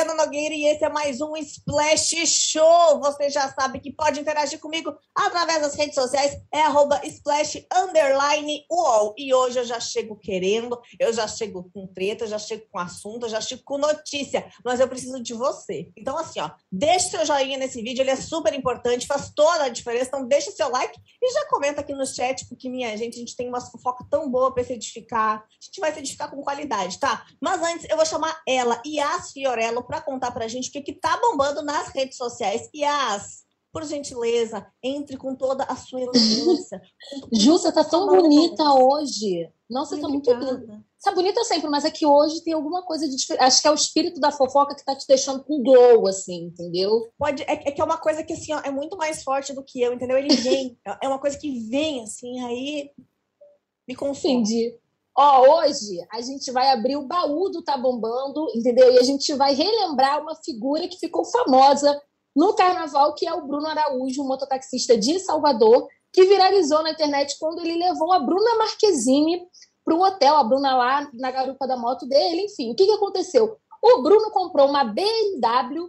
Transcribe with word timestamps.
Juliana 0.00 0.14
Nogueira 0.14 0.54
e 0.54 0.64
esse 0.64 0.82
é 0.82 0.88
mais 0.88 1.20
um 1.20 1.36
Splash 1.36 2.26
Show. 2.26 3.00
Você 3.00 3.28
já 3.28 3.52
sabe 3.52 3.80
que 3.80 3.92
pode 3.92 4.18
interagir 4.18 4.58
comigo 4.58 4.96
através 5.14 5.60
das 5.60 5.74
redes 5.74 5.94
sociais, 5.94 6.40
é 6.50 6.62
arroba 6.62 6.98
splash 7.04 7.66
underline 7.70 8.64
UOL. 8.70 9.14
E 9.18 9.34
hoje 9.34 9.58
eu 9.58 9.64
já 9.64 9.78
chego 9.78 10.16
querendo, 10.16 10.80
eu 10.98 11.12
já 11.12 11.28
chego 11.28 11.70
com 11.74 11.86
treta, 11.86 12.24
eu 12.24 12.28
já 12.28 12.38
chego 12.38 12.64
com 12.72 12.78
assunto, 12.78 13.26
eu 13.26 13.28
já 13.28 13.42
chego 13.42 13.62
com 13.62 13.76
notícia, 13.76 14.50
mas 14.64 14.80
eu 14.80 14.88
preciso 14.88 15.22
de 15.22 15.34
você. 15.34 15.90
Então, 15.94 16.16
assim, 16.16 16.40
ó, 16.40 16.50
deixe 16.72 17.10
seu 17.10 17.26
joinha 17.26 17.58
nesse 17.58 17.82
vídeo, 17.82 18.00
ele 18.00 18.10
é 18.10 18.16
super 18.16 18.54
importante, 18.54 19.06
faz 19.06 19.30
toda 19.34 19.64
a 19.64 19.68
diferença. 19.68 20.08
Então, 20.08 20.26
deixa 20.26 20.50
seu 20.50 20.70
like 20.70 20.98
e 21.20 21.32
já 21.32 21.46
comenta 21.46 21.82
aqui 21.82 21.92
no 21.92 22.06
chat, 22.06 22.46
porque, 22.48 22.70
minha 22.70 22.96
gente, 22.96 23.16
a 23.16 23.18
gente 23.18 23.36
tem 23.36 23.48
uma 23.48 23.60
fofoca 23.60 24.02
tão 24.08 24.30
boa 24.30 24.54
para 24.54 24.64
se 24.64 24.72
edificar. 24.72 25.40
A 25.40 25.64
gente 25.64 25.78
vai 25.78 25.92
se 25.92 25.98
edificar 25.98 26.30
com 26.30 26.40
qualidade, 26.42 26.98
tá? 26.98 27.26
Mas 27.38 27.62
antes, 27.62 27.86
eu 27.90 27.96
vou 27.98 28.06
chamar 28.06 28.40
ela 28.48 28.80
Yas 28.86 29.32
Fiorello 29.32 29.89
para 29.90 30.00
contar 30.00 30.30
para 30.30 30.44
a 30.44 30.48
gente 30.48 30.68
o 30.68 30.72
que 30.72 30.92
está 30.92 31.18
bombando 31.20 31.62
nas 31.62 31.88
redes 31.88 32.16
sociais. 32.16 32.70
Yas, 32.72 33.42
por 33.72 33.84
gentileza, 33.84 34.64
entre 34.80 35.16
com 35.16 35.34
toda 35.34 35.64
a 35.64 35.74
sua 35.74 36.00
elegância. 36.00 36.80
Ju, 37.34 37.52
você 37.52 37.72
tá 37.72 37.82
tão 37.82 38.06
bonita 38.06 38.62
hoje. 38.72 39.50
Nossa, 39.68 39.96
você 39.96 40.00
tá 40.00 40.08
muito 40.08 40.32
linda. 40.32 40.84
Você 40.96 41.10
é 41.10 41.14
bonita 41.14 41.42
sempre, 41.42 41.68
mas 41.68 41.84
é 41.84 41.90
que 41.90 42.06
hoje 42.06 42.44
tem 42.44 42.52
alguma 42.52 42.84
coisa 42.84 43.08
de 43.08 43.16
diferente. 43.16 43.42
Acho 43.42 43.62
que 43.62 43.66
é 43.66 43.70
o 43.72 43.74
espírito 43.74 44.20
da 44.20 44.30
fofoca 44.30 44.76
que 44.76 44.84
tá 44.84 44.94
te 44.94 45.08
deixando 45.08 45.42
com 45.42 45.60
glow, 45.60 46.06
assim, 46.06 46.44
entendeu? 46.44 47.10
Pode, 47.18 47.42
é, 47.42 47.52
é 47.52 47.72
que 47.72 47.80
é 47.80 47.84
uma 47.84 47.98
coisa 47.98 48.22
que, 48.22 48.34
assim, 48.34 48.52
ó, 48.52 48.60
é 48.60 48.70
muito 48.70 48.96
mais 48.96 49.24
forte 49.24 49.52
do 49.52 49.64
que 49.64 49.80
eu, 49.80 49.92
entendeu? 49.92 50.16
Ele 50.16 50.34
vem, 50.36 50.78
é 51.02 51.08
uma 51.08 51.18
coisa 51.18 51.36
que 51.36 51.68
vem, 51.68 52.02
assim, 52.04 52.40
aí 52.44 52.90
me 53.88 53.96
confunde. 53.96 54.54
Entendi. 54.54 54.78
Ó, 55.22 55.60
hoje 55.60 56.02
a 56.10 56.22
gente 56.22 56.50
vai 56.50 56.70
abrir 56.70 56.96
o 56.96 57.06
baú 57.06 57.50
do 57.50 57.60
Tá 57.62 57.76
Bombando, 57.76 58.46
entendeu? 58.54 58.90
E 58.90 58.98
a 58.98 59.02
gente 59.02 59.34
vai 59.34 59.52
relembrar 59.52 60.22
uma 60.22 60.34
figura 60.34 60.88
que 60.88 60.98
ficou 60.98 61.26
famosa 61.26 62.00
no 62.34 62.54
carnaval, 62.54 63.12
que 63.12 63.26
é 63.28 63.34
o 63.34 63.46
Bruno 63.46 63.66
Araújo, 63.66 64.22
um 64.22 64.26
mototaxista 64.26 64.96
de 64.96 65.18
Salvador, 65.18 65.86
que 66.10 66.24
viralizou 66.24 66.82
na 66.82 66.92
internet 66.92 67.36
quando 67.38 67.60
ele 67.60 67.76
levou 67.76 68.14
a 68.14 68.18
Bruna 68.18 68.54
Marquezine 68.56 69.42
para 69.84 69.94
o 69.94 70.00
hotel, 70.02 70.36
a 70.36 70.44
Bruna 70.44 70.74
lá 70.74 71.10
na 71.12 71.30
garupa 71.30 71.68
da 71.68 71.76
moto 71.76 72.06
dele. 72.06 72.46
Enfim, 72.46 72.72
o 72.72 72.74
que, 72.74 72.86
que 72.86 72.92
aconteceu? 72.92 73.58
O 73.82 74.02
Bruno 74.02 74.30
comprou 74.30 74.70
uma 74.70 74.84
BMW 74.84 75.86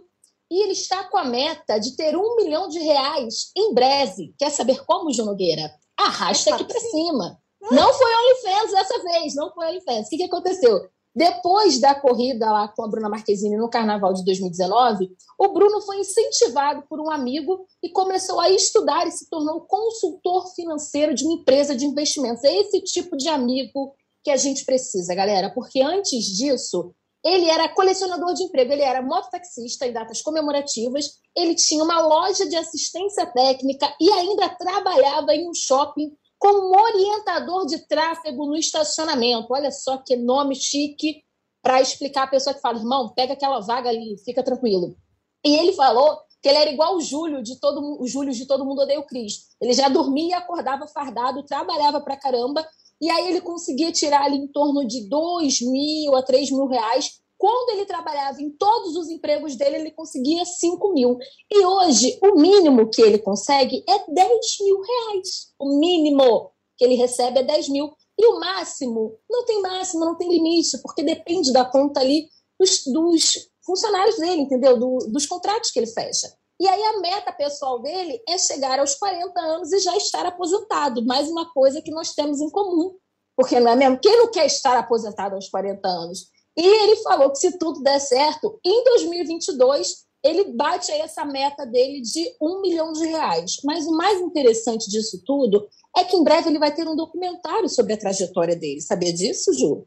e 0.50 0.62
ele 0.62 0.72
está 0.72 1.04
com 1.04 1.16
a 1.16 1.24
meta 1.24 1.78
de 1.78 1.96
ter 1.96 2.14
um 2.18 2.36
milhão 2.36 2.68
de 2.68 2.80
reais 2.80 3.50
em 3.56 3.72
breve. 3.72 4.34
Quer 4.38 4.50
saber 4.50 4.84
como, 4.84 5.10
João 5.10 5.28
Nogueira? 5.28 5.72
Arrasta 5.96 6.54
aqui 6.54 6.64
para 6.64 6.80
cima. 6.80 7.41
Não 7.70 7.92
foi 7.92 8.10
OnlyFans 8.14 8.72
dessa 8.72 9.02
vez, 9.02 9.34
não 9.34 9.52
foi 9.52 9.68
OnlyFans. 9.68 10.06
O 10.06 10.10
que, 10.10 10.16
que 10.16 10.24
aconteceu? 10.24 10.88
Depois 11.14 11.78
da 11.78 11.94
corrida 11.94 12.50
lá 12.50 12.68
com 12.68 12.82
a 12.82 12.88
Bruna 12.88 13.08
Marquezine 13.08 13.56
no 13.56 13.68
Carnaval 13.68 14.14
de 14.14 14.24
2019, 14.24 15.10
o 15.38 15.48
Bruno 15.52 15.82
foi 15.82 15.98
incentivado 16.00 16.84
por 16.88 16.98
um 17.00 17.10
amigo 17.10 17.66
e 17.82 17.90
começou 17.90 18.40
a 18.40 18.48
estudar 18.50 19.06
e 19.06 19.12
se 19.12 19.28
tornou 19.28 19.60
consultor 19.60 20.46
financeiro 20.54 21.14
de 21.14 21.24
uma 21.24 21.34
empresa 21.34 21.76
de 21.76 21.84
investimentos. 21.84 22.42
É 22.44 22.56
esse 22.56 22.80
tipo 22.80 23.14
de 23.16 23.28
amigo 23.28 23.94
que 24.24 24.30
a 24.30 24.36
gente 24.38 24.64
precisa, 24.64 25.14
galera, 25.14 25.50
porque 25.50 25.82
antes 25.82 26.24
disso, 26.24 26.94
ele 27.24 27.48
era 27.50 27.68
colecionador 27.68 28.32
de 28.32 28.44
emprego, 28.44 28.72
ele 28.72 28.82
era 28.82 29.02
mototaxista 29.02 29.86
em 29.86 29.92
datas 29.92 30.22
comemorativas, 30.22 31.20
ele 31.36 31.54
tinha 31.54 31.84
uma 31.84 32.00
loja 32.00 32.48
de 32.48 32.56
assistência 32.56 33.26
técnica 33.26 33.94
e 34.00 34.10
ainda 34.10 34.48
trabalhava 34.48 35.34
em 35.34 35.48
um 35.48 35.54
shopping 35.54 36.16
como 36.42 36.76
orientador 36.76 37.66
de 37.66 37.86
tráfego 37.86 38.46
no 38.46 38.56
estacionamento. 38.56 39.46
Olha 39.52 39.70
só 39.70 39.98
que 39.98 40.16
nome 40.16 40.56
chique 40.56 41.22
para 41.62 41.80
explicar 41.80 42.24
a 42.24 42.26
pessoa 42.26 42.52
que 42.52 42.60
fala, 42.60 42.80
irmão, 42.80 43.10
pega 43.14 43.34
aquela 43.34 43.60
vaga 43.60 43.88
ali, 43.88 44.18
fica 44.24 44.42
tranquilo. 44.42 44.96
E 45.44 45.56
ele 45.56 45.72
falou 45.74 46.18
que 46.42 46.48
ele 46.48 46.58
era 46.58 46.70
igual 46.72 46.96
o 46.96 47.00
Júlio 47.00 47.44
de 47.44 47.60
todo 47.60 48.02
o 48.02 48.08
Júlio 48.08 48.32
de 48.32 48.44
todo 48.44 48.64
mundo 48.64 48.82
odeia 48.82 48.98
o 48.98 49.06
Cris. 49.06 49.50
Ele 49.60 49.72
já 49.72 49.88
dormia, 49.88 50.38
acordava 50.38 50.88
fardado, 50.88 51.44
trabalhava 51.44 52.00
pra 52.00 52.16
caramba, 52.16 52.66
e 53.00 53.08
aí 53.08 53.28
ele 53.28 53.40
conseguia 53.40 53.92
tirar 53.92 54.24
ali 54.24 54.38
em 54.38 54.48
torno 54.48 54.84
de 54.84 55.08
dois 55.08 55.60
mil 55.60 56.16
a 56.16 56.22
três 56.24 56.50
mil 56.50 56.66
reais 56.66 57.21
quando 57.42 57.70
ele 57.70 57.84
trabalhava 57.84 58.40
em 58.40 58.50
todos 58.50 58.94
os 58.94 59.08
empregos 59.08 59.56
dele, 59.56 59.74
ele 59.74 59.90
conseguia 59.90 60.44
5 60.44 60.92
mil. 60.92 61.18
E 61.50 61.66
hoje, 61.66 62.16
o 62.22 62.36
mínimo 62.36 62.88
que 62.88 63.02
ele 63.02 63.18
consegue 63.18 63.84
é 63.88 63.98
10 64.08 64.58
mil 64.60 64.80
reais. 64.80 65.48
O 65.58 65.76
mínimo 65.80 66.52
que 66.78 66.84
ele 66.84 66.94
recebe 66.94 67.40
é 67.40 67.42
10 67.42 67.68
mil. 67.70 67.92
E 68.16 68.26
o 68.26 68.38
máximo, 68.38 69.18
não 69.28 69.44
tem 69.44 69.60
máximo, 69.60 70.04
não 70.04 70.16
tem 70.16 70.28
limite, 70.28 70.80
porque 70.82 71.02
depende 71.02 71.52
da 71.52 71.64
conta 71.64 71.98
ali 71.98 72.28
dos, 72.60 72.84
dos 72.86 73.50
funcionários 73.66 74.18
dele, 74.18 74.42
entendeu? 74.42 74.78
Do, 74.78 74.98
dos 75.08 75.26
contratos 75.26 75.72
que 75.72 75.80
ele 75.80 75.88
fecha. 75.88 76.32
E 76.60 76.68
aí 76.68 76.80
a 76.80 77.00
meta 77.00 77.32
pessoal 77.32 77.82
dele 77.82 78.22
é 78.28 78.38
chegar 78.38 78.78
aos 78.78 78.94
40 78.94 79.40
anos 79.40 79.72
e 79.72 79.80
já 79.80 79.96
estar 79.96 80.24
aposentado. 80.24 81.04
Mais 81.04 81.28
uma 81.28 81.52
coisa 81.52 81.82
que 81.82 81.90
nós 81.90 82.14
temos 82.14 82.40
em 82.40 82.50
comum. 82.50 82.94
Porque 83.36 83.58
não 83.58 83.72
é 83.72 83.74
mesmo? 83.74 83.98
Quem 83.98 84.16
não 84.16 84.30
quer 84.30 84.46
estar 84.46 84.78
aposentado 84.78 85.34
aos 85.34 85.48
40 85.48 85.88
anos? 85.88 86.30
E 86.56 86.66
ele 86.66 86.96
falou 86.96 87.30
que 87.30 87.38
se 87.38 87.58
tudo 87.58 87.82
der 87.82 88.00
certo, 88.00 88.60
em 88.64 88.84
2022 88.84 90.06
ele 90.22 90.52
bate 90.52 90.92
aí 90.92 91.00
essa 91.00 91.24
meta 91.24 91.66
dele 91.66 92.00
de 92.00 92.36
um 92.40 92.60
milhão 92.60 92.92
de 92.92 93.04
reais. 93.06 93.56
Mas 93.64 93.86
o 93.86 93.96
mais 93.96 94.20
interessante 94.20 94.88
disso 94.88 95.20
tudo 95.24 95.66
é 95.96 96.04
que 96.04 96.16
em 96.16 96.22
breve 96.22 96.48
ele 96.48 96.58
vai 96.58 96.72
ter 96.72 96.86
um 96.86 96.94
documentário 96.94 97.68
sobre 97.68 97.92
a 97.92 97.98
trajetória 97.98 98.54
dele. 98.54 98.80
Sabia 98.80 99.12
disso, 99.12 99.52
Ju? 99.52 99.86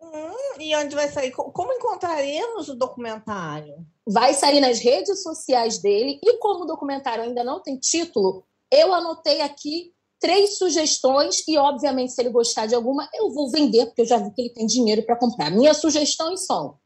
Hum, 0.00 0.60
e 0.60 0.76
onde 0.76 0.94
vai 0.94 1.08
sair? 1.08 1.30
Como 1.32 1.72
encontraremos 1.72 2.68
o 2.68 2.76
documentário? 2.76 3.74
Vai 4.06 4.34
sair 4.34 4.60
nas 4.60 4.80
redes 4.80 5.22
sociais 5.22 5.78
dele. 5.78 6.20
E 6.22 6.36
como 6.38 6.64
o 6.64 6.66
documentário 6.66 7.24
ainda 7.24 7.42
não 7.42 7.62
tem 7.62 7.78
título, 7.78 8.44
eu 8.70 8.92
anotei 8.92 9.40
aqui 9.40 9.94
três 10.20 10.58
sugestões 10.58 11.46
e, 11.46 11.56
obviamente, 11.56 12.12
se 12.12 12.20
ele 12.20 12.30
gostar 12.30 12.66
de 12.66 12.74
alguma, 12.74 13.08
eu 13.14 13.32
vou 13.32 13.50
vender, 13.50 13.86
porque 13.86 14.02
eu 14.02 14.06
já 14.06 14.18
vi 14.18 14.32
que 14.32 14.42
ele 14.42 14.52
tem 14.52 14.66
dinheiro 14.66 15.02
para 15.04 15.18
comprar. 15.18 15.50
Minhas 15.50 15.78
sugestões 15.78 16.44
são 16.44 16.76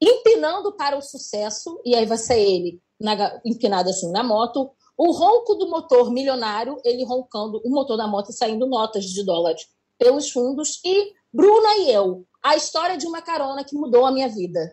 empinando 0.00 0.72
para 0.76 0.96
o 0.96 1.02
sucesso, 1.02 1.80
e 1.84 1.94
aí 1.94 2.06
vai 2.06 2.18
ser 2.18 2.38
ele 2.38 2.80
na, 3.00 3.40
empinado 3.44 3.90
assim 3.90 4.10
na 4.10 4.22
moto, 4.22 4.70
o 4.96 5.10
ronco 5.12 5.54
do 5.54 5.68
motor 5.68 6.10
milionário, 6.10 6.80
ele 6.84 7.04
roncando 7.04 7.60
o 7.64 7.70
motor 7.70 7.96
da 7.96 8.06
moto 8.06 8.30
e 8.30 8.34
saindo 8.34 8.66
notas 8.66 9.04
de 9.04 9.22
dólares 9.24 9.66
pelos 9.98 10.30
fundos, 10.30 10.80
e 10.84 11.12
Bruna 11.32 11.76
e 11.78 11.90
eu, 11.90 12.26
a 12.42 12.56
história 12.56 12.96
de 12.96 13.06
uma 13.06 13.20
carona 13.20 13.64
que 13.64 13.74
mudou 13.74 14.06
a 14.06 14.12
minha 14.12 14.28
vida. 14.28 14.72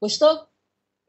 Gostou? 0.00 0.47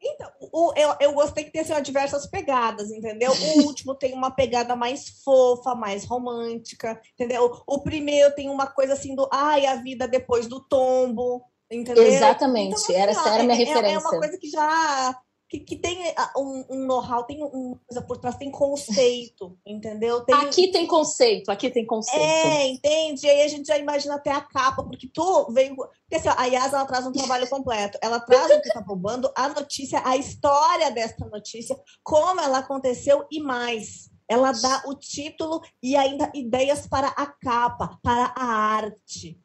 Então, 0.02 0.30
o, 0.52 0.72
eu, 0.74 0.94
eu 1.00 1.12
gostei 1.12 1.44
que 1.44 1.50
tem 1.50 1.60
assim, 1.60 1.80
diversas 1.82 2.26
pegadas, 2.26 2.90
entendeu? 2.90 3.32
O 3.32 3.62
último 3.66 3.94
tem 3.94 4.14
uma 4.14 4.30
pegada 4.30 4.74
mais 4.74 5.08
fofa, 5.22 5.74
mais 5.74 6.04
romântica, 6.04 7.00
entendeu? 7.14 7.62
O 7.66 7.82
primeiro 7.82 8.34
tem 8.34 8.48
uma 8.48 8.66
coisa 8.66 8.94
assim 8.94 9.14
do 9.14 9.28
ai, 9.30 9.66
a 9.66 9.76
vida 9.76 10.08
depois 10.08 10.46
do 10.46 10.60
tombo, 10.60 11.42
entendeu? 11.70 12.04
Exatamente, 12.04 12.80
então, 12.82 12.96
era, 12.96 13.10
essa 13.12 13.28
era 13.28 13.42
a 13.42 13.46
minha 13.46 13.54
é, 13.54 13.58
referência. 13.58 13.90
É, 13.90 13.94
é 13.94 13.98
uma 13.98 14.18
coisa 14.18 14.38
que 14.38 14.48
já 14.48 15.20
que, 15.50 15.58
que 15.58 15.76
tem 15.76 16.14
ah, 16.16 16.32
um, 16.36 16.64
um 16.70 16.86
know-how, 16.86 17.24
tem 17.24 17.42
uma 17.42 17.76
coisa 17.84 18.00
por 18.06 18.18
trás, 18.18 18.36
tem 18.36 18.52
conceito, 18.52 19.58
entendeu? 19.66 20.20
Tem... 20.20 20.34
Aqui 20.36 20.68
tem 20.68 20.86
conceito, 20.86 21.50
aqui 21.50 21.68
tem 21.68 21.84
conceito. 21.84 22.22
É, 22.22 22.68
entende? 22.68 23.26
E 23.26 23.30
aí 23.30 23.42
a 23.42 23.48
gente 23.48 23.66
já 23.66 23.76
imagina 23.76 24.14
até 24.14 24.30
a 24.30 24.40
capa, 24.40 24.84
porque 24.84 25.08
tu 25.12 25.50
veio. 25.52 25.74
Porque 25.74 26.14
assim, 26.14 26.28
a 26.28 26.46
Yas 26.46 26.72
ela 26.72 26.86
traz 26.86 27.04
um 27.04 27.10
trabalho 27.10 27.48
completo. 27.48 27.98
Ela 28.00 28.20
traz 28.20 28.46
o 28.46 28.60
que 28.60 28.68
está 28.68 28.80
bombando, 28.80 29.30
a 29.34 29.48
notícia, 29.48 30.00
a 30.04 30.16
história 30.16 30.92
dessa 30.92 31.26
notícia, 31.26 31.76
como 32.04 32.40
ela 32.40 32.58
aconteceu 32.58 33.26
e 33.28 33.40
mais. 33.40 34.08
Ela 34.28 34.52
dá 34.52 34.84
o 34.86 34.94
título 34.94 35.60
e 35.82 35.96
ainda 35.96 36.30
ideias 36.32 36.86
para 36.86 37.08
a 37.08 37.26
capa, 37.26 37.98
para 38.00 38.32
a 38.36 38.44
arte. 38.44 39.36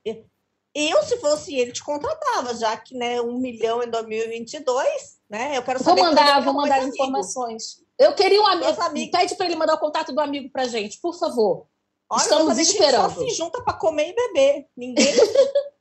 Eu, 0.76 1.02
se 1.04 1.18
fosse 1.18 1.56
ele, 1.56 1.72
te 1.72 1.82
contratava, 1.82 2.54
já 2.54 2.76
que 2.76 2.94
né, 2.94 3.22
um 3.22 3.38
milhão 3.38 3.82
em 3.82 3.90
2022, 3.90 5.20
né? 5.30 5.58
Eu 5.58 5.64
quero 5.64 5.82
saber. 5.82 6.02
Vou 6.02 6.10
mandar, 6.10 6.44
vou 6.44 6.54
mandar 6.54 6.84
informações. 6.84 7.82
Eu 7.98 8.14
queria 8.14 8.42
um 8.42 8.46
amigo. 8.46 8.82
amigo. 8.82 9.12
Pede 9.12 9.36
para 9.36 9.46
ele 9.46 9.56
mandar 9.56 9.76
o 9.76 9.80
contato 9.80 10.12
do 10.12 10.20
amigo 10.20 10.50
para 10.52 10.68
gente, 10.68 11.00
por 11.00 11.18
favor. 11.18 11.66
Olha, 12.10 12.22
Estamos 12.22 12.58
esperando. 12.58 13.10
só 13.10 13.22
se 13.22 13.30
junta 13.30 13.64
para 13.64 13.74
comer 13.74 14.10
e 14.10 14.16
beber. 14.16 14.68
Ninguém. 14.76 15.06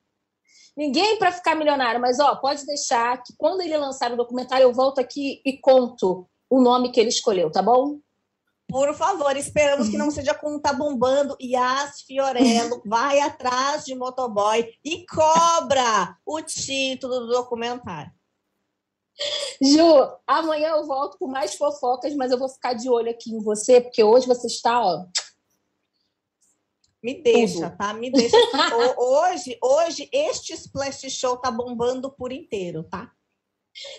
Ninguém 0.77 1.19
para 1.19 1.33
ficar 1.33 1.57
milionário, 1.57 2.01
mas 2.01 2.19
ó, 2.21 2.37
pode 2.37 2.65
deixar 2.65 3.23
que 3.23 3.33
quando 3.37 3.63
ele 3.63 3.77
lançar 3.77 4.13
o 4.13 4.17
documentário 4.17 4.65
eu 4.65 4.73
volto 4.73 5.01
aqui 5.01 5.41
e 5.45 5.59
conto 5.59 6.29
o 6.49 6.61
nome 6.61 6.91
que 6.91 7.01
ele 7.01 7.09
escolheu, 7.09 7.51
tá 7.51 7.63
bom? 7.63 7.99
Por 8.69 8.95
favor, 8.95 9.37
esperamos 9.37 9.89
que 9.89 9.97
não 9.97 10.11
seja 10.11 10.35
como 10.35 10.59
tá 10.59 10.73
bombando. 10.73 11.37
Yas 11.41 12.01
Fiorello 12.03 12.83
vai 12.85 13.21
atrás 13.21 13.85
de 13.85 13.95
motoboy 13.95 14.69
e 14.85 15.07
cobra 15.07 16.17
o 16.25 16.41
título 16.41 17.21
do 17.21 17.27
documentário. 17.29 18.11
Ju, 19.63 20.11
amanhã 20.27 20.71
eu 20.71 20.87
volto 20.87 21.17
com 21.19 21.29
mais 21.29 21.55
fofocas, 21.55 22.15
mas 22.17 22.33
eu 22.33 22.39
vou 22.39 22.49
ficar 22.49 22.73
de 22.75 22.89
olho 22.89 23.11
aqui 23.11 23.31
em 23.31 23.39
você, 23.41 23.81
porque 23.81 24.03
hoje 24.03 24.27
você 24.27 24.49
está, 24.49 24.81
ó. 24.85 25.07
Me 27.03 27.23
deixa, 27.23 27.69
Tudo. 27.69 27.77
tá? 27.77 27.93
Me 27.93 28.11
deixa. 28.11 28.37
hoje, 28.97 29.59
hoje, 29.63 30.09
este 30.11 30.55
Splash 30.55 31.11
Show 31.11 31.37
tá 31.37 31.51
bombando 31.51 32.11
por 32.11 32.33
inteiro, 32.33 32.83
tá? 32.85 33.13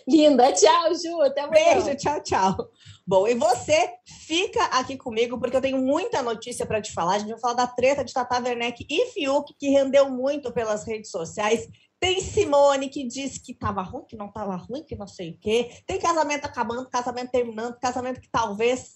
Linda. 0.08 0.52
Tchau, 0.52 0.96
Ju. 0.96 1.22
Até 1.22 1.42
amanhã. 1.42 1.82
Beijo, 1.82 1.96
tchau, 1.98 2.22
tchau. 2.24 2.72
Bom, 3.08 3.28
e 3.28 3.36
você 3.36 3.94
fica 4.26 4.64
aqui 4.66 4.98
comigo, 4.98 5.40
porque 5.40 5.56
eu 5.56 5.62
tenho 5.62 5.78
muita 5.78 6.24
notícia 6.24 6.66
para 6.66 6.82
te 6.82 6.92
falar. 6.92 7.16
A 7.16 7.20
gente 7.20 7.30
vai 7.30 7.40
falar 7.40 7.54
da 7.54 7.68
treta 7.68 8.04
de 8.04 8.12
Tata 8.12 8.42
Werneck 8.42 8.84
e 8.90 9.12
Fiuk, 9.12 9.54
que 9.60 9.70
rendeu 9.70 10.10
muito 10.10 10.52
pelas 10.52 10.86
redes 10.86 11.12
sociais. 11.12 11.68
Tem 12.00 12.20
Simone 12.20 12.90
que 12.90 13.08
disse 13.08 13.40
que 13.40 13.52
estava 13.52 13.84
ruim, 13.84 14.06
que 14.06 14.16
não 14.16 14.28
estava 14.28 14.56
ruim, 14.56 14.84
que 14.84 14.96
não 14.96 15.08
sei 15.08 15.32
o 15.32 15.40
quê. 15.40 15.70
Tem 15.86 16.00
casamento 16.00 16.46
acabando, 16.46 16.90
casamento 16.90 17.30
terminando, 17.30 17.80
casamento 17.80 18.20
que 18.20 18.30
talvez 18.30 18.96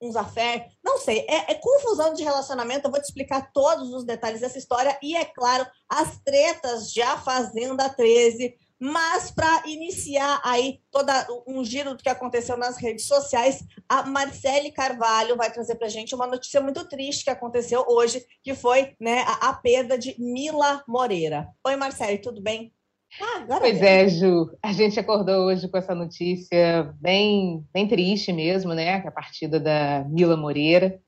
uns 0.00 0.14
afé, 0.14 0.68
não 0.84 0.98
sei, 0.98 1.26
é, 1.28 1.50
é, 1.50 1.54
confusão 1.54 2.14
de 2.14 2.22
relacionamento. 2.22 2.86
Eu 2.86 2.92
vou 2.92 3.00
te 3.00 3.06
explicar 3.06 3.50
todos 3.52 3.92
os 3.92 4.04
detalhes 4.04 4.40
dessa 4.40 4.58
história 4.58 4.96
e, 5.02 5.16
é 5.16 5.24
claro, 5.24 5.66
as 5.88 6.20
tretas 6.20 6.92
de 6.92 7.02
A 7.02 7.18
Fazenda 7.18 7.88
13. 7.88 8.54
Mas 8.80 9.30
para 9.30 9.66
iniciar 9.66 10.40
aí 10.44 10.80
toda 10.90 11.26
um 11.46 11.64
giro 11.64 11.96
do 11.96 12.02
que 12.02 12.08
aconteceu 12.08 12.56
nas 12.56 12.76
redes 12.76 13.06
sociais, 13.06 13.64
a 13.88 14.04
Marcele 14.04 14.70
Carvalho 14.70 15.36
vai 15.36 15.50
trazer 15.50 15.74
para 15.74 15.88
gente 15.88 16.14
uma 16.14 16.28
notícia 16.28 16.60
muito 16.60 16.88
triste 16.88 17.24
que 17.24 17.30
aconteceu 17.30 17.84
hoje, 17.88 18.24
que 18.42 18.54
foi 18.54 18.94
né, 19.00 19.24
a, 19.26 19.48
a 19.48 19.54
perda 19.54 19.98
de 19.98 20.14
Mila 20.18 20.84
Moreira. 20.86 21.48
Oi, 21.66 21.74
Marcele, 21.74 22.18
tudo 22.18 22.40
bem? 22.40 22.72
Ah, 23.20 23.58
pois 23.58 23.82
é, 23.82 24.06
Ju. 24.08 24.50
A 24.62 24.72
gente 24.72 25.00
acordou 25.00 25.46
hoje 25.46 25.66
com 25.68 25.78
essa 25.78 25.94
notícia 25.94 26.94
bem, 27.00 27.66
bem 27.72 27.88
triste 27.88 28.32
mesmo, 28.32 28.74
né? 28.74 28.96
A 28.96 29.10
partida 29.10 29.58
da 29.58 30.04
Mila 30.04 30.36
Moreira. 30.36 31.00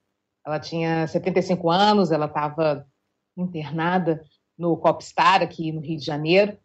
Ela 0.44 0.58
tinha 0.58 1.06
75 1.06 1.70
anos, 1.70 2.10
ela 2.10 2.26
estava 2.26 2.86
internada 3.36 4.24
no 4.58 4.76
Copstar, 4.78 5.42
aqui 5.42 5.70
no 5.70 5.80
Rio 5.80 5.98
de 5.98 6.04
Janeiro. 6.04 6.58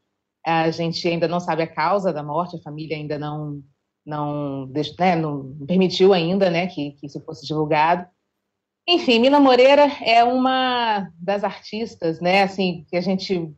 A 0.46 0.70
gente 0.70 1.08
ainda 1.08 1.28
não 1.28 1.40
sabe 1.40 1.64
a 1.64 1.68
causa 1.68 2.14
da 2.14 2.22
morte, 2.22 2.56
a 2.56 2.62
família 2.62 2.96
ainda 2.96 3.18
não 3.18 3.64
não, 4.06 4.68
né, 5.00 5.16
não 5.16 5.66
permitiu 5.66 6.14
ainda 6.14 6.50
né, 6.52 6.68
que, 6.68 6.92
que 6.92 7.08
isso 7.08 7.20
fosse 7.22 7.46
divulgado. 7.46 8.08
Enfim, 8.88 9.20
Mila 9.20 9.40
Moreira 9.40 9.88
é 10.04 10.24
uma 10.24 11.10
das 11.20 11.44
artistas 11.44 12.22
né, 12.22 12.44
assim, 12.44 12.86
que 12.88 12.96
a 12.96 13.02
gente 13.02 13.52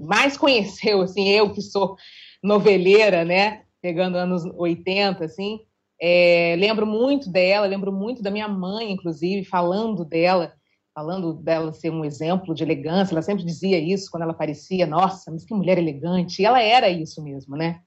mais 0.00 0.36
conheceu, 0.36 1.00
assim, 1.00 1.26
eu 1.30 1.52
que 1.52 1.62
sou 1.62 1.96
noveleira, 2.42 3.24
né, 3.24 3.62
pegando 3.80 4.18
anos 4.18 4.44
80, 4.44 5.24
assim, 5.24 5.60
é, 6.00 6.54
lembro 6.58 6.86
muito 6.86 7.30
dela, 7.30 7.66
lembro 7.66 7.90
muito 7.90 8.22
da 8.22 8.30
minha 8.30 8.46
mãe, 8.46 8.92
inclusive, 8.92 9.44
falando 9.44 10.04
dela, 10.04 10.52
falando 10.98 11.32
dela 11.32 11.72
ser 11.72 11.90
um 11.90 12.04
exemplo 12.04 12.52
de 12.52 12.64
elegância, 12.64 13.14
ela 13.14 13.22
sempre 13.22 13.44
dizia 13.44 13.78
isso 13.78 14.10
quando 14.10 14.24
ela 14.24 14.32
aparecia, 14.32 14.84
nossa, 14.84 15.30
mas 15.30 15.44
que 15.44 15.54
mulher 15.54 15.78
elegante, 15.78 16.42
e 16.42 16.44
ela 16.44 16.60
era 16.60 16.90
isso 16.90 17.22
mesmo, 17.22 17.56
né? 17.56 17.80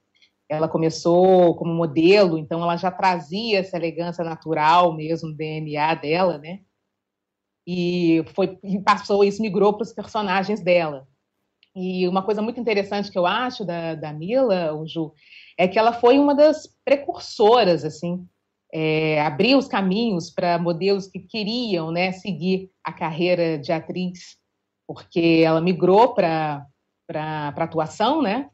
Ela 0.48 0.70
começou 0.70 1.54
como 1.58 1.74
modelo, 1.74 2.38
então 2.38 2.64
ela 2.64 2.78
já 2.78 2.90
trazia 2.90 3.60
essa 3.60 3.76
elegância 3.76 4.24
natural 4.24 4.96
mesmo, 4.96 5.36
DNA 5.36 5.94
dela, 5.96 6.38
né? 6.38 6.62
E 7.68 8.24
foi 8.34 8.58
e 8.64 8.80
passou 8.80 9.26
isso 9.26 9.42
migrou 9.42 9.74
para 9.74 9.84
os 9.84 9.92
personagens 9.92 10.62
dela. 10.62 11.06
E 11.76 12.08
uma 12.08 12.24
coisa 12.24 12.42
muito 12.42 12.62
interessante 12.62 13.12
que 13.12 13.18
eu 13.18 13.26
acho 13.26 13.66
da, 13.66 13.94
da 13.94 14.14
Mila, 14.14 14.74
o 14.74 14.88
Ju, 14.88 15.14
é 15.58 15.68
que 15.68 15.78
ela 15.78 15.92
foi 15.92 16.18
uma 16.18 16.34
das 16.34 16.66
precursoras, 16.86 17.84
assim, 17.84 18.26
é, 18.74 19.22
abriu 19.22 19.58
os 19.58 19.68
caminhos 19.68 20.30
para 20.30 20.58
modelos 20.58 21.08
que 21.08 21.20
queriam 21.20 21.92
né, 21.92 22.12
seguir 22.14 22.72
a 22.84 22.94
carreira 22.94 23.60
de 23.60 23.72
atriz, 23.72 24.38
porque 24.88 25.44
ela 25.46 25.60
migrou 25.60 26.14
para 26.14 26.66
atuação, 27.58 28.22
né? 28.22 28.50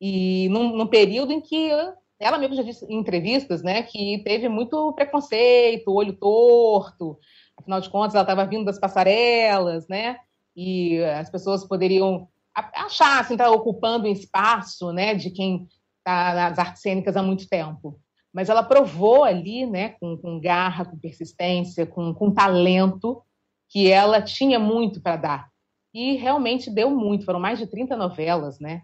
E 0.00 0.48
num, 0.48 0.76
num, 0.76 0.86
período 0.86 1.32
em 1.32 1.40
que 1.40 1.70
ela 2.18 2.38
mesma 2.38 2.56
já 2.56 2.62
disse 2.62 2.84
em 2.86 2.98
entrevistas, 2.98 3.62
né, 3.62 3.82
que 3.82 4.22
teve 4.24 4.48
muito 4.48 4.92
preconceito, 4.92 5.92
olho 5.92 6.14
torto, 6.14 7.18
afinal 7.56 7.80
de 7.80 7.90
contas 7.90 8.14
ela 8.14 8.22
estava 8.22 8.46
vindo 8.46 8.64
das 8.64 8.78
passarelas, 8.78 9.86
né? 9.88 10.18
E 10.56 11.02
as 11.02 11.28
pessoas 11.30 11.64
poderiam 11.64 12.28
achar, 12.54 13.20
assim, 13.20 13.36
tá 13.36 13.50
ocupando 13.50 14.08
um 14.08 14.12
espaço, 14.12 14.92
né, 14.92 15.14
de 15.14 15.30
quem 15.30 15.68
está 15.98 16.34
nas 16.34 16.58
artes 16.58 16.82
cênicas 16.82 17.16
há 17.16 17.22
muito 17.22 17.48
tempo. 17.48 18.00
Mas 18.32 18.48
ela 18.48 18.62
provou 18.62 19.24
ali, 19.24 19.66
né, 19.66 19.90
com, 20.00 20.16
com 20.16 20.40
garra, 20.40 20.84
com 20.84 20.98
persistência, 20.98 21.86
com, 21.86 22.12
com 22.14 22.32
talento, 22.32 23.22
que 23.70 23.90
ela 23.90 24.22
tinha 24.22 24.58
muito 24.58 25.00
para 25.00 25.16
dar. 25.16 25.48
E 25.94 26.16
realmente 26.16 26.70
deu 26.70 26.90
muito, 26.90 27.24
foram 27.24 27.40
mais 27.40 27.58
de 27.58 27.66
30 27.66 27.96
novelas, 27.96 28.60
né? 28.60 28.82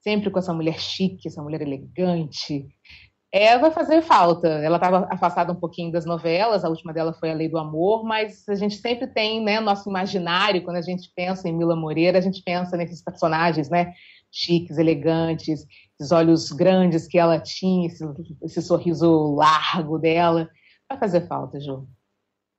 Sempre 0.00 0.30
com 0.30 0.38
essa 0.38 0.52
mulher 0.52 0.78
chique, 0.78 1.28
essa 1.28 1.42
mulher 1.42 1.62
elegante, 1.62 2.68
é, 3.32 3.56
vai 3.56 3.70
fazer 3.70 4.02
falta. 4.02 4.46
Ela 4.46 4.76
estava 4.76 5.08
afastada 5.10 5.52
um 5.52 5.56
pouquinho 5.56 5.90
das 5.90 6.04
novelas, 6.04 6.64
a 6.64 6.68
última 6.68 6.92
dela 6.92 7.14
foi 7.14 7.30
A 7.30 7.34
Lei 7.34 7.48
do 7.48 7.56
Amor, 7.56 8.04
mas 8.04 8.46
a 8.46 8.54
gente 8.54 8.76
sempre 8.76 9.06
tem, 9.06 9.42
né, 9.42 9.58
nosso 9.58 9.88
imaginário, 9.88 10.62
quando 10.62 10.76
a 10.76 10.82
gente 10.82 11.10
pensa 11.16 11.48
em 11.48 11.56
Mila 11.56 11.74
Moreira, 11.74 12.18
a 12.18 12.20
gente 12.20 12.42
pensa 12.42 12.76
nesses 12.76 13.02
personagens, 13.02 13.70
né, 13.70 13.94
chiques, 14.32 14.78
elegantes, 14.78 15.66
esses 16.00 16.10
olhos 16.10 16.50
grandes 16.50 17.06
que 17.06 17.18
ela 17.18 17.38
tinha, 17.38 17.86
esse, 17.86 18.02
esse 18.42 18.62
sorriso 18.62 19.34
largo 19.34 19.98
dela. 19.98 20.48
Vai 20.88 20.98
fazer 20.98 21.28
falta, 21.28 21.60
Ju. 21.60 21.86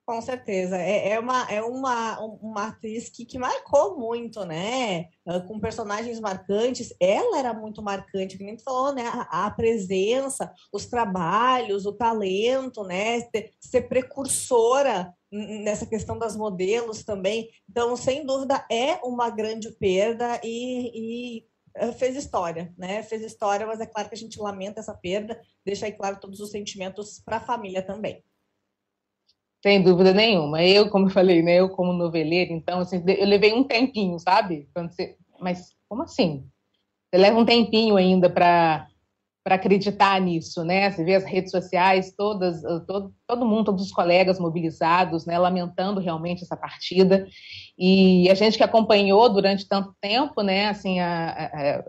Com 0.06 0.22
certeza. 0.22 0.78
É, 0.78 1.12
é, 1.12 1.20
uma, 1.20 1.50
é 1.50 1.62
uma, 1.62 2.20
uma 2.20 2.68
atriz 2.68 3.08
que, 3.08 3.24
que 3.26 3.40
marcou 3.40 3.98
muito, 3.98 4.44
né? 4.44 5.06
Ah, 5.26 5.40
com 5.40 5.62
personagens 5.62 6.20
marcantes. 6.20 6.94
Ela 7.00 7.40
era 7.40 7.54
muito 7.54 7.82
marcante, 7.82 8.38
que 8.38 8.44
nem 8.44 8.58
tu 8.58 8.64
falou, 8.64 8.94
né? 8.94 9.04
A, 9.08 9.46
a 9.46 9.52
presença, 9.52 10.52
os 10.74 10.86
trabalhos, 10.88 11.86
o 11.86 11.94
talento, 11.94 12.84
né? 12.84 13.22
Ser, 13.22 13.52
ser 13.62 13.82
precursora 13.84 15.14
nessa 15.32 15.86
questão 15.86 16.20
das 16.20 16.36
modelos 16.36 17.06
também. 17.06 17.50
Então, 17.70 17.96
sem 17.96 18.26
dúvida, 18.26 18.66
é 18.70 19.00
uma 19.06 19.30
grande 19.30 19.72
perda 19.72 20.40
e, 20.44 21.40
e 21.40 21.53
fez 21.98 22.16
história, 22.16 22.74
né? 22.78 23.04
Fez 23.04 23.22
história, 23.24 23.66
mas 23.66 23.80
é 23.80 23.86
claro 23.86 24.10
que 24.10 24.16
a 24.16 24.18
gente 24.18 24.40
lamenta 24.40 24.80
essa 24.80 24.94
perda, 24.94 25.40
deixa 25.66 25.86
aí 25.86 25.92
claro 25.92 26.20
todos 26.20 26.40
os 26.40 26.52
sentimentos 26.52 27.22
para 27.24 27.38
a 27.38 27.42
família 27.42 27.82
também. 27.82 28.24
Sem 29.64 29.82
dúvida 29.82 30.14
nenhuma. 30.14 30.62
Eu, 30.64 30.90
como 30.90 31.08
eu 31.08 31.10
falei, 31.10 31.42
né, 31.42 31.60
eu 31.60 31.70
como 31.70 31.94
noveleira, 31.94 32.52
então, 32.52 32.80
assim, 32.80 33.02
eu 33.08 33.26
levei 33.26 33.54
um 33.54 33.64
tempinho, 33.64 34.20
sabe? 34.20 34.70
Você... 34.76 35.18
Mas 35.40 35.74
como 35.88 36.04
assim? 36.04 36.48
Você 37.10 37.18
leva 37.18 37.40
um 37.40 37.46
tempinho 37.46 37.96
ainda 37.96 38.30
para 38.30 38.88
para 39.44 39.56
acreditar 39.56 40.22
nisso, 40.22 40.64
né? 40.64 40.90
Você 40.90 41.04
vê 41.04 41.16
as 41.16 41.26
redes 41.26 41.52
sociais, 41.52 42.16
todas, 42.16 42.62
todo, 42.88 43.14
todo 43.28 43.46
mundo, 43.46 43.66
todos 43.66 43.86
os 43.86 43.92
colegas 43.92 44.40
mobilizados, 44.40 45.26
né? 45.26 45.38
Lamentando 45.38 46.00
realmente 46.00 46.44
essa 46.44 46.56
partida. 46.56 47.28
E 47.78 48.30
a 48.30 48.36
gente 48.36 48.58
que 48.58 48.64
acompanhou 48.64 49.28
durante 49.28 49.68
tanto 49.68 49.94
tempo, 50.00 50.42
né? 50.42 50.70
Assim, 50.70 51.02
a, 51.02 51.30
a, 51.30 51.80
a 51.80 51.84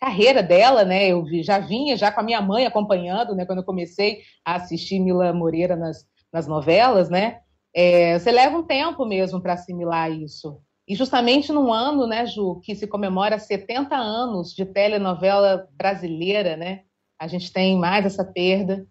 carreira 0.00 0.42
dela, 0.42 0.82
né? 0.82 1.08
Eu 1.08 1.26
já 1.42 1.58
vinha 1.58 1.94
já 1.94 2.10
com 2.10 2.20
a 2.20 2.24
minha 2.24 2.40
mãe 2.40 2.64
acompanhando, 2.64 3.34
né? 3.34 3.44
Quando 3.44 3.58
eu 3.58 3.64
comecei 3.64 4.22
a 4.42 4.54
assistir 4.54 4.98
Mila 4.98 5.30
Moreira 5.34 5.76
nas, 5.76 6.06
nas 6.32 6.46
novelas, 6.46 7.10
né? 7.10 7.40
É, 7.74 8.18
você 8.18 8.32
leva 8.32 8.56
um 8.56 8.62
tempo 8.62 9.04
mesmo 9.04 9.42
para 9.42 9.52
assimilar 9.52 10.10
isso. 10.10 10.58
E 10.86 10.94
justamente 10.94 11.52
num 11.52 11.72
ano, 11.72 12.06
né, 12.06 12.26
Ju, 12.26 12.60
que 12.60 12.74
se 12.74 12.86
comemora 12.86 13.38
70 13.38 13.96
anos 13.96 14.54
de 14.54 14.64
telenovela 14.64 15.66
brasileira, 15.72 16.56
né? 16.56 16.82
A 17.18 17.26
gente 17.26 17.52
tem 17.52 17.78
mais 17.78 18.04
essa 18.04 18.24
perda. 18.24 18.86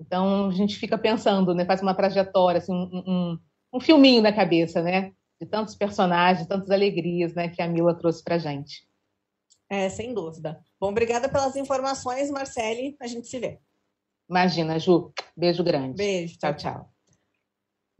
Então 0.00 0.48
a 0.48 0.52
gente 0.52 0.76
fica 0.76 0.96
pensando, 0.96 1.54
né? 1.54 1.64
Faz 1.64 1.82
uma 1.82 1.94
trajetória, 1.94 2.58
assim, 2.58 2.72
um, 2.72 3.02
um, 3.06 3.38
um 3.74 3.80
filminho 3.80 4.22
na 4.22 4.32
cabeça, 4.32 4.82
né? 4.82 5.12
De 5.40 5.46
tantos 5.46 5.74
personagens, 5.74 6.42
de 6.42 6.48
tantas 6.48 6.70
alegrias, 6.70 7.34
né? 7.34 7.48
Que 7.48 7.62
a 7.62 7.68
Mila 7.68 7.96
trouxe 7.96 8.22
para 8.22 8.38
gente. 8.38 8.86
É, 9.70 9.88
sem 9.88 10.14
dúvida. 10.14 10.60
Bom, 10.80 10.88
obrigada 10.88 11.28
pelas 11.28 11.54
informações, 11.56 12.30
Marcele. 12.30 12.96
A 13.00 13.06
gente 13.06 13.26
se 13.28 13.38
vê. 13.38 13.60
Imagina, 14.28 14.78
Ju. 14.78 15.12
Beijo 15.36 15.62
grande. 15.62 15.96
Beijo. 15.96 16.38
Tchau, 16.38 16.54
tchau. 16.54 16.92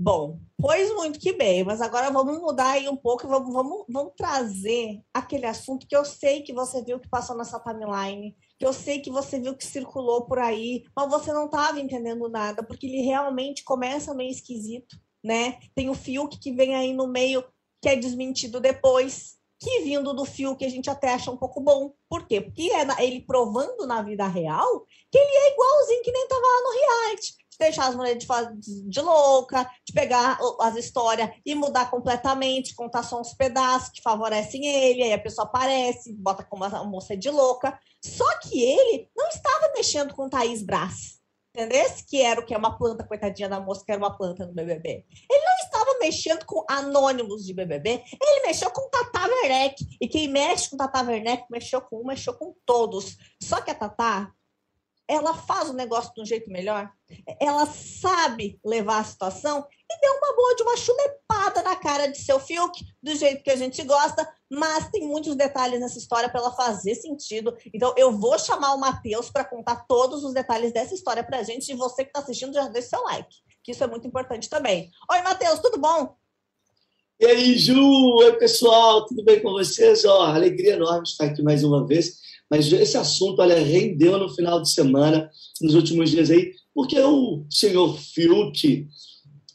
Bom, 0.00 0.38
pois 0.56 0.94
muito 0.94 1.18
que 1.18 1.32
bem, 1.32 1.64
mas 1.64 1.80
agora 1.80 2.08
vamos 2.08 2.38
mudar 2.38 2.70
aí 2.70 2.88
um 2.88 2.96
pouco 2.96 3.26
e 3.26 3.28
vamos, 3.28 3.52
vamos, 3.52 3.84
vamos 3.88 4.12
trazer 4.16 5.02
aquele 5.12 5.44
assunto 5.44 5.88
que 5.88 5.96
eu 5.96 6.04
sei 6.04 6.42
que 6.42 6.52
você 6.52 6.84
viu 6.84 7.00
que 7.00 7.08
passou 7.08 7.36
nessa 7.36 7.58
timeline, 7.58 8.36
que 8.58 8.66
eu 8.66 8.72
sei 8.72 9.00
que 9.00 9.10
você 9.10 9.38
viu 9.38 9.56
que 9.56 9.64
circulou 9.64 10.26
por 10.26 10.38
aí, 10.38 10.84
mas 10.94 11.08
você 11.08 11.32
não 11.32 11.46
estava 11.46 11.80
entendendo 11.80 12.28
nada, 12.28 12.62
porque 12.62 12.86
ele 12.86 13.02
realmente 13.02 13.62
começa 13.62 14.14
meio 14.14 14.30
esquisito, 14.30 14.96
né? 15.22 15.58
Tem 15.74 15.88
o 15.88 15.94
Fiuk 15.94 16.38
que 16.38 16.52
vem 16.52 16.74
aí 16.74 16.92
no 16.92 17.06
meio, 17.06 17.44
que 17.80 17.88
é 17.88 17.94
desmentido 17.94 18.60
depois, 18.60 19.38
que 19.60 19.80
vindo 19.80 20.12
do 20.12 20.24
fio 20.24 20.56
que 20.56 20.64
a 20.64 20.68
gente 20.68 20.88
até 20.88 21.12
acha 21.12 21.30
um 21.30 21.36
pouco 21.36 21.60
bom. 21.60 21.92
Por 22.08 22.26
quê? 22.26 22.40
Porque 22.40 22.70
é 22.72 23.04
ele 23.04 23.22
provando 23.22 23.86
na 23.86 24.02
vida 24.02 24.26
real 24.26 24.86
que 25.10 25.18
ele 25.18 25.30
é 25.30 25.52
igualzinho 25.52 26.02
que 26.02 26.12
nem 26.12 26.22
estava 26.22 26.40
lá 26.40 26.62
no 26.62 26.78
reality. 26.78 27.34
De 27.58 27.66
deixar 27.66 27.88
as 27.88 27.94
mulheres 27.94 28.24
de, 28.58 28.88
de 28.88 29.00
louca, 29.00 29.68
de 29.84 29.92
pegar 29.92 30.38
as 30.60 30.76
histórias 30.76 31.30
e 31.44 31.54
mudar 31.54 31.90
completamente, 31.90 32.74
contar 32.74 33.02
só 33.02 33.20
uns 33.20 33.34
pedaços 33.34 33.90
que 33.90 34.02
favorecem 34.02 34.64
ele, 34.64 35.02
aí 35.02 35.12
a 35.12 35.18
pessoa 35.18 35.46
aparece, 35.46 36.12
bota 36.14 36.44
como 36.44 36.64
uma 36.64 36.84
moça 36.84 37.16
de 37.16 37.30
louca. 37.30 37.78
Só 38.02 38.38
que 38.38 38.62
ele 38.62 39.08
não 39.16 39.28
estava 39.28 39.72
mexendo 39.76 40.14
com 40.14 40.28
Thaís 40.28 40.62
Brás 40.62 41.18
entendesse? 41.58 42.06
Que 42.06 42.22
era 42.22 42.40
o 42.40 42.44
que 42.44 42.54
é 42.54 42.58
uma 42.58 42.78
planta, 42.78 43.04
coitadinha 43.04 43.48
da 43.48 43.60
moça, 43.60 43.84
que 43.84 43.90
era 43.90 44.00
uma 44.00 44.16
planta 44.16 44.46
no 44.46 44.52
BBB. 44.52 45.04
Ele 45.28 45.44
não 45.44 45.54
estava 45.64 45.98
mexendo 46.00 46.44
com 46.44 46.64
anônimos 46.68 47.44
de 47.44 47.52
BBB, 47.52 48.02
ele 48.20 48.46
mexeu 48.46 48.70
com 48.70 48.88
Tata 48.88 49.26
Werneck. 49.26 49.84
E 50.00 50.08
quem 50.08 50.28
mexe 50.28 50.70
com 50.70 50.76
Tata 50.76 51.02
Werneck, 51.02 51.44
mexeu 51.50 51.80
com 51.80 52.00
um, 52.00 52.06
mexeu 52.06 52.34
com 52.34 52.54
todos. 52.64 53.16
Só 53.42 53.60
que 53.60 53.70
a 53.70 53.74
Tata, 53.74 54.32
ela 55.08 55.32
faz 55.34 55.70
o 55.70 55.72
negócio 55.72 56.12
de 56.14 56.20
um 56.20 56.26
jeito 56.26 56.50
melhor, 56.50 56.90
ela 57.40 57.66
sabe 57.66 58.60
levar 58.62 58.98
a 58.98 59.04
situação 59.04 59.66
e 59.90 60.00
deu 60.00 60.12
uma 60.12 60.36
boa 60.36 60.54
de 60.54 60.62
uma 60.62 60.76
chulepada 60.76 61.62
na 61.62 61.74
cara 61.74 62.08
de 62.08 62.18
seu 62.18 62.38
Fiuk, 62.38 62.84
do 63.02 63.16
jeito 63.16 63.42
que 63.42 63.50
a 63.50 63.56
gente 63.56 63.82
gosta, 63.84 64.30
mas 64.50 64.90
tem 64.90 65.08
muitos 65.08 65.34
detalhes 65.34 65.80
nessa 65.80 65.98
história 65.98 66.28
para 66.28 66.40
ela 66.40 66.52
fazer 66.52 66.94
sentido. 66.94 67.56
Então 67.72 67.94
eu 67.96 68.12
vou 68.12 68.38
chamar 68.38 68.74
o 68.74 68.80
Matheus 68.80 69.30
para 69.30 69.44
contar 69.44 69.86
todos 69.88 70.22
os 70.24 70.34
detalhes 70.34 70.72
dessa 70.72 70.94
história 70.94 71.24
para 71.24 71.38
a 71.38 71.42
gente, 71.42 71.72
e 71.72 71.74
você 71.74 72.04
que 72.04 72.10
está 72.10 72.20
assistindo 72.20 72.52
já 72.52 72.68
deixa 72.68 72.90
seu 72.90 73.02
like, 73.04 73.34
que 73.64 73.72
isso 73.72 73.82
é 73.82 73.86
muito 73.86 74.06
importante 74.06 74.50
também. 74.50 74.90
Oi, 75.10 75.22
Matheus, 75.22 75.60
tudo 75.60 75.78
bom? 75.78 76.14
E 77.18 77.26
aí, 77.26 77.58
Ju? 77.58 77.82
Oi, 78.18 78.34
pessoal, 78.34 79.04
tudo 79.06 79.24
bem 79.24 79.42
com 79.42 79.50
vocês? 79.50 80.04
Ó, 80.04 80.22
alegria 80.22 80.74
enorme 80.74 81.02
estar 81.02 81.24
aqui 81.24 81.42
mais 81.42 81.64
uma 81.64 81.84
vez. 81.84 82.27
Mas 82.50 82.72
esse 82.72 82.96
assunto, 82.96 83.40
olha, 83.40 83.58
rendeu 83.58 84.18
no 84.18 84.28
final 84.28 84.62
de 84.62 84.70
semana, 84.70 85.30
nos 85.60 85.74
últimos 85.74 86.10
dias 86.10 86.30
aí, 86.30 86.52
porque 86.74 86.98
o 87.00 87.44
senhor 87.50 87.98
Fiuk 87.98 88.86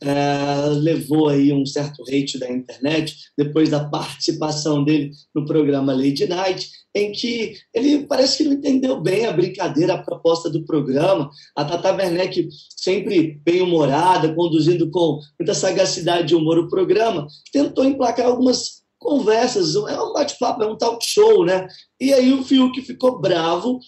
é, 0.01 0.67
levou 0.67 1.29
aí 1.29 1.53
um 1.53 1.65
certo 1.65 2.03
hate 2.03 2.38
da 2.38 2.51
internet 2.51 3.15
depois 3.38 3.69
da 3.69 3.85
participação 3.85 4.83
dele 4.83 5.12
no 5.33 5.45
programa 5.45 5.93
Lady 5.93 6.27
Night, 6.27 6.69
em 6.93 7.12
que 7.12 7.55
ele 7.73 8.05
parece 8.05 8.38
que 8.38 8.43
não 8.43 8.53
entendeu 8.53 9.00
bem 9.00 9.25
a 9.25 9.31
brincadeira, 9.31 9.93
a 9.93 10.03
proposta 10.03 10.50
do 10.50 10.65
programa. 10.65 11.31
A 11.55 11.65
Tata 11.65 11.93
Werneck, 11.93 12.50
sempre 12.75 13.39
bem-humorada, 13.43 14.33
conduzindo 14.35 14.91
com 14.91 15.19
muita 15.39 15.53
sagacidade 15.53 16.33
e 16.33 16.35
humor 16.35 16.59
o 16.59 16.67
programa, 16.67 17.25
tentou 17.51 17.85
emplacar 17.85 18.27
algumas 18.27 18.83
conversas, 19.03 19.75
é 19.75 20.01
um 20.01 20.13
bate-papo, 20.13 20.63
é 20.63 20.67
um 20.67 20.77
talk 20.77 21.05
show, 21.05 21.45
né? 21.45 21.67
E 22.00 22.13
aí 22.13 22.33
o 22.33 22.43
Fiuk 22.43 22.81
ficou 22.81 23.19
bravo. 23.19 23.79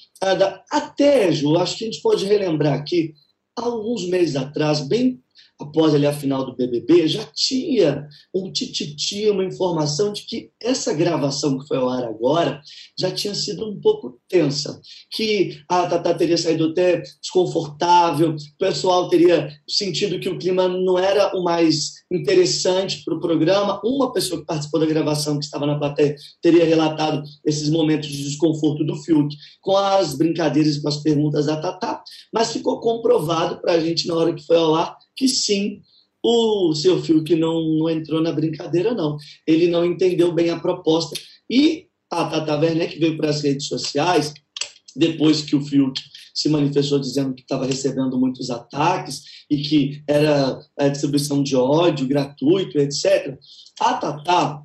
Até, 0.70 1.32
Ju, 1.32 1.58
acho 1.58 1.78
que 1.78 1.86
a 1.86 1.88
gente 1.88 2.02
pode 2.02 2.26
relembrar 2.26 2.74
aqui, 2.74 3.14
alguns 3.56 4.08
meses 4.08 4.36
atrás, 4.36 4.82
bem 4.82 5.24
após 5.60 5.96
ali 5.96 6.06
a 6.06 6.14
final 6.14 6.46
do 6.46 6.56
BBB, 6.56 7.08
já 7.08 7.24
tinha 7.34 8.08
um 8.34 8.52
tititi, 8.52 9.30
uma 9.30 9.44
informação 9.44 10.12
de 10.12 10.24
que 10.24 10.52
essa 10.62 10.94
gravação 10.94 11.58
que 11.58 11.68
foi 11.68 11.78
ao 11.78 11.90
ar 11.90 12.04
agora 12.04 12.62
já 13.00 13.10
tinha 13.12 13.34
sido 13.34 13.70
um 13.70 13.80
pouco 13.80 14.20
tensa, 14.28 14.80
que 15.12 15.58
a 15.70 15.88
Tata 15.88 16.14
teria 16.14 16.38
saído 16.38 16.66
até 16.66 17.02
desconfortável, 17.22 18.32
o 18.32 18.58
pessoal 18.60 19.08
teria 19.08 19.50
sentido 19.68 20.20
que 20.20 20.30
o 20.30 20.38
clima 20.38 20.68
não 20.68 21.00
era 21.00 21.36
o 21.36 21.44
mais 21.44 21.94
interessante 22.12 23.04
para 23.04 23.16
o 23.16 23.20
programa. 23.20 23.80
Uma 23.84 24.12
pessoa 24.12 24.40
que 24.40 24.46
participou 24.46 24.80
da 24.80 24.86
gravação, 24.86 25.40
que 25.40 25.46
estava 25.46 25.66
na 25.66 25.80
plateia, 25.80 26.16
teria 26.42 26.66
relatado 26.66 27.24
esses 27.46 27.70
momentos 27.70 28.10
de 28.10 28.24
desconforto 28.24 28.84
do 28.84 28.96
Fiuk 29.04 29.36
com 29.62 29.78
as 29.78 30.16
brincadeiras 30.16 30.76
e 30.76 30.82
com 30.82 30.90
as 30.90 30.98
perguntas 30.98 31.46
da 31.46 31.58
Tata, 31.58 32.02
mas 32.34 32.52
ficou 32.52 32.80
comprovado 32.80 33.62
para 33.62 33.74
a 33.74 33.80
gente 33.80 34.08
na 34.08 34.16
hora 34.16 34.34
que 34.34 34.46
foi 34.46 34.58
ao 34.58 34.76
ar 34.76 34.98
que 35.16 35.28
sim, 35.28 35.82
o 36.24 36.74
seu 36.74 37.02
Fiuk 37.02 37.36
não, 37.36 37.62
não 37.78 37.90
entrou 37.90 38.22
na 38.22 38.32
brincadeira, 38.32 38.94
não. 38.94 39.18
Ele 39.46 39.68
não 39.68 39.86
entendeu 39.86 40.32
bem 40.34 40.50
a 40.50 40.60
proposta. 40.60 41.16
E 41.50 41.88
a 42.10 42.26
Tata 42.26 42.60
Werneck 42.60 42.98
veio 42.98 43.18
para 43.18 43.30
as 43.30 43.42
redes 43.42 43.68
sociais, 43.68 44.34
depois 44.96 45.42
que 45.42 45.56
o 45.56 45.64
Fiuk 45.64 46.00
se 46.34 46.50
manifestou 46.50 47.00
dizendo 47.00 47.34
que 47.34 47.42
estava 47.42 47.66
recebendo 47.66 48.20
muitos 48.20 48.50
ataques 48.50 49.24
e 49.50 49.58
que 49.62 50.04
era 50.08 50.60
a 50.78 50.88
distribuição 50.90 51.42
de 51.42 51.56
ódio 51.56 52.08
gratuito, 52.08 52.78
etc. 52.78 53.38
A 53.80 53.94
Tata 53.94 54.64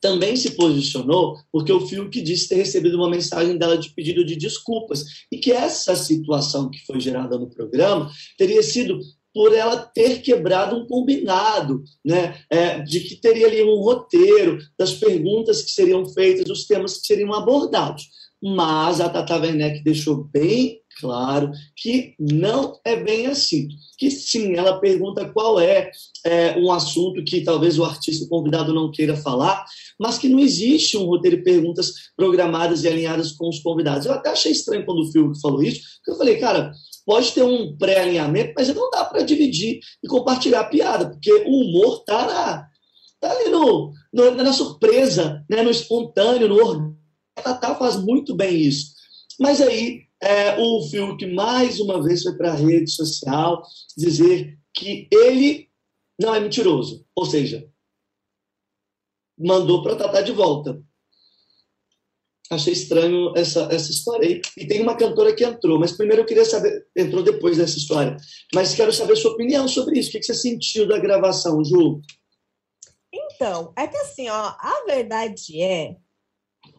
também 0.00 0.36
se 0.36 0.50
posicionou 0.52 1.38
porque 1.50 1.72
o 1.72 1.86
Fiuk 1.86 2.20
disse 2.20 2.48
ter 2.48 2.56
recebido 2.56 2.96
uma 2.96 3.08
mensagem 3.08 3.56
dela 3.56 3.78
de 3.78 3.90
pedido 3.90 4.24
de 4.24 4.36
desculpas 4.36 5.04
e 5.32 5.38
que 5.38 5.52
essa 5.52 5.96
situação 5.96 6.70
que 6.70 6.84
foi 6.84 7.00
gerada 7.00 7.38
no 7.38 7.48
programa 7.48 8.10
teria 8.36 8.62
sido 8.62 9.00
por 9.36 9.54
ela 9.54 9.76
ter 9.76 10.22
quebrado 10.22 10.74
um 10.74 10.86
combinado, 10.86 11.84
né? 12.02 12.38
É, 12.48 12.78
de 12.80 13.00
que 13.00 13.16
teria 13.16 13.46
ali 13.46 13.62
um 13.62 13.82
roteiro 13.82 14.56
das 14.78 14.94
perguntas 14.94 15.60
que 15.60 15.72
seriam 15.72 16.08
feitas, 16.08 16.46
dos 16.46 16.66
temas 16.66 16.96
que 16.96 17.06
seriam 17.06 17.34
abordados. 17.34 18.08
Mas 18.42 18.98
a 18.98 19.10
Tata 19.10 19.36
Werneck 19.36 19.84
deixou 19.84 20.24
bem 20.24 20.80
claro 20.98 21.50
que 21.76 22.14
não 22.18 22.80
é 22.82 22.96
bem 22.96 23.26
assim. 23.26 23.68
Que 23.98 24.10
sim, 24.10 24.54
ela 24.54 24.80
pergunta 24.80 25.28
qual 25.28 25.60
é, 25.60 25.90
é 26.24 26.56
um 26.58 26.72
assunto 26.72 27.22
que 27.22 27.42
talvez 27.42 27.78
o 27.78 27.84
artista 27.84 28.26
convidado 28.30 28.72
não 28.72 28.90
queira 28.90 29.18
falar, 29.18 29.66
mas 30.00 30.16
que 30.16 30.30
não 30.30 30.38
existe 30.38 30.96
um 30.96 31.04
roteiro 31.04 31.36
de 31.36 31.42
perguntas 31.42 31.92
programadas 32.16 32.84
e 32.84 32.88
alinhadas 32.88 33.32
com 33.32 33.50
os 33.50 33.58
convidados. 33.58 34.06
Eu 34.06 34.14
até 34.14 34.30
achei 34.30 34.52
estranho 34.52 34.86
quando 34.86 35.00
o 35.00 35.12
Fiuk 35.12 35.38
falou 35.42 35.62
isso, 35.62 35.82
porque 35.96 36.12
eu 36.12 36.16
falei, 36.16 36.36
cara, 36.38 36.72
pode 37.06 37.32
ter 37.32 37.44
um 37.44 37.76
pré-alinhamento, 37.76 38.52
mas 38.56 38.74
não 38.74 38.90
dá 38.90 39.04
para 39.04 39.22
dividir 39.22 39.78
e 40.02 40.08
compartilhar 40.08 40.60
a 40.60 40.68
piada, 40.68 41.08
porque 41.08 41.32
o 41.32 41.60
humor 41.60 42.00
está 42.00 42.26
na, 42.26 42.68
tá 43.20 43.30
ali 43.30 43.48
no, 43.48 43.92
no, 44.12 44.30
na 44.32 44.52
surpresa, 44.52 45.44
né, 45.48 45.62
no 45.62 45.70
espontâneo, 45.70 46.48
no 46.48 46.56
orgânico. 46.56 46.96
A 47.36 47.42
Tatá 47.42 47.74
faz 47.76 47.96
muito 47.96 48.34
bem 48.34 48.56
isso. 48.56 48.94
Mas 49.38 49.60
aí 49.60 50.02
é, 50.20 50.58
o 50.58 50.82
Fiuk 50.88 51.24
mais 51.26 51.78
uma 51.78 52.02
vez 52.02 52.22
foi 52.22 52.36
para 52.36 52.52
a 52.52 52.56
rede 52.56 52.90
social 52.90 53.62
dizer 53.96 54.58
que 54.74 55.06
ele 55.12 55.68
não 56.20 56.34
é 56.34 56.40
mentiroso. 56.40 57.06
Ou 57.14 57.26
seja, 57.26 57.68
mandou 59.38 59.82
para 59.82 59.96
Tatá 59.96 60.22
de 60.22 60.32
volta 60.32 60.82
achei 62.50 62.72
estranho 62.72 63.32
essa, 63.36 63.68
essa 63.70 63.90
história. 63.90 64.40
E 64.56 64.66
tem 64.66 64.82
uma 64.82 64.96
cantora 64.96 65.34
que 65.34 65.44
entrou, 65.44 65.78
mas 65.78 65.92
primeiro 65.92 66.22
eu 66.22 66.26
queria 66.26 66.44
saber, 66.44 66.86
entrou 66.96 67.22
depois 67.22 67.56
dessa 67.56 67.76
história, 67.76 68.16
mas 68.54 68.74
quero 68.74 68.92
saber 68.92 69.16
sua 69.16 69.32
opinião 69.32 69.66
sobre 69.66 69.98
isso. 69.98 70.10
O 70.10 70.12
que 70.12 70.22
você 70.22 70.34
sentiu 70.34 70.86
da 70.86 70.98
gravação, 70.98 71.64
Ju? 71.64 72.00
Então, 73.12 73.72
é 73.76 73.86
que 73.86 73.96
assim, 73.96 74.28
ó, 74.28 74.54
a 74.58 74.84
verdade 74.86 75.60
é, 75.60 75.96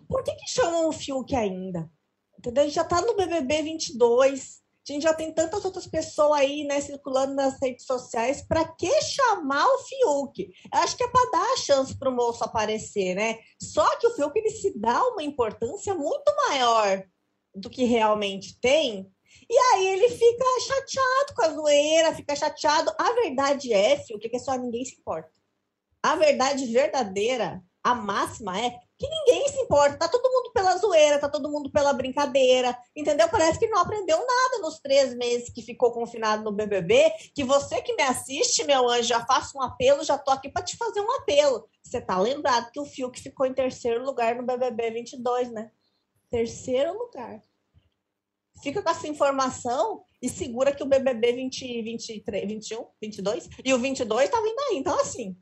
por 0.08 0.24
que, 0.24 0.34
que 0.36 0.50
chamam 0.50 0.88
o 0.88 0.92
Fiuk 0.92 1.36
ainda? 1.36 1.90
Entendeu? 2.38 2.64
A 2.64 2.66
gente 2.66 2.76
já 2.76 2.84
tá 2.84 3.02
no 3.02 3.16
BBB 3.16 3.64
22, 3.64 4.62
a 4.90 4.96
gente 4.96 5.04
já 5.04 5.14
tem 5.14 5.34
tantas 5.34 5.66
outras 5.66 5.86
pessoas 5.86 6.40
aí, 6.40 6.64
né, 6.64 6.80
circulando 6.80 7.34
nas 7.34 7.60
redes 7.62 7.86
sociais. 7.86 8.42
Para 8.42 8.66
que 8.66 9.02
chamar 9.02 9.66
o 9.66 9.80
Fiuk? 9.80 10.50
Eu 10.74 10.80
acho 10.80 10.96
que 10.96 11.04
é 11.04 11.08
para 11.10 11.30
dar 11.32 11.54
a 11.54 11.58
chance 11.58 11.98
para 11.98 12.10
o 12.10 12.16
moço 12.16 12.44
aparecer, 12.44 13.14
né? 13.16 13.38
Só 13.62 13.98
que 13.98 14.08
o 14.08 14.16
Fiuk 14.16 14.38
ele 14.38 14.50
se 14.50 14.78
dá 14.80 15.04
uma 15.10 15.24
importância 15.24 15.94
muito 15.94 16.34
maior 16.48 17.04
do 17.54 17.70
que 17.70 17.84
realmente 17.84 18.60
tem. 18.62 19.12
E 19.50 19.58
aí 19.58 19.88
ele 19.88 20.10
fica 20.10 20.46
chateado 20.62 21.34
com 21.36 21.42
a 21.44 21.50
zoeira, 21.50 22.16
fica 22.16 22.36
chateado. 22.36 22.92
A 22.98 23.14
verdade 23.14 23.74
é, 23.74 23.98
Fiuk, 23.98 24.30
que 24.30 24.40
só 24.40 24.56
ninguém 24.56 24.86
se 24.86 25.00
importa. 25.00 25.32
A 26.02 26.16
verdade 26.16 26.66
verdadeira, 26.66 27.62
a 27.84 27.94
máxima 27.94 28.60
é 28.60 28.80
que 28.98 29.08
ninguém 29.08 29.48
se 29.48 29.60
importa, 29.62 29.98
tá 29.98 30.08
todo 30.08 30.32
mundo 30.32 30.52
pela 30.52 30.76
zoeira, 30.78 31.20
tá 31.20 31.30
todo 31.30 31.52
mundo 31.52 31.72
pela 31.72 31.94
brincadeira, 31.94 32.78
entendeu? 32.96 33.30
Parece 33.30 33.60
que 33.60 33.68
não 33.68 33.80
aprendeu 33.80 34.18
nada 34.18 34.60
nos 34.62 34.80
três 34.80 35.16
meses 35.16 35.50
que 35.50 35.62
ficou 35.62 35.92
confinado 35.92 36.44
no 36.44 36.52
BBB, 36.52 37.12
que 37.36 37.44
você 37.44 37.82
que 37.82 37.94
me 37.94 38.04
assiste, 38.04 38.64
meu 38.64 38.90
anjo, 38.90 39.10
já 39.10 39.24
faço 39.26 39.58
um 39.58 39.62
apelo, 39.62 40.04
já 40.04 40.18
tô 40.18 40.32
aqui 40.32 40.50
para 40.50 40.64
te 40.64 40.76
fazer 40.76 41.00
um 41.00 41.12
apelo. 41.12 41.68
Você 41.84 42.02
tá 42.02 42.20
lembrado 42.20 42.72
que 42.72 42.80
o 42.80 42.86
Fiuk 42.86 43.20
ficou 43.20 43.46
em 43.46 43.54
terceiro 43.54 44.04
lugar 44.04 44.36
no 44.36 44.44
BBB 44.44 44.92
22, 44.92 45.52
né? 45.52 45.72
Terceiro 46.30 46.98
lugar. 46.98 47.42
Fica 48.64 48.82
com 48.82 48.90
essa 48.90 49.08
informação 49.08 50.04
e 50.20 50.28
segura 50.28 50.74
que 50.74 50.82
o 50.82 50.88
BBB 50.88 51.34
20, 51.34 51.82
23, 51.84 52.48
21, 52.48 52.86
22 53.00 53.50
e 53.64 53.74
o 53.74 53.78
22 53.78 54.30
tá 54.30 54.42
vindo 54.42 54.60
aí. 54.60 54.78
Então, 54.78 55.00
assim, 55.00 55.38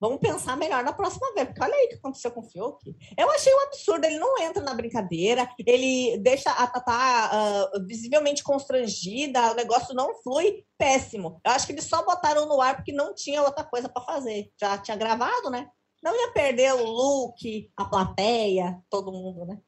Vamos 0.00 0.20
pensar 0.20 0.56
melhor 0.56 0.84
na 0.84 0.92
próxima 0.92 1.32
vez, 1.34 1.48
porque 1.48 1.62
olha 1.62 1.74
aí 1.74 1.86
o 1.86 1.88
que 1.88 1.94
aconteceu 1.96 2.30
com 2.30 2.40
o 2.40 2.44
Fiuk. 2.44 2.96
Eu 3.16 3.30
achei 3.30 3.52
um 3.52 3.62
absurdo, 3.62 4.04
ele 4.04 4.18
não 4.18 4.38
entra 4.40 4.62
na 4.62 4.72
brincadeira, 4.74 5.48
ele 5.66 6.18
deixa 6.18 6.50
a 6.50 6.66
Tatá 6.68 7.30
uh, 7.74 7.86
visivelmente 7.86 8.44
constrangida, 8.44 9.52
o 9.52 9.54
negócio 9.54 9.94
não 9.94 10.14
flui, 10.22 10.64
péssimo. 10.78 11.40
Eu 11.44 11.52
acho 11.52 11.66
que 11.66 11.72
eles 11.72 11.84
só 11.84 12.04
botaram 12.04 12.46
no 12.46 12.60
ar 12.60 12.76
porque 12.76 12.92
não 12.92 13.12
tinha 13.12 13.42
outra 13.42 13.64
coisa 13.64 13.88
para 13.88 14.04
fazer. 14.04 14.48
Já 14.60 14.78
tinha 14.78 14.96
gravado, 14.96 15.50
né? 15.50 15.68
Não 16.02 16.14
ia 16.14 16.32
perder 16.32 16.74
o 16.74 16.84
look, 16.84 17.70
a 17.76 17.84
plateia, 17.84 18.80
todo 18.88 19.12
mundo, 19.12 19.46
né? 19.46 19.58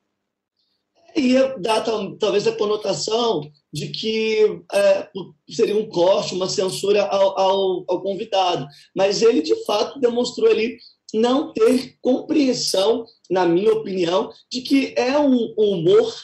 Ia 1.17 1.57
dar 1.59 1.85
talvez 2.19 2.47
a 2.47 2.53
conotação 2.53 3.51
de 3.73 3.89
que 3.89 4.61
é, 4.73 5.09
seria 5.49 5.77
um 5.77 5.89
corte, 5.89 6.35
uma 6.35 6.49
censura 6.49 7.05
ao, 7.05 7.39
ao, 7.39 7.85
ao 7.89 8.03
convidado. 8.03 8.67
Mas 8.95 9.23
ele, 9.23 9.43
de 9.43 9.65
fato, 9.65 10.01
demonstrou 10.01 10.51
ali 10.51 10.77
não 11.13 11.53
ter 11.53 11.97
compreensão, 12.01 13.05
na 13.31 13.47
minha 13.47 13.73
opinião, 13.73 14.31
de 14.51 14.61
que 14.63 14.95
é 14.97 15.19
um 15.19 15.53
humor, 15.57 16.15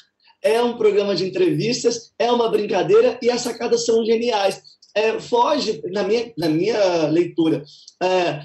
é 0.42 0.62
um 0.62 0.76
programa 0.76 1.14
de 1.14 1.26
entrevistas, 1.26 2.12
é 2.18 2.30
uma 2.30 2.48
brincadeira 2.48 3.18
e 3.20 3.30
as 3.30 3.40
sacadas 3.40 3.84
são 3.84 4.04
geniais. 4.04 4.62
É, 4.94 5.20
foge, 5.20 5.82
na 5.86 6.04
minha, 6.04 6.32
na 6.38 6.48
minha 6.48 7.06
leitura, 7.08 7.62
é, 8.02 8.40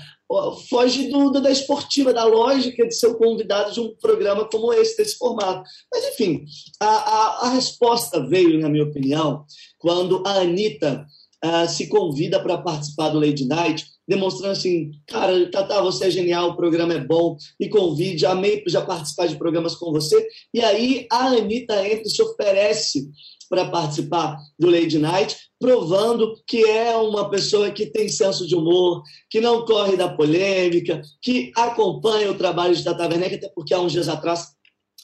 foge 0.70 1.10
do, 1.10 1.30
da 1.32 1.52
esportiva, 1.52 2.14
da 2.14 2.24
lógica 2.24 2.88
de 2.88 2.96
ser 2.96 3.08
o 3.08 3.18
convidado 3.18 3.74
de 3.74 3.80
um 3.80 3.96
programa 3.96 4.48
como 4.50 4.72
esse, 4.74 4.98
desse 4.98 5.18
formato. 5.18 5.64
Mas, 5.92 6.06
enfim, 6.06 6.46
a, 6.80 6.86
a, 6.86 7.48
a 7.48 7.50
resposta 7.50 8.26
veio, 8.28 8.60
na 8.60 8.70
minha 8.70 8.86
opinião, 8.86 9.46
quando 9.78 10.24
a 10.26 10.40
Anitta 10.40 11.06
uh, 11.44 11.68
se 11.68 11.88
convida 11.88 12.42
para 12.42 12.58
participar 12.58 13.10
do 13.10 13.20
Lady 13.20 13.46
Night, 13.46 13.86
demonstrando 14.08 14.54
assim, 14.54 14.92
cara, 15.08 15.50
Tata, 15.50 15.82
você 15.82 16.06
é 16.06 16.12
genial, 16.12 16.50
o 16.50 16.56
programa 16.56 16.94
é 16.94 17.00
bom, 17.00 17.38
me 17.60 17.70
convide, 17.70 18.26
amei 18.26 18.64
já 18.68 18.82
participar 18.82 19.28
de 19.28 19.38
programas 19.38 19.76
com 19.76 19.92
você. 19.92 20.28
E 20.54 20.62
aí 20.62 21.08
a 21.12 21.28
Anitta 21.28 21.86
entra 21.86 22.04
e 22.04 22.10
se 22.10 22.22
oferece 22.22 23.10
para 23.52 23.66
participar 23.66 24.38
do 24.58 24.70
Lady 24.70 24.98
Night, 24.98 25.36
provando 25.60 26.42
que 26.48 26.64
é 26.64 26.96
uma 26.96 27.30
pessoa 27.30 27.70
que 27.70 27.86
tem 27.86 28.08
senso 28.08 28.48
de 28.48 28.56
humor, 28.56 29.04
que 29.30 29.42
não 29.42 29.66
corre 29.66 29.98
da 29.98 30.08
polêmica, 30.08 31.02
que 31.22 31.52
acompanha 31.54 32.32
o 32.32 32.38
trabalho 32.38 32.74
de 32.74 32.82
Tata 32.82 33.10
Werneck, 33.10 33.36
até 33.36 33.50
porque 33.50 33.74
há 33.74 33.82
uns 33.82 33.92
dias 33.92 34.08
atrás 34.08 34.54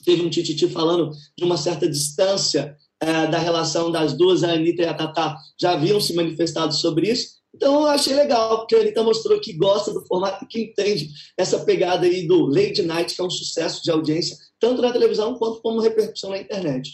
teve 0.05 0.21
um 0.21 0.29
tititi 0.29 0.65
falando 0.69 1.11
de 1.37 1.43
uma 1.43 1.57
certa 1.57 1.89
distância 1.89 2.73
é, 3.01 3.27
da 3.27 3.37
relação 3.37 3.91
das 3.91 4.13
duas, 4.13 4.45
a 4.45 4.53
Anitta 4.53 4.83
e 4.83 4.85
a 4.85 4.93
Tata 4.93 5.35
já 5.59 5.73
haviam 5.73 5.99
se 5.99 6.13
manifestado 6.13 6.73
sobre 6.73 7.11
isso. 7.11 7.35
Então 7.53 7.81
eu 7.81 7.87
achei 7.87 8.15
legal, 8.15 8.59
porque 8.59 8.75
a 8.75 8.79
Anitta 8.79 9.03
mostrou 9.03 9.41
que 9.41 9.51
gosta 9.51 9.91
do 9.91 10.05
formato 10.05 10.45
e 10.45 10.47
que 10.47 10.61
entende 10.61 11.09
essa 11.35 11.59
pegada 11.65 12.05
aí 12.05 12.25
do 12.25 12.45
Lady 12.45 12.81
Night, 12.81 13.13
que 13.13 13.21
é 13.21 13.25
um 13.25 13.29
sucesso 13.29 13.83
de 13.83 13.91
audiência, 13.91 14.37
tanto 14.57 14.81
na 14.81 14.93
televisão 14.93 15.35
quanto 15.35 15.61
como 15.61 15.81
repercussão 15.81 16.29
na 16.29 16.39
internet. 16.39 16.91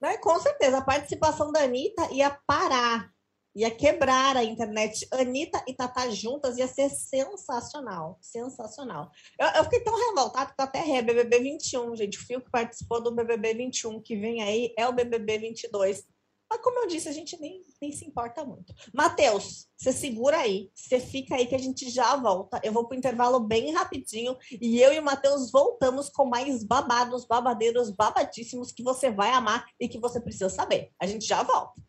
Né? 0.00 0.16
Com 0.18 0.38
certeza, 0.38 0.78
a 0.78 0.84
participação 0.84 1.50
da 1.50 1.60
Anitta 1.60 2.08
ia 2.12 2.30
parar, 2.46 3.10
ia 3.54 3.70
quebrar 3.70 4.36
a 4.36 4.44
internet. 4.44 5.06
Anitta 5.12 5.62
e 5.66 5.74
Tatá 5.74 6.08
juntas 6.10 6.56
ia 6.56 6.68
ser 6.68 6.88
sensacional, 6.90 8.18
sensacional. 8.20 9.10
Eu, 9.38 9.46
eu 9.48 9.64
fiquei 9.64 9.80
tão 9.80 9.96
revoltada 9.96 10.54
que 10.56 10.62
até 10.62 10.78
errei, 10.78 11.02
BBB 11.02 11.40
21, 11.40 11.96
gente. 11.96 12.18
O 12.18 12.24
Fio 12.24 12.40
que 12.40 12.50
participou 12.50 13.02
do 13.02 13.14
BBB 13.14 13.54
21, 13.54 14.00
que 14.00 14.16
vem 14.16 14.42
aí, 14.42 14.72
é 14.78 14.86
o 14.86 14.92
BBB 14.92 15.38
22. 15.38 16.04
Mas, 16.50 16.60
como 16.62 16.80
eu 16.80 16.86
disse, 16.86 17.08
a 17.08 17.12
gente 17.12 17.38
nem, 17.40 17.62
nem 17.80 17.92
se 17.92 18.06
importa 18.06 18.44
muito. 18.44 18.72
Matheus, 18.92 19.66
você 19.76 19.92
segura 19.92 20.38
aí, 20.38 20.70
você 20.74 20.98
fica 20.98 21.36
aí 21.36 21.46
que 21.46 21.54
a 21.54 21.58
gente 21.58 21.90
já 21.90 22.16
volta. 22.16 22.60
Eu 22.64 22.72
vou 22.72 22.86
para 22.86 22.94
o 22.94 22.98
intervalo 22.98 23.40
bem 23.40 23.72
rapidinho 23.72 24.36
e 24.60 24.80
eu 24.80 24.92
e 24.92 24.98
o 24.98 25.04
Matheus 25.04 25.50
voltamos 25.50 26.08
com 26.08 26.24
mais 26.24 26.64
babados, 26.64 27.26
babadeiros, 27.26 27.90
babadíssimos 27.90 28.72
que 28.72 28.82
você 28.82 29.10
vai 29.10 29.30
amar 29.30 29.66
e 29.78 29.88
que 29.88 29.98
você 29.98 30.20
precisa 30.20 30.48
saber. 30.48 30.90
A 30.98 31.06
gente 31.06 31.26
já 31.26 31.42
volta. 31.42 31.88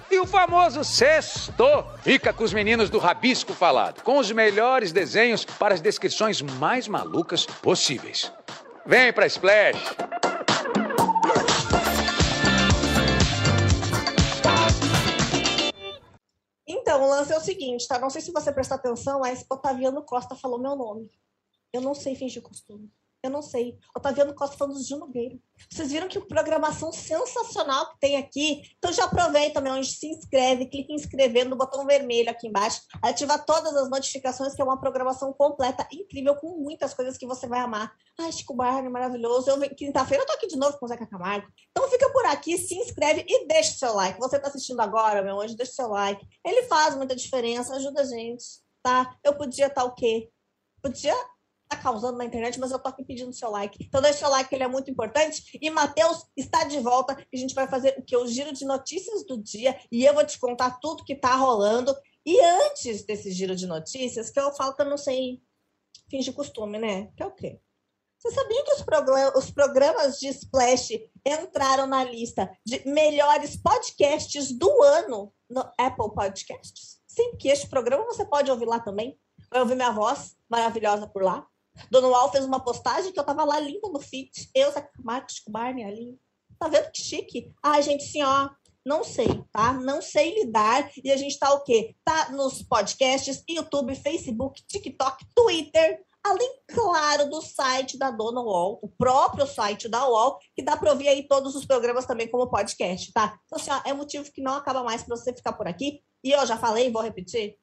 E 0.11 0.19
o 0.19 0.27
famoso 0.27 0.83
sexto 0.83 1.63
fica 2.03 2.33
com 2.33 2.43
os 2.43 2.51
meninos 2.51 2.89
do 2.89 2.97
Rabisco 2.97 3.53
Falado, 3.53 4.03
com 4.03 4.17
os 4.17 4.29
melhores 4.29 4.91
desenhos 4.91 5.45
para 5.45 5.73
as 5.73 5.79
descrições 5.79 6.41
mais 6.41 6.85
malucas 6.85 7.45
possíveis. 7.45 8.29
Vem 8.85 9.13
pra 9.13 9.25
Splash! 9.25 9.77
Então, 16.67 17.03
o 17.03 17.09
lance 17.09 17.31
é 17.31 17.37
o 17.37 17.41
seguinte, 17.41 17.87
tá? 17.87 17.97
Não 17.97 18.09
sei 18.09 18.19
se 18.19 18.33
você 18.33 18.51
prestou 18.51 18.75
atenção, 18.75 19.21
mas 19.21 19.45
Otaviano 19.49 20.03
Costa 20.03 20.35
falou 20.35 20.59
meu 20.59 20.75
nome. 20.75 21.09
Eu 21.71 21.79
não 21.79 21.95
sei 21.95 22.15
fingir 22.15 22.41
costume. 22.41 22.91
Eu 23.23 23.29
não 23.29 23.43
sei. 23.43 23.77
Otaviano 23.95 24.33
Costa 24.33 24.57
falando 24.57 24.73
do 24.73 24.83
Gil 24.83 24.97
Nogueira. 24.97 25.37
Vocês 25.69 25.91
viram 25.91 26.07
que 26.07 26.19
programação 26.19 26.91
sensacional 26.91 27.91
que 27.91 27.99
tem 27.99 28.17
aqui. 28.17 28.63
Então 28.79 28.91
já 28.91 29.05
aproveita, 29.05 29.61
meu 29.61 29.73
anjo, 29.73 29.91
se 29.91 30.07
inscreve, 30.07 30.65
clica 30.65 30.91
em 30.91 30.95
inscrever 30.95 31.47
no 31.47 31.55
botão 31.55 31.85
vermelho 31.85 32.31
aqui 32.31 32.47
embaixo. 32.47 32.81
Ativa 32.99 33.37
todas 33.37 33.75
as 33.75 33.91
notificações, 33.91 34.55
que 34.55 34.61
é 34.61 34.65
uma 34.65 34.79
programação 34.79 35.31
completa, 35.33 35.87
incrível, 35.91 36.35
com 36.35 36.57
muitas 36.57 36.95
coisas 36.95 37.15
que 37.15 37.27
você 37.27 37.45
vai 37.45 37.59
amar. 37.59 37.95
Ai, 38.19 38.31
Chico 38.31 38.55
Barney, 38.55 38.89
maravilhoso. 38.89 39.51
Quinta-feira 39.77 40.23
eu 40.23 40.27
tô 40.27 40.33
aqui 40.33 40.47
de 40.47 40.57
novo 40.57 40.79
com 40.79 40.85
o 40.85 40.89
Zeca 40.89 41.05
Camargo. 41.05 41.47
Então 41.69 41.87
fica 41.91 42.09
por 42.09 42.25
aqui, 42.25 42.57
se 42.57 42.73
inscreve 42.73 43.23
e 43.27 43.45
deixa 43.45 43.71
o 43.71 43.77
seu 43.77 43.93
like. 43.93 44.19
Você 44.19 44.39
tá 44.39 44.47
assistindo 44.47 44.79
agora, 44.79 45.21
meu 45.21 45.39
anjo, 45.39 45.55
deixa 45.55 45.73
o 45.73 45.75
seu 45.75 45.89
like. 45.89 46.25
Ele 46.43 46.63
faz 46.63 46.95
muita 46.95 47.15
diferença, 47.15 47.75
ajuda 47.75 48.01
a 48.01 48.05
gente, 48.05 48.43
tá? 48.81 49.15
Eu 49.23 49.35
podia 49.35 49.67
estar 49.67 49.81
tá 49.81 49.87
o 49.87 49.93
quê? 49.93 50.31
Podia 50.81 51.15
tá 51.71 51.77
causando 51.77 52.17
na 52.17 52.25
internet, 52.25 52.59
mas 52.59 52.71
eu 52.71 52.79
tô 52.79 52.89
aqui 52.89 53.03
pedindo 53.03 53.31
seu 53.31 53.49
like. 53.49 53.85
Então 53.85 54.01
deixa 54.01 54.27
o 54.27 54.31
like, 54.31 54.53
ele 54.53 54.63
é 54.63 54.67
muito 54.67 54.91
importante. 54.91 55.57
E 55.61 55.69
Matheus 55.69 56.25
está 56.35 56.65
de 56.65 56.79
volta 56.79 57.17
e 57.31 57.37
a 57.37 57.39
gente 57.39 57.55
vai 57.55 57.67
fazer 57.67 57.95
o 57.97 58.03
que? 58.03 58.15
O 58.15 58.27
giro 58.27 58.53
de 58.53 58.65
notícias 58.65 59.25
do 59.25 59.41
dia 59.41 59.79
e 59.91 60.05
eu 60.05 60.13
vou 60.13 60.25
te 60.25 60.37
contar 60.37 60.79
tudo 60.81 61.05
que 61.05 61.15
tá 61.15 61.35
rolando. 61.35 61.95
E 62.25 62.39
antes 62.39 63.03
desse 63.05 63.31
giro 63.31 63.55
de 63.55 63.65
notícias, 63.65 64.29
que 64.29 64.39
eu 64.39 64.51
falo 64.53 64.75
que 64.75 64.81
eu 64.81 64.89
não 64.89 64.97
sei 64.97 65.41
fingir 66.09 66.33
costume, 66.33 66.77
né? 66.77 67.09
Que 67.15 67.23
é 67.23 67.25
o 67.25 67.31
quê? 67.31 67.59
Você 68.19 68.31
sabia 68.31 68.63
que 68.63 68.73
os, 68.73 68.85
os 69.43 69.51
programas 69.51 70.19
de 70.19 70.27
Splash 70.27 70.91
entraram 71.25 71.87
na 71.87 72.03
lista 72.03 72.51
de 72.63 72.87
melhores 72.87 73.55
podcasts 73.55 74.51
do 74.51 74.69
ano 74.83 75.33
no 75.49 75.61
Apple 75.79 76.13
Podcasts? 76.13 77.01
Sim, 77.07 77.35
que 77.37 77.49
este 77.49 77.67
programa 77.67 78.05
você 78.05 78.23
pode 78.23 78.51
ouvir 78.51 78.65
lá 78.65 78.79
também. 78.79 79.17
Vai 79.49 79.61
ouvir 79.61 79.75
minha 79.75 79.91
voz 79.91 80.37
maravilhosa 80.47 81.07
por 81.07 81.23
lá. 81.23 81.47
Dona 81.89 82.07
Ual 82.07 82.31
fez 82.31 82.45
uma 82.45 82.59
postagem 82.59 83.11
que 83.11 83.19
eu 83.19 83.23
tava 83.23 83.43
lá 83.43 83.59
linda 83.59 83.87
no 83.89 83.99
feed. 83.99 84.31
Eu, 84.53 84.71
Marcos, 85.03 85.41
Barney 85.47 85.83
ali. 85.83 86.19
Tá 86.59 86.67
vendo 86.67 86.91
que 86.91 87.01
chique? 87.01 87.51
Ai, 87.63 87.81
gente, 87.81 88.03
assim, 88.03 88.21
ó, 88.21 88.49
não 88.85 89.03
sei, 89.03 89.43
tá? 89.51 89.73
Não 89.73 90.01
sei 90.01 90.43
lidar. 90.43 90.91
E 91.03 91.11
a 91.11 91.17
gente 91.17 91.37
tá 91.37 91.53
o 91.53 91.63
quê? 91.63 91.95
Tá 92.03 92.31
nos 92.31 92.61
podcasts, 92.63 93.43
YouTube, 93.47 93.95
Facebook, 93.95 94.61
TikTok, 94.67 95.25
Twitter. 95.35 96.03
Além, 96.23 96.61
claro, 96.67 97.29
do 97.29 97.41
site 97.41 97.97
da 97.97 98.11
Dona 98.11 98.41
UOL, 98.41 98.79
o 98.83 98.87
próprio 98.87 99.47
site 99.47 99.89
da 99.89 100.07
UOL, 100.07 100.37
que 100.55 100.61
dá 100.61 100.77
para 100.77 100.91
ouvir 100.91 101.07
aí 101.07 101.27
todos 101.27 101.55
os 101.55 101.65
programas 101.65 102.05
também 102.05 102.29
como 102.29 102.49
podcast, 102.49 103.11
tá? 103.11 103.39
Então, 103.45 103.59
assim, 103.59 103.71
ó, 103.71 103.89
é 103.89 103.93
motivo 103.93 104.31
que 104.31 104.41
não 104.41 104.53
acaba 104.53 104.83
mais 104.83 105.01
para 105.01 105.15
você 105.15 105.33
ficar 105.33 105.53
por 105.53 105.67
aqui. 105.67 106.03
E 106.23 106.31
eu 106.31 106.45
já 106.45 106.57
falei, 106.57 106.91
vou 106.91 107.01
repetir, 107.01 107.57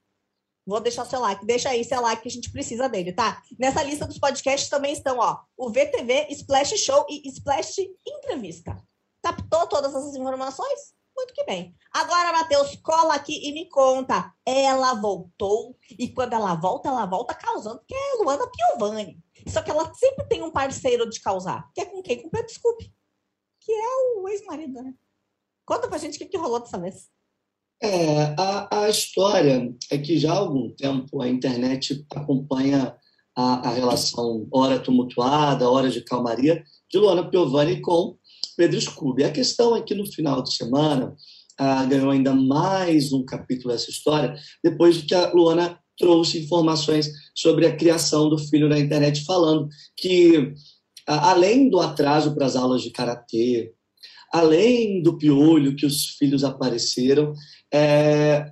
Vou 0.69 0.81
deixar 0.81 1.07
seu 1.07 1.19
like. 1.19 1.47
Deixa 1.47 1.71
aí 1.71 1.83
seu 1.83 1.99
like 2.03 2.21
que 2.21 2.29
a 2.29 2.31
gente 2.31 2.53
precisa 2.53 2.91
dele, 2.91 3.11
tá? 3.11 3.43
Nessa 3.59 3.83
lista 3.83 4.07
dos 4.07 4.19
podcasts 4.19 4.69
também 4.69 4.93
estão, 4.93 5.19
ó, 5.19 5.39
o 5.57 5.71
VTV, 5.71 6.27
Splash 6.29 6.77
Show 6.77 7.07
e 7.09 7.27
Splash 7.31 7.79
Entrevista. 8.07 8.77
Captou 9.23 9.67
todas 9.67 9.95
essas 9.95 10.15
informações? 10.15 10.93
Muito 11.17 11.33
que 11.33 11.43
bem. 11.45 11.75
Agora, 11.91 12.35
Matheus, 12.35 12.77
cola 12.83 13.15
aqui 13.15 13.49
e 13.49 13.53
me 13.55 13.67
conta. 13.71 14.31
Ela 14.45 14.93
voltou 14.93 15.75
e 15.99 16.07
quando 16.07 16.35
ela 16.35 16.55
volta, 16.55 16.91
ela 16.91 17.07
volta 17.07 17.33
causando, 17.33 17.83
que 17.89 17.95
é 17.95 18.23
Luana 18.23 18.47
Piovani. 18.47 19.19
Só 19.49 19.63
que 19.63 19.71
ela 19.71 19.91
sempre 19.95 20.29
tem 20.29 20.43
um 20.43 20.51
parceiro 20.51 21.09
de 21.09 21.19
causar, 21.23 21.67
que 21.75 21.81
é 21.81 21.87
com 21.87 22.03
quem? 22.03 22.21
Com 22.21 22.29
o 22.29 22.31
Pedro 22.31 22.53
Scooby, 22.53 22.95
que 23.59 23.73
é 23.73 24.19
o 24.19 24.29
ex-marido, 24.29 24.83
né? 24.83 24.93
Conta 25.65 25.89
pra 25.89 25.97
gente 25.97 26.17
o 26.17 26.19
que, 26.19 26.27
que 26.27 26.37
rolou 26.37 26.61
dessa 26.61 26.79
vez. 26.79 27.09
É, 27.81 28.35
a, 28.37 28.85
a 28.85 28.89
história 28.89 29.73
é 29.91 29.99
que 29.99 30.19
já 30.19 30.33
há 30.33 30.39
algum 30.39 30.71
tempo 30.71 31.23
a 31.23 31.29
internet 31.29 32.05
acompanha 32.11 32.97
a, 33.37 33.69
a 33.69 33.73
relação 33.73 34.49
hora 34.51 34.81
tumultuada, 34.81 35.71
hora 35.71 35.89
de 35.89 36.03
calmaria, 36.03 36.65
de 36.91 36.99
Luana 36.99 37.31
Piovani 37.31 37.81
com 37.81 38.17
Pedro 38.57 38.81
Scooby. 38.81 39.23
A 39.23 39.31
questão 39.31 39.77
é 39.77 39.83
que 39.83 39.95
no 39.95 40.05
final 40.07 40.43
de 40.43 40.53
semana 40.53 41.15
ah, 41.57 41.85
ganhou 41.85 42.11
ainda 42.11 42.35
mais 42.35 43.13
um 43.13 43.25
capítulo 43.25 43.73
dessa 43.73 43.91
história, 43.91 44.35
depois 44.63 44.97
de 44.97 45.03
que 45.03 45.15
a 45.15 45.33
Luana 45.33 45.79
trouxe 45.97 46.39
informações 46.39 47.11
sobre 47.35 47.67
a 47.67 47.77
criação 47.77 48.29
do 48.29 48.39
filho 48.39 48.69
na 48.69 48.79
internet, 48.79 49.25
falando 49.25 49.69
que, 49.97 50.53
ah, 51.07 51.31
além 51.31 51.71
do 51.71 51.79
atraso 51.79 52.35
para 52.35 52.47
as 52.47 52.57
aulas 52.57 52.83
de 52.83 52.91
karatê, 52.91 53.73
além 54.33 55.03
do 55.03 55.17
piolho 55.17 55.77
que 55.77 55.87
os 55.87 56.17
filhos 56.19 56.45
apareceram, 56.45 57.33
é, 57.73 58.51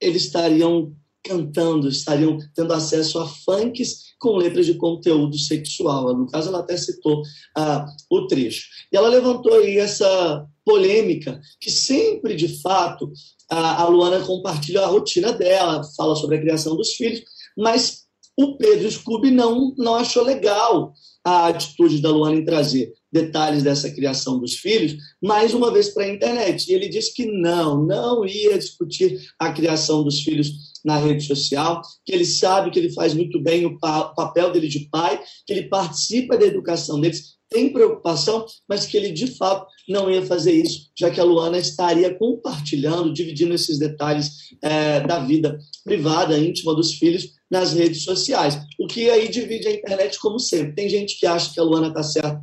eles 0.00 0.24
estariam 0.24 0.94
cantando, 1.26 1.88
estariam 1.88 2.38
tendo 2.54 2.72
acesso 2.72 3.18
a 3.18 3.26
funks 3.26 4.14
com 4.18 4.36
letras 4.36 4.66
de 4.66 4.74
conteúdo 4.74 5.36
sexual. 5.38 6.16
No 6.16 6.26
caso, 6.28 6.48
ela 6.48 6.60
até 6.60 6.76
citou 6.76 7.22
ah, 7.56 7.84
o 8.10 8.26
trecho. 8.26 8.66
E 8.92 8.96
ela 8.96 9.08
levantou 9.08 9.54
aí 9.54 9.78
essa 9.78 10.46
polêmica 10.64 11.40
que 11.60 11.70
sempre, 11.70 12.34
de 12.36 12.60
fato, 12.60 13.10
a, 13.50 13.82
a 13.82 13.88
Luana 13.88 14.24
compartilha 14.24 14.82
a 14.82 14.86
rotina 14.86 15.32
dela, 15.32 15.82
fala 15.96 16.14
sobre 16.16 16.36
a 16.36 16.40
criação 16.40 16.76
dos 16.76 16.92
filhos, 16.94 17.22
mas 17.56 18.06
o 18.38 18.56
Pedro 18.56 18.90
Scooby 18.90 19.30
não, 19.30 19.74
não 19.76 19.94
achou 19.94 20.22
legal 20.22 20.92
a 21.24 21.48
atitude 21.48 22.00
da 22.00 22.10
Luana 22.10 22.36
em 22.36 22.44
trazer 22.44 22.92
detalhes 23.16 23.62
dessa 23.62 23.90
criação 23.90 24.38
dos 24.38 24.54
filhos, 24.54 24.96
mais 25.22 25.54
uma 25.54 25.72
vez 25.72 25.88
para 25.88 26.04
a 26.04 26.08
internet. 26.08 26.68
E 26.68 26.74
ele 26.74 26.88
disse 26.88 27.14
que 27.14 27.24
não, 27.26 27.84
não 27.84 28.26
ia 28.26 28.58
discutir 28.58 29.18
a 29.38 29.50
criação 29.52 30.04
dos 30.04 30.20
filhos 30.20 30.50
na 30.84 30.98
rede 30.98 31.24
social, 31.24 31.80
que 32.04 32.12
ele 32.12 32.24
sabe 32.24 32.70
que 32.70 32.78
ele 32.78 32.92
faz 32.92 33.12
muito 33.14 33.42
bem 33.42 33.66
o, 33.66 33.78
pa 33.78 34.04
papel 34.10 34.52
dele 34.52 34.68
de 34.68 34.88
pai, 34.88 35.20
que 35.46 35.52
ele 35.52 35.68
participa 35.68 36.38
da 36.38 36.46
educação 36.46 37.00
deles, 37.00 37.36
tem 37.48 37.72
preocupação, 37.72 38.44
mas 38.68 38.86
que 38.86 38.96
ele 38.96 39.10
de 39.10 39.26
fato 39.36 39.66
não 39.88 40.10
ia 40.10 40.24
fazer 40.24 40.52
isso, 40.52 40.90
já 40.98 41.10
que 41.10 41.20
a 41.20 41.24
Luana 41.24 41.58
estaria 41.58 42.12
compartilhando, 42.14 43.12
dividindo 43.12 43.54
esses 43.54 43.78
detalhes 43.78 44.30
é, 44.62 45.00
da 45.00 45.18
vida 45.20 45.58
privada, 45.84 46.38
íntima 46.38 46.74
dos 46.74 46.94
filhos 46.94 47.36
nas 47.50 47.72
redes 47.72 48.02
sociais. 48.02 48.58
O 48.78 48.86
que 48.86 49.08
aí 49.08 49.28
divide 49.28 49.68
a 49.68 49.72
internet, 49.72 50.18
como 50.18 50.38
sempre. 50.38 50.74
Tem 50.74 50.88
gente 50.88 51.18
que 51.18 51.26
acha 51.26 51.52
que 51.52 51.60
a 51.60 51.62
Luana 51.62 51.88
está 51.88 52.02
certa 52.02 52.40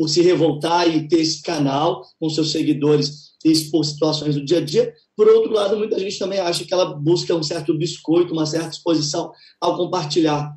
por 0.00 0.08
se 0.08 0.22
revoltar 0.22 0.88
e 0.88 1.06
ter 1.06 1.20
esse 1.20 1.42
canal 1.42 2.02
com 2.18 2.30
seus 2.30 2.52
seguidores 2.52 3.32
e 3.44 3.52
expor 3.52 3.84
situações 3.84 4.34
do 4.34 4.42
dia 4.42 4.56
a 4.56 4.64
dia. 4.64 4.94
Por 5.14 5.28
outro 5.28 5.52
lado, 5.52 5.76
muita 5.76 5.98
gente 5.98 6.18
também 6.18 6.38
acha 6.38 6.64
que 6.64 6.72
ela 6.72 6.94
busca 6.94 7.36
um 7.36 7.42
certo 7.42 7.76
biscoito, 7.76 8.32
uma 8.32 8.46
certa 8.46 8.70
exposição 8.70 9.30
ao 9.60 9.76
compartilhar 9.76 10.56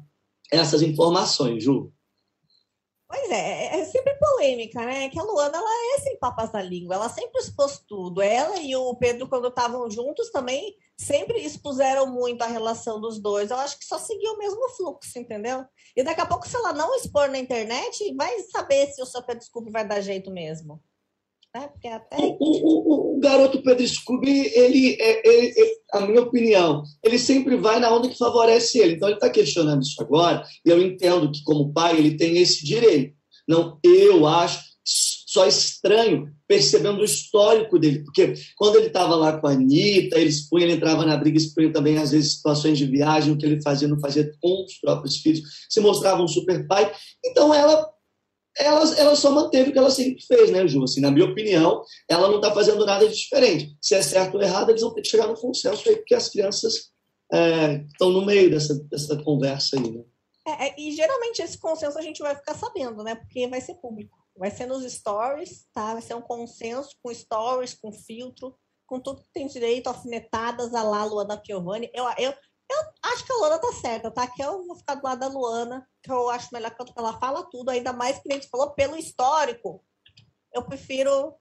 essas 0.49 0.82
informações, 0.82 1.62
Ju. 1.62 1.91
Pois 3.13 3.30
é, 3.30 3.76
é, 3.76 3.80
é 3.80 3.86
sempre 3.86 4.15
polêmica, 4.15 4.84
né? 4.84 5.08
Que 5.08 5.19
a 5.19 5.23
Luana, 5.23 5.56
ela 5.56 5.95
é 5.95 6.02
sem 6.02 6.17
papas 6.17 6.52
na 6.52 6.63
língua, 6.63 6.95
ela 6.95 7.08
sempre 7.10 7.39
expôs 7.39 7.78
tudo. 7.88 8.23
Ela 8.23 8.60
e 8.60 8.76
o 8.76 8.95
Pedro, 8.95 9.30
quando 9.30 9.49
estavam 9.49 9.88
juntos, 9.91 10.32
também 10.32 10.76
sempre 10.97 11.39
expuseram 11.45 12.08
muito 12.08 12.41
a 12.41 12.47
relação 12.47 12.99
dos 12.99 13.21
dois. 13.21 13.52
Eu 13.52 13.58
acho 13.58 13.78
que 13.78 13.86
só 13.86 13.99
seguiu 13.99 14.34
o 14.34 14.38
mesmo 14.39 14.67
fluxo, 14.69 15.19
entendeu? 15.19 15.63
E 15.95 16.02
daqui 16.02 16.21
a 16.21 16.26
pouco, 16.26 16.47
se 16.47 16.56
ela 16.56 16.73
não 16.73 16.95
expor 16.95 17.30
na 17.30 17.38
internet, 17.38 18.15
vai 18.15 18.39
saber 18.52 18.88
se 18.88 18.99
o 18.99 19.06
seu 19.06 19.21
Pedro 19.21 19.45
Scooby 19.45 19.69
vai 19.69 19.88
dar 19.88 20.02
jeito 20.02 20.32
mesmo. 20.32 20.82
Né? 21.54 21.68
Porque 21.68 21.88
até... 21.88 22.18
o, 22.18 22.38
o, 22.39 23.18
o, 23.18 23.20
garoto 23.20 23.62
Pedro 23.62 23.88
Scooby, 23.88 24.52
ele, 24.56 24.98
é, 25.00 25.28
ele, 25.28 25.54
é, 25.56 25.98
a 25.98 26.02
minha 26.02 26.22
opinião, 26.22 26.84
ele 27.04 27.20
sempre 27.20 27.56
vai 27.58 27.80
na 27.80 27.94
onda 27.94 28.10
que 28.10 28.18
favorece 28.18 28.80
ele. 28.80 28.96
Então, 28.96 29.08
ele 29.08 29.18
está 29.18 29.30
questionando 29.30 29.84
isso 29.84 30.02
agora, 30.02 30.44
e 30.66 30.70
eu 30.70 30.82
entendo 30.82 31.32
que, 31.32 31.44
como 31.44 31.72
pai, 31.72 31.98
ele 31.98 32.18
tem 32.18 32.38
esse 32.38 32.66
direito. 32.66 33.16
Não, 33.48 33.78
eu 33.84 34.26
acho 34.26 34.74
só 34.86 35.48
estranho 35.48 36.32
percebendo 36.48 37.02
o 37.02 37.06
histórico 37.06 37.80
dele, 37.80 38.04
porque 38.04 38.34
quando 38.56 38.76
ele 38.76 38.88
estava 38.88 39.16
lá 39.16 39.39
com 39.39 39.48
a 39.48 39.52
Anitta, 39.52 40.20
ele 40.20 40.30
expunha, 40.30 40.66
ele 40.66 40.74
entrava 40.74 41.06
na 41.06 41.18
briga, 41.18 41.38
expunha 41.38 41.72
também, 41.72 41.98
às 41.98 42.12
vezes, 42.12 42.36
situações 42.36 42.78
de 42.78 42.86
viagem, 42.86 43.34
o 43.34 43.38
que 43.38 43.46
ele 43.46 43.62
fazia, 43.62 43.88
não 43.88 44.00
fazia 44.00 44.30
com 44.42 44.63
os 44.63 44.74
próprios 44.80 45.18
filhos, 45.18 45.42
se 45.70 45.80
mostrava 45.80 46.22
um 46.22 46.28
super 46.28 46.68
pai. 46.68 46.92
Então, 47.26 47.54
ela 47.54 47.92
ela, 48.58 48.96
ela 48.98 49.16
só 49.16 49.32
manteve 49.32 49.70
o 49.70 49.74
que 49.74 49.80
ela 49.80 49.89
sempre 49.89 50.24
fez, 50.26 50.52
né, 50.52 50.68
Ju? 50.68 50.84
Assim, 50.84 51.02
na 51.02 51.12
minha 51.12 51.26
opinião, 51.26 51.84
ela 52.08 52.28
não 52.28 52.38
está 52.38 52.54
fazendo 52.54 52.86
nada 52.86 53.08
de 53.08 53.16
diferente. 53.16 53.76
Se 53.82 53.96
é 53.96 54.02
certo 54.02 54.36
ou 54.36 54.42
errado, 54.42 54.70
eles 54.70 54.82
vão 54.82 54.94
ter 54.94 55.02
que 55.02 55.10
chegar 55.10 55.28
no 55.28 55.39
consenso 55.39 55.88
aí, 55.89 55.96
porque 55.96 56.16
as 56.16 56.30
crianças 56.30 56.92
é, 57.32 57.84
estão 57.92 58.10
no 58.10 58.26
meio 58.26 58.50
dessa, 58.50 58.76
dessa 58.86 59.22
conversa 59.24 59.76
aí, 59.76 59.92
né? 59.92 60.04
É, 60.46 60.68
é, 60.68 60.76
e 60.78 60.92
geralmente 60.92 61.42
esse 61.42 61.58
consenso 61.58 61.98
a 61.98 62.02
gente 62.02 62.22
vai 62.22 62.36
ficar 62.36 62.54
sabendo, 62.54 63.04
né? 63.04 63.16
Porque 63.16 63.48
vai 63.48 63.62
ser 63.62 63.76
público. 63.76 64.18
Vai 64.36 64.52
ser 64.52 64.66
nos 64.66 64.84
stories, 64.92 65.66
tá? 65.74 65.94
Vai 65.94 66.02
ser 66.02 66.16
um 66.16 66.22
consenso 66.22 66.96
com 67.02 67.13
stories, 67.13 67.74
com 67.74 67.92
filtro, 67.92 68.56
com 68.86 69.00
tudo 69.00 69.22
que 69.22 69.32
tem 69.34 69.48
direito, 69.48 69.88
alfinetadas, 69.88 70.74
a 70.74 70.84
lá 70.84 71.06
Luana 71.06 71.38
Piovani. 71.38 71.89
Eu, 71.94 72.06
eu, 72.18 72.34
eu 72.69 73.12
acho 73.12 73.26
que 73.26 73.32
a 73.32 73.36
Luana 73.36 73.60
tá 73.60 73.71
certa, 73.73 74.12
tá? 74.12 74.28
Que 74.28 74.43
eu 74.43 74.65
vou 74.65 74.76
ficar 74.76 74.95
do 74.95 75.04
lado 75.04 75.19
da 75.19 75.28
Luana, 75.28 75.88
que 76.02 76.12
eu 76.12 76.30
acho 76.30 76.49
melhor 76.52 76.71
que 76.71 76.84
ela 76.95 77.19
fala 77.19 77.47
tudo, 77.49 77.69
ainda 77.69 77.93
mais 77.93 78.19
que 78.19 78.32
a 78.32 78.36
gente 78.36 78.49
falou 78.49 78.71
pelo 78.71 78.97
histórico. 78.97 79.84
Eu 80.54 80.63
prefiro. 80.63 81.36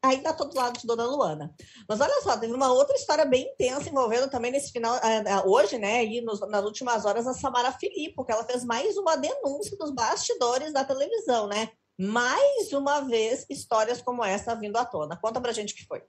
Ainda 0.00 0.32
tô 0.32 0.44
do 0.44 0.54
lado 0.56 0.78
de 0.78 0.86
Dona 0.86 1.04
Luana. 1.06 1.52
Mas 1.88 2.00
olha 2.00 2.22
só, 2.22 2.36
teve 2.38 2.52
uma 2.52 2.72
outra 2.72 2.94
história 2.94 3.24
bem 3.24 3.50
intensa 3.50 3.88
envolvendo 3.88 4.30
também 4.30 4.52
nesse 4.52 4.70
final, 4.70 4.96
hoje, 5.44 5.76
né? 5.76 6.04
E 6.04 6.20
nos, 6.20 6.38
nas 6.48 6.64
últimas 6.64 7.04
horas, 7.04 7.26
a 7.26 7.34
Samara 7.34 7.72
Filipe, 7.72 8.14
porque 8.14 8.30
ela 8.30 8.44
fez 8.44 8.64
mais 8.64 8.96
uma 8.96 9.16
denúncia 9.16 9.76
dos 9.76 9.90
bastidores 9.90 10.72
da 10.72 10.84
televisão, 10.84 11.48
né? 11.48 11.72
Mais 11.98 12.72
uma 12.72 13.00
vez, 13.00 13.44
histórias 13.50 14.00
como 14.00 14.24
essa 14.24 14.54
vindo 14.54 14.76
à 14.76 14.84
tona. 14.84 15.18
Conta 15.20 15.40
pra 15.40 15.52
gente 15.52 15.74
o 15.74 15.76
que 15.76 15.86
foi 15.86 16.00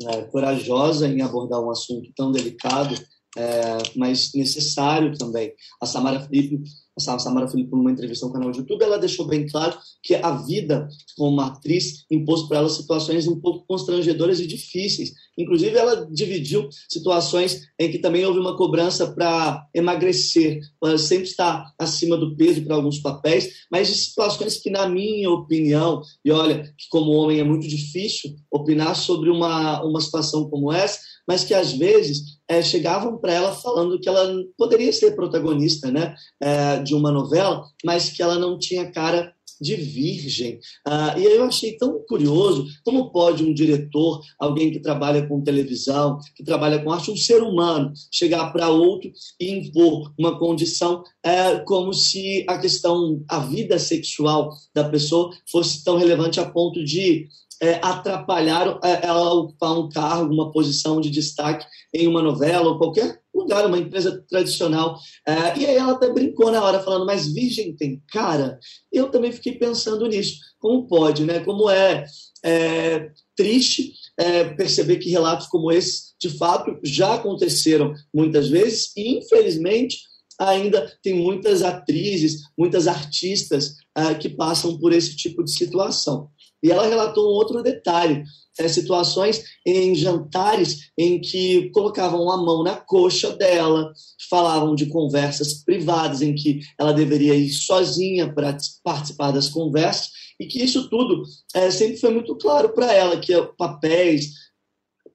é, 0.00 0.22
corajosa 0.22 1.08
em 1.08 1.20
abordar 1.22 1.60
um 1.60 1.70
assunto 1.70 2.10
tão 2.16 2.32
delicado, 2.32 2.94
é, 3.36 3.78
mas 3.96 4.32
necessário 4.34 5.16
também. 5.16 5.52
A 5.80 5.86
Samara 5.86 6.20
Felipe 6.20 6.62
a 6.96 7.18
Samara 7.18 7.48
Felipe, 7.48 7.70
numa 7.70 7.90
entrevista 7.90 8.26
no 8.26 8.32
canal 8.32 8.50
de 8.50 8.58
YouTube, 8.58 8.82
ela 8.82 8.98
deixou 8.98 9.26
bem 9.26 9.46
claro 9.46 9.76
que 10.02 10.14
a 10.14 10.32
vida 10.32 10.86
como 11.16 11.40
atriz 11.40 12.04
impôs 12.10 12.42
para 12.42 12.58
ela 12.58 12.68
situações 12.68 13.26
um 13.26 13.40
pouco 13.40 13.64
constrangedoras 13.66 14.40
e 14.40 14.46
difíceis. 14.46 15.12
Inclusive, 15.38 15.76
ela 15.76 16.06
dividiu 16.10 16.68
situações 16.88 17.66
em 17.78 17.90
que 17.90 17.98
também 17.98 18.26
houve 18.26 18.38
uma 18.38 18.56
cobrança 18.56 19.10
para 19.10 19.66
emagrecer, 19.74 20.60
ela 20.82 20.98
sempre 20.98 21.28
está 21.28 21.72
acima 21.78 22.16
do 22.16 22.36
peso 22.36 22.62
para 22.62 22.74
alguns 22.74 22.98
papéis, 22.98 23.64
mas 23.70 23.88
de 23.88 23.94
situações 23.94 24.58
que, 24.58 24.68
na 24.68 24.86
minha 24.86 25.30
opinião, 25.30 26.02
e 26.22 26.30
olha, 26.30 26.62
que 26.76 26.88
como 26.90 27.12
homem 27.12 27.40
é 27.40 27.44
muito 27.44 27.66
difícil 27.66 28.36
opinar 28.50 28.94
sobre 28.94 29.30
uma, 29.30 29.82
uma 29.82 30.00
situação 30.00 30.48
como 30.50 30.70
essa, 30.70 31.00
mas 31.26 31.44
que 31.44 31.54
às 31.54 31.72
vezes 31.72 32.31
é, 32.52 32.62
chegavam 32.62 33.16
para 33.16 33.32
ela 33.32 33.54
falando 33.54 33.98
que 33.98 34.08
ela 34.08 34.30
poderia 34.58 34.92
ser 34.92 35.16
protagonista 35.16 35.90
né, 35.90 36.14
é, 36.40 36.78
de 36.82 36.94
uma 36.94 37.10
novela, 37.10 37.64
mas 37.84 38.10
que 38.10 38.22
ela 38.22 38.38
não 38.38 38.58
tinha 38.58 38.90
cara 38.90 39.32
de 39.60 39.76
virgem. 39.76 40.58
Ah, 40.84 41.14
e 41.16 41.24
eu 41.24 41.44
achei 41.44 41.76
tão 41.76 42.00
curioso 42.08 42.66
como 42.84 43.12
pode 43.12 43.44
um 43.44 43.54
diretor, 43.54 44.20
alguém 44.38 44.72
que 44.72 44.80
trabalha 44.80 45.26
com 45.26 45.40
televisão, 45.40 46.18
que 46.34 46.42
trabalha 46.42 46.82
com 46.82 46.90
arte, 46.90 47.12
um 47.12 47.16
ser 47.16 47.42
humano, 47.42 47.92
chegar 48.10 48.52
para 48.52 48.68
outro 48.68 49.10
e 49.40 49.50
impor 49.52 50.12
uma 50.18 50.36
condição 50.36 51.04
é, 51.24 51.60
como 51.60 51.94
se 51.94 52.44
a 52.48 52.58
questão, 52.58 53.22
a 53.28 53.38
vida 53.38 53.78
sexual 53.78 54.50
da 54.74 54.88
pessoa 54.88 55.30
fosse 55.50 55.84
tão 55.84 55.96
relevante 55.96 56.40
a 56.40 56.50
ponto 56.50 56.84
de 56.84 57.28
é, 57.62 57.78
atrapalhar 57.80 58.80
é, 58.82 59.06
ela 59.06 59.32
ocupar 59.34 59.78
um 59.78 59.88
cargo, 59.88 60.34
uma 60.34 60.50
posição 60.50 61.00
de 61.00 61.08
destaque 61.08 61.64
em 61.94 62.08
uma 62.08 62.20
novela 62.20 62.70
ou 62.70 62.78
qualquer 62.78 63.20
lugar, 63.32 63.64
uma 63.66 63.78
empresa 63.78 64.20
tradicional. 64.28 64.98
É, 65.26 65.56
e 65.56 65.66
aí 65.66 65.76
ela 65.76 65.92
até 65.92 66.12
brincou 66.12 66.50
na 66.50 66.60
hora, 66.60 66.80
falando, 66.80 67.06
mas 67.06 67.32
virgem 67.32 67.76
tem 67.76 68.02
cara? 68.08 68.58
Eu 68.92 69.10
também 69.10 69.30
fiquei 69.30 69.52
pensando 69.52 70.08
nisso. 70.08 70.38
Como 70.58 70.88
pode, 70.88 71.24
né? 71.24 71.38
Como 71.38 71.70
é, 71.70 72.04
é 72.44 73.10
triste 73.36 73.92
é, 74.18 74.42
perceber 74.44 74.96
que 74.96 75.08
relatos 75.08 75.46
como 75.46 75.70
esse, 75.70 76.14
de 76.20 76.30
fato, 76.30 76.76
já 76.82 77.14
aconteceram 77.14 77.94
muitas 78.12 78.48
vezes 78.48 78.90
e, 78.96 79.18
infelizmente, 79.18 79.98
ainda 80.36 80.92
tem 81.00 81.14
muitas 81.14 81.62
atrizes, 81.62 82.42
muitas 82.58 82.88
artistas 82.88 83.76
uh, 83.96 84.18
que 84.18 84.28
passam 84.28 84.78
por 84.78 84.92
esse 84.92 85.14
tipo 85.14 85.44
de 85.44 85.52
situação. 85.52 86.28
E 86.62 86.70
ela 86.70 86.86
relatou 86.86 87.24
um 87.24 87.34
outro 87.34 87.62
detalhe: 87.62 88.22
é, 88.58 88.68
situações 88.68 89.42
em 89.66 89.94
jantares 89.94 90.90
em 90.96 91.20
que 91.20 91.70
colocavam 91.70 92.30
a 92.30 92.36
mão 92.36 92.62
na 92.62 92.76
coxa 92.76 93.34
dela, 93.34 93.92
falavam 94.28 94.74
de 94.74 94.86
conversas 94.86 95.54
privadas 95.64 96.22
em 96.22 96.34
que 96.34 96.60
ela 96.78 96.92
deveria 96.92 97.34
ir 97.34 97.50
sozinha 97.50 98.32
para 98.32 98.56
participar 98.84 99.32
das 99.32 99.48
conversas, 99.48 100.10
e 100.38 100.46
que 100.46 100.62
isso 100.62 100.88
tudo 100.88 101.22
é, 101.54 101.70
sempre 101.70 101.96
foi 101.96 102.10
muito 102.10 102.36
claro 102.36 102.70
para 102.70 102.92
ela, 102.92 103.18
que 103.18 103.32
papéis 103.56 104.32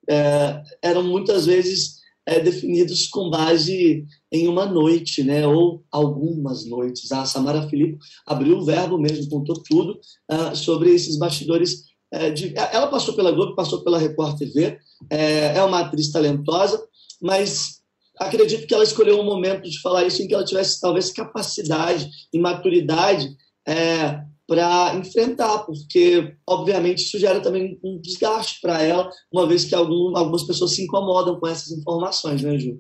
é, 0.10 0.62
eram 0.82 1.04
muitas 1.04 1.46
vezes 1.46 1.98
é, 2.28 2.42
definidos 2.42 3.08
com 3.08 3.30
base 3.30 4.06
em 4.30 4.50
uma 4.50 4.66
noite, 4.66 5.24
né, 5.24 5.48
ou 5.48 5.82
algumas 5.90 6.66
noites. 6.66 7.10
A 7.14 7.26
Samara 7.26 7.70
Filipe 7.70 7.98
abriu 8.26 8.58
o 8.58 8.66
verbo 8.66 9.00
mesmo, 9.00 9.30
contou 9.30 9.56
tudo 9.64 9.98
uh, 10.30 10.54
sobre 10.54 10.94
esses 10.94 11.18
bastidores. 11.18 11.86
Uh, 12.14 12.34
de... 12.34 12.54
Ela 12.56 12.88
passou 12.88 13.14
pela 13.14 13.32
Globo, 13.32 13.56
passou 13.56 13.82
pela 13.82 13.98
Record 13.98 14.38
TV, 14.38 14.78
é, 15.10 15.58
é 15.58 15.64
uma 15.64 15.80
atriz 15.80 16.12
talentosa, 16.12 16.86
mas 17.22 17.78
acredito 18.20 18.68
que 18.68 18.74
ela 18.74 18.84
escolheu 18.84 19.22
um 19.22 19.26
momento 19.26 19.70
de 19.70 19.80
falar 19.80 20.06
isso 20.06 20.22
em 20.22 20.28
que 20.28 20.34
ela 20.34 20.44
tivesse 20.44 20.82
talvez 20.82 21.14
capacidade 21.14 22.10
e 22.34 22.40
maturidade 22.40 23.30
é, 23.66 24.22
para 24.48 24.96
enfrentar, 24.96 25.60
porque 25.66 26.36
obviamente 26.48 27.04
isso 27.04 27.20
gera 27.20 27.42
também 27.42 27.78
um 27.84 28.00
desgaste 28.00 28.62
para 28.62 28.82
ela, 28.82 29.12
uma 29.32 29.46
vez 29.46 29.66
que 29.66 29.76
algum, 29.76 30.16
algumas 30.16 30.44
pessoas 30.44 30.72
se 30.72 30.84
incomodam 30.84 31.38
com 31.38 31.48
essas 31.48 31.72
informações, 31.72 32.42
né, 32.42 32.58
Ju? 32.58 32.78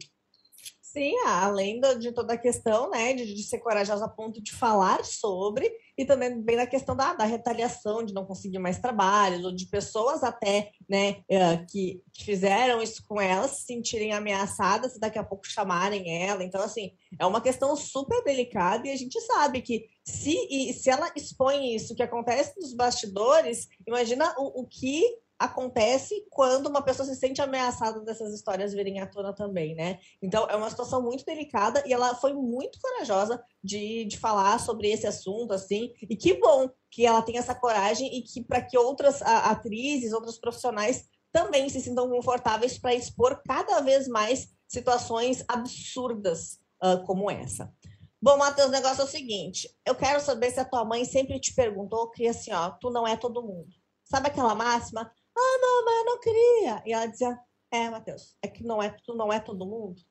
Sim, 0.81 1.13
além 1.25 1.79
de 1.99 2.11
toda 2.13 2.33
a 2.33 2.37
questão, 2.37 2.89
né, 2.89 3.13
de, 3.13 3.33
de, 3.33 3.43
ser 3.43 3.59
corajosa 3.59 4.05
a 4.05 4.09
ponto 4.09 4.41
de 4.41 4.53
falar 4.53 5.03
sobre, 5.03 5.69
e 5.97 6.05
também 6.05 6.39
bem 6.39 6.55
na 6.55 6.67
questão 6.67 6.95
da, 6.95 7.13
da 7.13 7.25
retaliação, 7.25 8.05
de 8.05 8.13
não 8.13 8.25
conseguir 8.25 8.59
mais 8.59 8.77
trabalhos, 8.77 9.43
ou 9.43 9.51
de 9.51 9.65
pessoas 9.65 10.23
até, 10.23 10.71
né, 10.87 11.23
que, 11.69 12.01
que, 12.13 12.23
fizeram 12.23 12.81
isso 12.81 13.03
com 13.07 13.19
ela 13.19 13.47
se 13.47 13.65
sentirem 13.65 14.13
ameaçadas 14.13 14.95
e 14.95 14.99
daqui 14.99 15.17
a 15.17 15.23
pouco 15.23 15.47
chamarem 15.47 16.23
ela. 16.23 16.43
Então, 16.43 16.61
assim, 16.61 16.91
é 17.19 17.25
uma 17.25 17.41
questão 17.41 17.75
super 17.75 18.23
delicada 18.23 18.87
e 18.87 18.91
a 18.91 18.95
gente 18.95 19.19
sabe 19.21 19.61
que 19.61 19.87
se, 20.03 20.73
se 20.73 20.89
ela 20.89 21.11
expõe 21.15 21.73
isso 21.75 21.95
que 21.95 22.03
acontece 22.03 22.53
nos 22.59 22.73
bastidores, 22.73 23.67
imagina 23.87 24.35
o, 24.37 24.61
o 24.61 24.67
que 24.67 25.03
acontece 25.39 26.25
quando 26.29 26.67
uma 26.67 26.81
pessoa 26.81 27.07
se 27.07 27.15
sente 27.15 27.41
ameaçada 27.41 28.01
dessas 28.01 28.33
histórias 28.33 28.73
virem 28.73 28.99
à 28.99 29.05
tona 29.05 29.33
também, 29.33 29.75
né? 29.75 29.99
Então 30.21 30.47
é 30.49 30.55
uma 30.55 30.69
situação 30.69 31.01
muito 31.01 31.23
delicada 31.23 31.83
e 31.85 31.93
ela 31.93 32.15
foi 32.15 32.33
muito 32.33 32.79
corajosa 32.79 33.41
de, 33.63 34.05
de 34.05 34.17
falar 34.17 34.59
sobre 34.59 34.89
esse 34.89 35.05
assunto, 35.05 35.53
assim, 35.53 35.93
e 36.01 36.15
que 36.15 36.33
bom 36.39 36.69
que 36.89 37.05
ela 37.05 37.21
tem 37.21 37.37
essa 37.37 37.53
coragem 37.53 38.17
e 38.17 38.23
que 38.23 38.43
para 38.43 38.61
que 38.61 38.77
outras 38.77 39.21
a, 39.21 39.51
atrizes, 39.51 40.13
outros 40.13 40.39
profissionais 40.39 41.05
também 41.31 41.69
se 41.69 41.81
sintam 41.81 42.09
confortáveis 42.09 42.79
para 42.79 42.95
expor 42.95 43.41
cada 43.45 43.79
vez 43.81 44.07
mais 44.07 44.47
situações 44.67 45.43
absurdas 45.47 46.59
uh, 46.83 47.05
como 47.05 47.29
essa. 47.29 47.71
Bom, 48.19 48.37
Matheus, 48.37 48.69
o 48.69 48.71
negócio 48.71 49.01
é 49.01 49.05
o 49.05 49.07
seguinte: 49.07 49.69
eu 49.85 49.93
quero 49.93 50.19
saber 50.19 50.49
se 50.49 50.59
a 50.59 50.65
tua 50.65 50.83
mãe 50.83 51.05
sempre 51.05 51.39
te 51.39 51.53
perguntou 51.53 52.09
que 52.09 52.27
assim, 52.27 52.51
ó, 52.51 52.71
tu 52.71 52.89
não 52.89 53.07
é 53.07 53.15
todo 53.15 53.43
mundo. 53.43 53.67
Sabe 54.03 54.27
aquela 54.27 54.55
máxima? 54.55 55.11
Ah, 55.37 55.57
não, 55.61 55.85
mas 55.85 55.95
eu 55.97 56.05
não 56.05 56.19
queria. 56.19 56.83
E 56.85 56.93
ela 56.93 57.05
dizia: 57.05 57.39
É, 57.71 57.89
Matheus, 57.89 58.35
é 58.41 58.47
que 58.47 58.63
não 58.63 58.81
é, 58.81 58.95
tu 59.05 59.13
não 59.13 59.31
é 59.31 59.39
todo 59.39 59.65
mundo. 59.65 60.01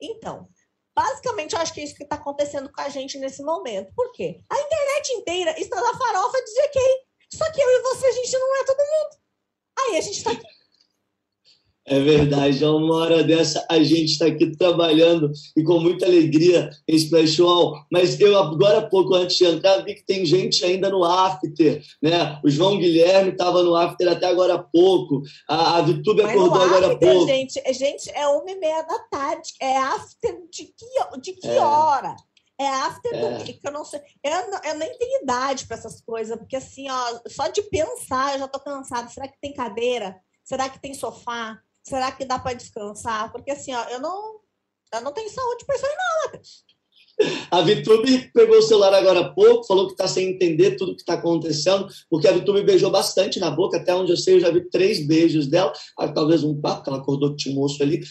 Então, 0.00 0.48
basicamente, 0.94 1.54
eu 1.54 1.60
acho 1.60 1.72
que 1.72 1.80
é 1.80 1.84
isso 1.84 1.94
que 1.94 2.04
está 2.04 2.16
acontecendo 2.16 2.70
com 2.70 2.80
a 2.80 2.88
gente 2.88 3.18
nesse 3.18 3.42
momento. 3.42 3.92
Por 3.94 4.12
quê? 4.12 4.40
A 4.50 4.60
internet 4.60 5.12
inteira 5.12 5.58
está 5.58 5.80
na 5.80 5.98
farofa 5.98 6.38
de 6.42 6.50
GK. 6.50 7.06
Só 7.34 7.50
que 7.52 7.60
eu 7.60 7.68
e 7.68 7.82
você, 7.82 8.06
a 8.06 8.12
gente 8.12 8.32
não 8.38 8.56
é 8.56 8.64
todo 8.64 8.78
mundo. 8.78 9.16
Aí 9.78 9.98
a 9.98 10.00
gente 10.00 10.18
está 10.18 10.30
aqui 10.30 10.46
é 11.86 12.00
verdade, 12.00 12.64
a 12.64 12.70
uma 12.72 12.96
hora 12.96 13.22
dessa 13.22 13.64
a 13.70 13.78
gente 13.82 14.12
está 14.12 14.26
aqui 14.26 14.56
trabalhando 14.56 15.30
e 15.56 15.62
com 15.62 15.78
muita 15.78 16.04
alegria 16.04 16.68
em 16.88 16.96
Splash 16.96 17.38
Wall, 17.38 17.84
mas 17.90 18.18
eu 18.20 18.36
agora 18.36 18.78
há 18.78 18.82
pouco 18.82 19.14
antes 19.14 19.36
de 19.36 19.44
entrar 19.44 19.84
vi 19.84 19.94
que 19.94 20.04
tem 20.04 20.26
gente 20.26 20.64
ainda 20.64 20.90
no 20.90 21.04
after, 21.04 21.80
né? 22.02 22.40
O 22.44 22.50
João 22.50 22.76
Guilherme 22.76 23.30
estava 23.30 23.62
no 23.62 23.76
after 23.76 24.08
até 24.08 24.26
agora 24.26 24.54
há 24.54 24.58
pouco, 24.58 25.22
a, 25.48 25.78
a 25.78 25.82
Vitube 25.82 26.22
acordou 26.22 26.60
agora 26.60 26.92
há 26.92 26.98
pouco. 26.98 27.26
Gente, 27.26 27.62
gente, 27.72 28.10
é 28.10 28.26
uma 28.26 28.50
e 28.50 28.58
meia 28.58 28.82
da 28.82 28.98
tarde, 29.08 29.52
é 29.60 29.76
after 29.76 30.36
de 30.50 30.64
que, 30.64 31.20
de 31.20 31.32
que 31.34 31.48
é. 31.48 31.60
hora? 31.60 32.16
É 32.58 32.66
after 32.66 33.14
é. 33.14 33.38
do 33.38 33.44
que 33.44 33.60
eu 33.62 33.70
não 33.70 33.84
sei. 33.84 34.00
Eu, 34.24 34.70
eu 34.70 34.78
nem 34.78 34.98
tenho 34.98 35.22
idade 35.22 35.66
para 35.66 35.76
essas 35.76 36.00
coisas, 36.00 36.36
porque 36.36 36.56
assim, 36.56 36.90
ó, 36.90 37.20
só 37.28 37.48
de 37.48 37.62
pensar 37.62 38.32
eu 38.32 38.40
já 38.40 38.48
tô 38.48 38.58
cansada. 38.58 39.08
Será 39.08 39.28
que 39.28 39.38
tem 39.40 39.52
cadeira? 39.52 40.16
Será 40.42 40.68
que 40.68 40.80
tem 40.80 40.94
sofá? 40.94 41.60
Será 41.86 42.10
que 42.12 42.24
dá 42.24 42.38
para 42.38 42.56
descansar? 42.56 43.30
Porque 43.30 43.50
assim, 43.50 43.72
ó, 43.72 43.84
eu 43.84 44.00
não, 44.00 44.40
eu 44.92 45.00
não 45.02 45.12
tenho 45.12 45.30
saúde 45.30 45.64
para 45.64 45.76
isso 45.76 45.86
aí, 45.86 45.92
não, 45.96 46.24
Matheus. 46.24 46.66
A 47.50 47.62
Vitube 47.62 48.30
pegou 48.34 48.58
o 48.58 48.62
celular 48.62 48.92
agora 48.92 49.20
há 49.20 49.32
pouco, 49.32 49.66
falou 49.66 49.86
que 49.86 49.92
está 49.92 50.06
sem 50.06 50.32
entender 50.32 50.76
tudo 50.76 50.94
que 50.94 51.00
está 51.00 51.14
acontecendo, 51.14 51.88
porque 52.10 52.28
a 52.28 52.32
Vitube 52.32 52.62
beijou 52.62 52.90
bastante 52.90 53.40
na 53.40 53.50
boca, 53.50 53.78
até 53.78 53.94
onde 53.94 54.12
eu 54.12 54.18
sei, 54.18 54.34
eu 54.34 54.40
já 54.40 54.50
vi 54.50 54.68
três 54.68 55.06
beijos 55.06 55.46
dela, 55.46 55.72
ah, 55.98 56.08
talvez 56.08 56.44
um 56.44 56.60
que 56.60 56.88
ela 56.88 56.98
acordou 56.98 57.34
tinha 57.34 57.54
um 57.54 57.58
moço 57.58 57.82
ali. 57.82 58.02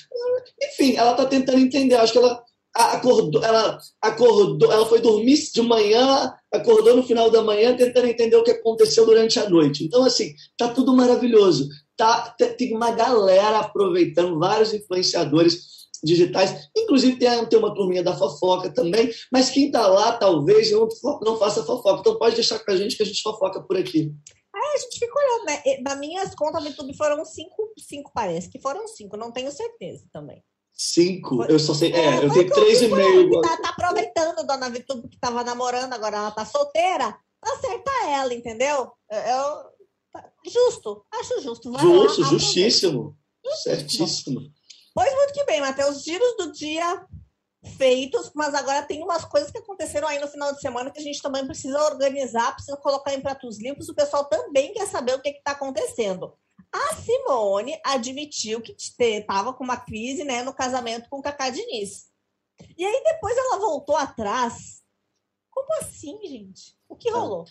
Enfim, 0.63 0.95
ela 0.95 1.11
está 1.11 1.25
tentando 1.25 1.59
entender, 1.59 1.95
acho 1.95 2.13
que 2.13 2.17
ela 2.17 2.43
acordou, 2.75 3.43
ela 3.43 3.77
acordou, 4.01 4.71
ela 4.71 4.85
foi 4.85 4.99
dormir 4.99 5.37
de 5.53 5.61
manhã, 5.61 6.33
acordou 6.51 6.95
no 6.95 7.03
final 7.03 7.29
da 7.29 7.41
manhã, 7.41 7.75
tentando 7.75 8.07
entender 8.07 8.35
o 8.35 8.43
que 8.43 8.51
aconteceu 8.51 9.05
durante 9.05 9.39
a 9.39 9.49
noite. 9.49 9.85
Então, 9.85 10.03
assim, 10.03 10.33
tá 10.57 10.67
tudo 10.67 10.95
maravilhoso 10.95 11.67
tá, 11.97 12.35
tem 12.57 12.75
uma 12.75 12.91
galera 12.91 13.59
aproveitando, 13.59 14.39
vários 14.39 14.73
influenciadores 14.73 15.75
digitais, 16.03 16.69
inclusive 16.75 17.17
tem, 17.17 17.45
tem 17.47 17.57
uma 17.57 17.73
turminha 17.73 18.03
da 18.03 18.15
fofoca 18.15 18.71
também, 18.71 19.09
mas 19.31 19.49
quem 19.49 19.67
está 19.67 19.87
lá 19.87 20.17
talvez 20.17 20.71
não, 20.71 20.87
não 21.21 21.37
faça 21.37 21.63
fofoca, 21.63 22.01
então 22.01 22.19
pode 22.19 22.35
deixar 22.35 22.59
com 22.59 22.71
a 22.71 22.75
gente 22.75 22.95
que 22.95 23.03
a 23.03 23.05
gente 23.05 23.21
fofoca 23.21 23.61
por 23.61 23.77
aqui. 23.77 24.13
Ah, 24.53 24.73
a 24.75 24.77
gente 24.77 24.99
fica 24.99 25.13
olhando, 25.17 25.45
né? 25.45 25.81
Na 25.81 25.95
minhas 25.95 26.35
contas 26.35 26.63
no 26.63 26.69
YouTube 26.69 26.95
foram 26.95 27.25
cinco, 27.25 27.73
cinco 27.79 28.11
parece, 28.13 28.49
que 28.49 28.59
foram 28.59 28.87
cinco, 28.87 29.17
não 29.17 29.31
tenho 29.31 29.51
certeza 29.51 30.05
também. 30.11 30.43
Cinco? 30.75 31.43
Eu 31.45 31.57
só 31.57 31.73
sei. 31.73 31.93
É, 31.93 32.17
é 32.17 32.25
eu 32.25 32.31
tenho 32.31 32.51
três 32.51 32.81
e 32.81 32.87
meio. 32.87 33.41
Tá, 33.41 33.57
tá 33.57 33.69
aproveitando, 33.69 34.45
dona 34.45 34.69
Vitube, 34.69 35.07
que 35.07 35.17
tava 35.17 35.43
namorando, 35.43 35.93
agora 35.93 36.17
ela 36.17 36.31
tá 36.31 36.45
solteira. 36.45 37.17
Acerta 37.41 37.91
ela, 38.09 38.33
entendeu? 38.33 38.91
Eu, 39.09 39.75
Justo, 40.45 41.05
acho 41.11 41.41
justo. 41.41 41.71
Vai 41.71 41.81
justo, 41.81 42.21
lá, 42.21 42.29
justíssimo. 42.29 43.17
Certíssimo. 43.63 44.41
Pois 44.93 45.13
muito 45.13 45.33
que 45.33 45.43
bem, 45.45 45.61
Matheus. 45.61 46.03
Giros 46.03 46.35
do 46.37 46.51
dia 46.51 47.05
feitos, 47.77 48.31
mas 48.35 48.53
agora 48.53 48.83
tem 48.83 49.03
umas 49.03 49.25
coisas 49.25 49.49
que 49.49 49.57
aconteceram 49.57 50.07
aí 50.07 50.19
no 50.19 50.27
final 50.27 50.53
de 50.53 50.61
semana 50.61 50.91
que 50.91 50.99
a 50.99 51.03
gente 51.03 51.19
também 51.19 51.45
precisa 51.47 51.81
organizar, 51.83 52.53
precisa 52.53 52.77
colocar 52.77 53.13
em 53.13 53.21
pratos 53.21 53.59
limpos. 53.59 53.89
O 53.89 53.95
pessoal 53.95 54.25
também 54.25 54.71
quer 54.71 54.87
saber 54.87 55.15
o 55.15 55.21
que 55.21 55.29
está 55.29 55.51
acontecendo. 55.51 56.33
A 56.75 56.95
Simone 56.95 57.79
admitiu 57.85 58.59
que 58.59 58.75
estava 58.77 59.53
com 59.53 59.63
uma 59.63 59.77
crise 59.77 60.25
né, 60.25 60.43
no 60.43 60.53
casamento 60.53 61.07
com 61.09 61.19
o 61.19 61.21
Cacá 61.21 61.49
Diniz. 61.49 62.07
E 62.77 62.83
aí 62.83 63.01
depois 63.05 63.37
ela 63.37 63.59
voltou 63.59 63.95
atrás. 63.95 64.81
Como 65.49 65.73
assim, 65.79 66.19
gente? 66.27 66.75
O 66.89 66.97
que 66.97 67.09
rolou? 67.09 67.45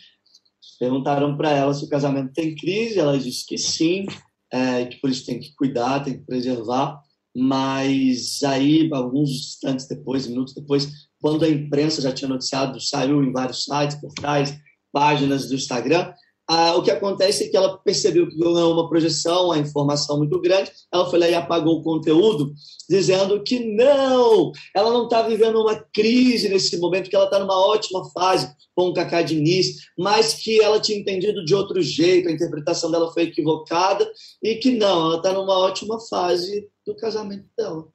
Perguntaram 0.78 1.38
para 1.38 1.50
ela 1.50 1.72
se 1.72 1.86
o 1.86 1.88
casamento 1.88 2.34
tem 2.34 2.54
crise, 2.54 2.98
ela 2.98 3.18
disse 3.18 3.46
que 3.46 3.56
sim, 3.56 4.04
é, 4.52 4.84
que 4.84 5.00
por 5.00 5.08
isso 5.08 5.24
tem 5.24 5.40
que 5.40 5.54
cuidar, 5.54 6.04
tem 6.04 6.18
que 6.18 6.26
preservar. 6.26 7.00
Mas 7.34 8.42
aí, 8.42 8.90
alguns 8.92 9.30
instantes 9.30 9.88
depois, 9.88 10.26
minutos 10.26 10.52
depois, 10.52 11.08
quando 11.18 11.46
a 11.46 11.48
imprensa 11.48 12.02
já 12.02 12.12
tinha 12.12 12.28
noticiado, 12.28 12.78
saiu 12.78 13.24
em 13.24 13.32
vários 13.32 13.64
sites, 13.64 13.98
portais, 13.98 14.54
páginas 14.92 15.48
do 15.48 15.54
Instagram, 15.54 16.12
ah, 16.46 16.76
o 16.76 16.82
que 16.82 16.90
acontece 16.90 17.44
é 17.44 17.48
que 17.48 17.56
ela 17.56 17.78
percebeu 17.78 18.28
que 18.28 18.36
ganhou 18.36 18.74
uma 18.74 18.88
projeção, 18.88 19.50
a 19.50 19.58
informação 19.58 20.18
muito 20.18 20.38
grande, 20.40 20.70
ela 20.92 21.08
foi 21.08 21.18
lá 21.18 21.28
e 21.28 21.34
apagou 21.34 21.78
o 21.78 21.82
conteúdo, 21.82 22.52
dizendo 22.88 23.42
que 23.42 23.60
não, 23.60 24.52
ela 24.74 24.90
não 24.90 25.04
está 25.04 25.22
vivendo 25.22 25.60
uma 25.60 25.74
crise 25.92 26.50
nesse 26.50 26.76
momento, 26.76 27.08
que 27.08 27.16
ela 27.16 27.24
está 27.24 27.38
numa 27.38 27.58
ótima 27.66 28.04
fase 28.10 28.54
com 28.74 28.88
o 28.88 28.92
Cacá 28.92 29.22
Diniz, 29.22 29.88
mas 29.98 30.34
que 30.34 30.60
ela 30.60 30.80
tinha 30.80 30.98
entendido 30.98 31.42
de 31.44 31.54
outro 31.54 31.80
jeito, 31.80 32.28
a 32.28 32.32
interpretação 32.32 32.90
dela 32.90 33.10
foi 33.10 33.22
equivocada, 33.24 34.06
e 34.42 34.56
que 34.56 34.76
não, 34.76 35.06
ela 35.06 35.16
está 35.16 35.32
numa 35.32 35.58
ótima 35.58 35.98
fase 35.98 36.68
do 36.86 36.94
casamento 36.94 37.48
dela. 37.56 37.88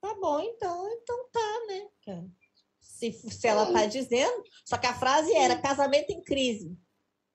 Tá 0.00 0.12
bom, 0.20 0.40
então, 0.40 0.88
então 0.90 1.16
tá, 1.32 1.60
né? 1.68 2.26
Se, 2.80 3.12
se 3.12 3.46
ela 3.46 3.64
está 3.64 3.86
dizendo, 3.86 4.42
só 4.64 4.76
que 4.76 4.86
a 4.86 4.94
frase 4.94 5.32
era 5.34 5.60
casamento 5.60 6.10
em 6.10 6.22
crise. 6.22 6.76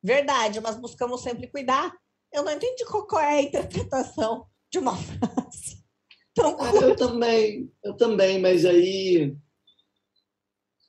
Verdade, 0.03 0.59
mas 0.59 0.75
buscamos 0.77 1.21
sempre 1.21 1.47
cuidar. 1.47 1.93
Eu 2.33 2.43
não 2.43 2.51
entendi 2.51 2.85
qual 2.85 3.21
é 3.21 3.39
a 3.39 3.41
interpretação 3.41 4.45
de 4.71 4.79
uma 4.79 4.95
frase. 4.95 5.81
Tão 6.33 6.55
Ah, 6.59 6.71
eu 6.75 6.95
também, 6.95 7.69
eu 7.83 7.95
também, 7.97 8.39
mas 8.39 8.65
aí. 8.65 9.35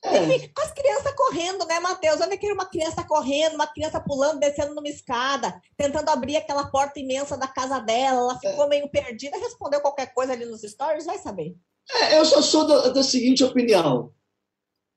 É. 0.05 0.19
As 0.61 0.71
crianças 0.71 1.13
correndo, 1.15 1.65
né, 1.65 1.79
Matheus? 1.79 2.19
Olha 2.19 2.37
que 2.37 2.51
uma 2.51 2.65
criança 2.65 3.03
correndo, 3.03 3.55
uma 3.55 3.67
criança 3.67 4.01
pulando, 4.01 4.39
descendo 4.39 4.73
numa 4.73 4.87
escada, 4.87 5.61
tentando 5.77 6.09
abrir 6.09 6.37
aquela 6.37 6.69
porta 6.69 6.99
imensa 6.99 7.37
da 7.37 7.47
casa 7.47 7.79
dela. 7.79 8.19
Ela 8.19 8.39
ficou 8.39 8.65
é. 8.65 8.69
meio 8.69 8.89
perdida, 8.89 9.37
respondeu 9.37 9.81
qualquer 9.81 10.13
coisa 10.13 10.33
ali 10.33 10.45
nos 10.45 10.61
stories, 10.61 11.05
vai 11.05 11.17
saber. 11.19 11.55
É, 11.89 12.17
eu 12.17 12.25
só 12.25 12.41
sou 12.41 12.65
da, 12.65 12.89
da 12.89 13.03
seguinte 13.03 13.43
opinião. 13.43 14.13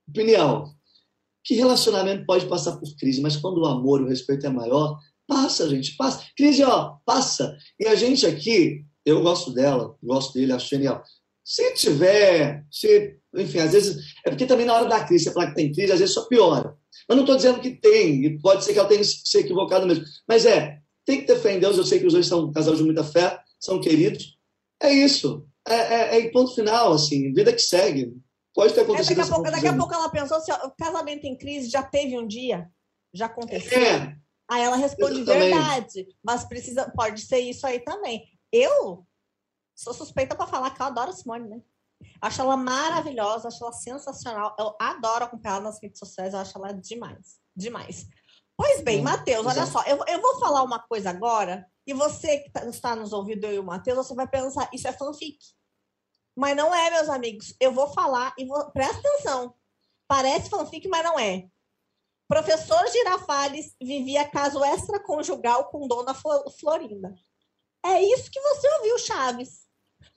Opinião. 0.09 0.75
Que 1.47 1.55
relacionamento 1.55 2.27
pode 2.27 2.47
passar 2.47 2.77
por 2.77 2.89
crise, 2.97 3.23
mas 3.23 3.37
quando 3.37 3.59
o 3.59 3.67
amor 3.67 4.01
e 4.01 4.05
o 4.05 4.09
respeito 4.09 4.45
é 4.45 4.51
maior, 4.51 4.99
passa, 5.29 5.69
gente, 5.69 5.97
passa. 5.97 6.25
Crise, 6.37 6.65
ó, 6.65 6.97
passa. 7.07 7.57
E 7.79 7.87
a 7.87 7.95
gente 7.95 8.27
aqui, 8.27 8.85
eu 9.05 9.23
gosto 9.23 9.53
dela, 9.53 9.95
gosto 10.03 10.35
dele, 10.35 10.53
acho 10.53 10.69
genial. 10.69 11.01
Se 11.45 11.73
tiver, 11.75 12.65
se, 12.69 13.17
enfim, 13.37 13.61
às 13.61 13.71
vezes, 13.71 14.05
é 14.27 14.31
porque 14.31 14.45
também 14.45 14.67
na 14.67 14.75
hora 14.75 14.89
da 14.89 15.05
crise, 15.05 15.25
você 15.25 15.33
fala 15.33 15.47
que 15.47 15.55
tem 15.55 15.73
crise, 15.73 15.93
às 15.93 16.01
vezes 16.01 16.15
só 16.17 16.27
piora. 16.27 16.77
Eu 17.09 17.15
não 17.15 17.23
estou 17.23 17.37
dizendo 17.37 17.61
que 17.61 17.71
tem, 17.71 18.25
e 18.25 18.39
pode 18.41 18.65
ser 18.65 18.73
que 18.73 18.81
ela 18.81 18.89
tenha 18.89 19.05
se 19.05 19.39
equivocado 19.39 19.87
mesmo. 19.87 20.05
Mas 20.27 20.45
é, 20.45 20.81
tem 21.05 21.25
que 21.25 21.37
fé 21.37 21.55
em 21.55 21.61
Deus, 21.61 21.79
eu 21.79 21.85
sei 21.85 22.01
que 22.01 22.07
os 22.07 22.13
dois 22.13 22.27
são 22.27 22.47
um 22.47 22.53
casal 22.53 22.75
de 22.75 22.83
muita 22.83 23.05
fé, 23.05 23.39
são 23.61 23.81
queridos. 23.81 24.37
É 24.83 24.93
isso. 24.93 25.47
É, 25.69 25.75
é, 25.75 26.19
é 26.19 26.31
ponto 26.31 26.57
final, 26.57 26.93
assim, 26.93 27.33
vida 27.33 27.53
que 27.53 27.63
segue. 27.63 28.13
Pode 28.57 28.73
ter 28.73 28.81
acontecido. 28.81 29.13
É, 29.13 29.17
daqui, 29.17 29.31
a 29.31 29.35
pouco, 29.35 29.51
daqui 29.51 29.69
a 29.69 29.77
pouco 29.77 29.95
ela 29.95 30.09
pensou 30.09 30.41
se 30.41 30.51
o 30.51 30.71
casamento 30.71 31.27
em 31.27 31.37
crise 31.37 31.69
já 31.69 31.83
teve 31.83 32.19
um 32.19 32.27
dia, 32.27 32.71
já 33.13 33.27
aconteceu. 33.27 33.79
É. 33.79 34.17
Aí 34.51 34.63
ela 34.63 34.77
responde 34.77 35.23
verdade, 35.23 36.07
mas 36.25 36.45
precisa, 36.45 36.91
pode 36.97 37.21
ser 37.21 37.41
isso 37.41 37.67
aí 37.67 37.81
também. 37.81 38.25
Eu 38.51 39.07
sou 39.77 39.93
suspeita 39.93 40.35
para 40.35 40.47
falar 40.47 40.71
que 40.71 40.81
eu 40.81 40.87
adoro 40.87 41.13
Simone, 41.13 41.49
né? 41.49 41.61
Acho 42.21 42.41
ela 42.41 42.57
maravilhosa, 42.57 43.49
acho 43.49 43.63
ela 43.63 43.73
sensacional. 43.73 44.57
Eu 44.59 44.75
adoro 44.81 45.25
acompanhar 45.25 45.57
ela 45.57 45.65
nas 45.65 45.83
redes 45.83 45.99
sociais, 45.99 46.33
eu 46.33 46.41
acho 46.41 46.57
ela 46.57 46.73
demais. 46.73 47.37
Demais. 47.55 48.07
Pois 48.57 48.81
bem, 48.81 49.03
Matheus, 49.03 49.45
olha 49.45 49.67
só, 49.67 49.83
eu, 49.83 50.03
eu 50.09 50.23
vou 50.23 50.41
falar 50.41 50.63
uma 50.63 50.79
coisa 50.79 51.11
agora, 51.11 51.67
e 51.87 51.93
você 51.93 52.39
que 52.39 52.51
tá, 52.51 52.65
está 52.65 52.97
nos 52.97 53.13
ouvindo, 53.13 53.45
eu 53.45 53.53
e 53.53 53.59
o 53.59 53.65
Matheus, 53.65 53.99
você 53.99 54.15
vai 54.15 54.27
pensar, 54.27 54.71
isso 54.73 54.89
é 54.89 54.93
fanfic. 54.93 55.37
Mas 56.37 56.55
não 56.55 56.75
é, 56.75 56.91
meus 56.91 57.09
amigos. 57.09 57.55
Eu 57.59 57.73
vou 57.73 57.89
falar 57.89 58.35
e 58.37 58.45
vou... 58.45 58.71
presta 58.71 58.99
atenção. 58.99 59.55
Parece 60.07 60.51
fanfic, 60.51 60.87
mas 60.87 61.03
não 61.03 61.19
é. 61.19 61.49
Professor 62.29 62.87
Girafales 62.89 63.75
vivia 63.81 64.29
caso 64.29 64.63
extraconjugal 64.65 65.71
com 65.71 65.89
Dona 65.89 66.13
Florinda. 66.59 67.15
É 67.85 68.03
isso 68.03 68.31
que 68.31 68.41
você 68.41 68.69
ouviu, 68.75 68.99
Chaves. 68.99 69.67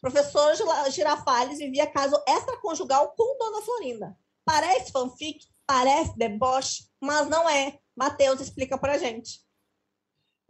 Professor 0.02 0.54
Girafales 0.92 1.60
vivia 1.60 1.88
caso 1.88 2.22
extraconjugal 2.28 3.14
com 3.16 3.38
Dona 3.38 3.62
Florinda. 3.62 4.18
Parece 4.44 4.92
fanfic, 4.92 5.46
parece 5.68 6.18
deboche, 6.18 6.90
mas 7.00 7.28
não 7.28 7.48
é. 7.48 7.80
Matheus 7.96 8.42
explica 8.42 8.78
pra 8.78 8.98
gente. 8.98 9.42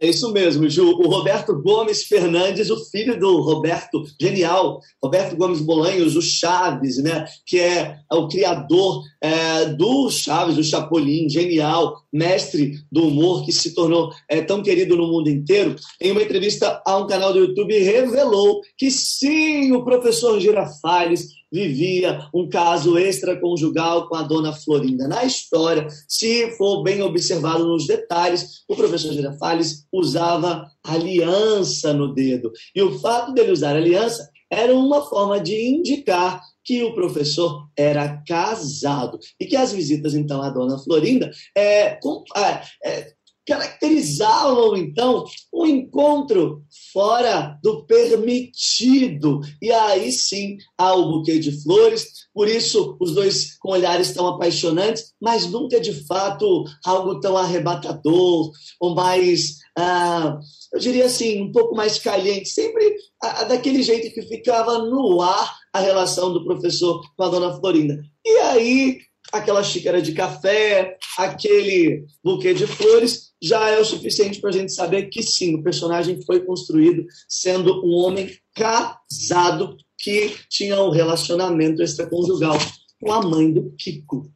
É 0.02 0.08
isso 0.08 0.32
mesmo, 0.32 0.70
Ju. 0.70 0.92
O 0.92 1.10
Roberto 1.10 1.54
Gomes 1.62 2.04
Fernandes, 2.04 2.70
o 2.70 2.78
filho 2.86 3.20
do 3.20 3.42
Roberto, 3.42 4.02
genial, 4.20 4.80
Roberto 5.04 5.36
Gomes 5.36 5.60
Bolanhos, 5.60 6.16
o 6.16 6.22
Chaves, 6.22 7.04
né? 7.04 7.26
que 7.46 7.60
é 7.60 7.98
o 8.10 8.28
criador 8.30 9.04
é, 9.20 9.66
do 9.66 10.10
Chaves, 10.10 10.56
do 10.56 10.64
Chapolin, 10.64 11.28
genial, 11.30 12.02
mestre 12.12 12.80
do 12.92 13.08
humor, 13.08 13.46
que 13.46 13.52
se 13.52 13.74
tornou 13.74 14.12
é, 14.28 14.42
tão 14.42 14.62
querido 14.62 14.96
no 14.96 15.08
mundo 15.08 15.30
inteiro, 15.30 15.76
em 16.02 16.12
uma 16.12 16.22
entrevista 16.22 16.82
a 16.86 16.98
um 16.98 17.08
canal 17.08 17.34
do 17.34 17.40
YouTube, 17.40 17.78
revelou 17.80 18.62
que 18.78 18.90
sim, 18.90 19.72
o 19.72 19.84
professor 19.84 20.40
Girafales 20.40 21.40
vivia 21.52 22.28
um 22.34 22.48
caso 22.48 22.98
extraconjugal 22.98 24.08
com 24.08 24.16
a 24.16 24.22
dona 24.22 24.54
Florinda. 24.54 25.08
Na 25.08 25.24
história, 25.24 25.88
se 26.08 26.52
for 26.58 26.84
bem 26.84 27.02
observado 27.02 27.68
nos 27.68 27.88
detalhes, 27.88 28.64
o 28.68 28.76
professor 28.76 29.14
Girafales 29.14 29.86
usava 29.92 30.70
aliança 30.84 31.94
no 31.94 32.14
dedo. 32.14 32.52
E 32.76 32.82
o 32.82 33.00
fato 33.00 33.34
dele 33.34 33.52
usar 33.52 33.76
aliança 33.76 34.30
era 34.52 34.76
uma 34.76 35.02
forma 35.04 35.40
de 35.40 35.56
indicar 35.70 36.42
que 36.64 36.84
o 36.84 36.94
professor 36.94 37.68
era 37.76 38.22
casado 38.28 39.20
e 39.40 39.46
que 39.46 39.56
as 39.56 39.72
visitas, 39.72 40.14
então, 40.14 40.42
à 40.42 40.50
dona 40.50 40.78
Florinda 40.78 41.32
é, 41.56 41.98
é, 41.98 42.62
é 42.84 43.14
caracterizavam 43.50 44.78
então 44.78 45.26
o 45.52 45.64
um 45.64 45.66
encontro 45.66 46.64
fora 46.94 47.58
do 47.64 47.84
permitido. 47.86 49.42
E 49.60 49.72
aí 49.72 50.12
sim 50.12 50.58
há 50.78 50.94
o 50.94 51.12
buquê 51.12 51.40
de 51.40 51.52
flores, 51.64 52.06
por 52.32 52.48
isso 52.48 52.96
os 53.00 53.14
dois 53.16 53.58
com 53.58 53.72
olhares 53.72 54.14
tão 54.14 54.28
apaixonantes, 54.28 55.14
mas 55.20 55.48
nunca 55.48 55.80
de 55.80 55.94
fato 56.06 56.64
algo 56.86 57.20
tão 57.20 57.36
arrebatador 57.36 58.52
ou 58.80 58.94
mais. 58.94 59.58
Ah, 59.78 60.40
eu 60.72 60.80
diria 60.80 61.06
assim, 61.06 61.42
um 61.42 61.52
pouco 61.52 61.76
mais 61.76 61.98
caliente, 62.00 62.50
sempre 62.50 62.96
ah, 63.22 63.44
daquele 63.46 63.82
jeito 63.82 64.14
que 64.14 64.22
ficava 64.22 64.80
no 64.80 65.22
ar 65.22 65.58
a 65.74 65.80
relação 65.80 66.32
do 66.32 66.44
professor 66.44 67.02
com 67.16 67.24
a 67.24 67.30
dona 67.30 67.56
Florinda. 67.56 68.00
E 68.26 68.38
aí, 68.40 69.00
aquela 69.32 69.64
xícara 69.64 70.02
de 70.02 70.14
café, 70.14 70.98
aquele 71.18 72.06
buquê 72.24 72.54
de 72.54 72.68
flores, 72.68 73.30
já 73.42 73.70
é 73.70 73.80
o 73.80 73.86
suficiente 73.86 74.40
para 74.40 74.50
a 74.50 74.54
gente 74.54 74.72
saber 74.72 75.10
que 75.10 75.24
sim, 75.24 75.56
o 75.56 75.64
personagem 75.64 76.22
foi 76.24 76.46
construído 76.46 77.06
sendo 77.28 77.86
um 77.86 77.96
homem 77.96 78.30
casado 78.54 79.78
que 79.98 80.36
tinha 80.50 80.82
um 80.82 80.90
relacionamento 80.90 81.82
extraconjugal 81.82 82.58
com 83.02 83.12
a 83.12 83.22
mãe 83.22 83.52
do 83.52 83.72
Kiko. 83.78 84.30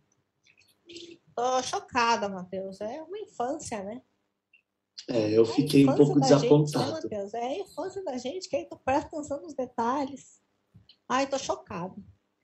Tô 1.35 1.63
chocada, 1.63 2.29
Matheus. 2.29 2.79
É 2.79 3.01
uma 3.01 3.17
infância, 3.17 3.83
né? 3.83 4.01
É, 5.09 5.31
eu 5.31 5.45
fiquei 5.45 5.85
é 5.85 5.91
um 5.91 5.95
pouco 5.95 6.19
desapontado. 6.19 7.01
Gente, 7.01 7.11
né, 7.11 7.27
é 7.33 7.45
a 7.45 7.59
infância 7.59 8.03
da 8.03 8.17
gente, 8.17 8.47
que 8.47 8.55
aí 8.55 8.65
tu 8.65 8.79
presta 8.83 9.07
atenção 9.07 9.41
nos 9.41 9.53
detalhes. 9.53 10.41
Ai, 11.09 11.27
tô 11.27 11.37
chocado. 11.37 11.95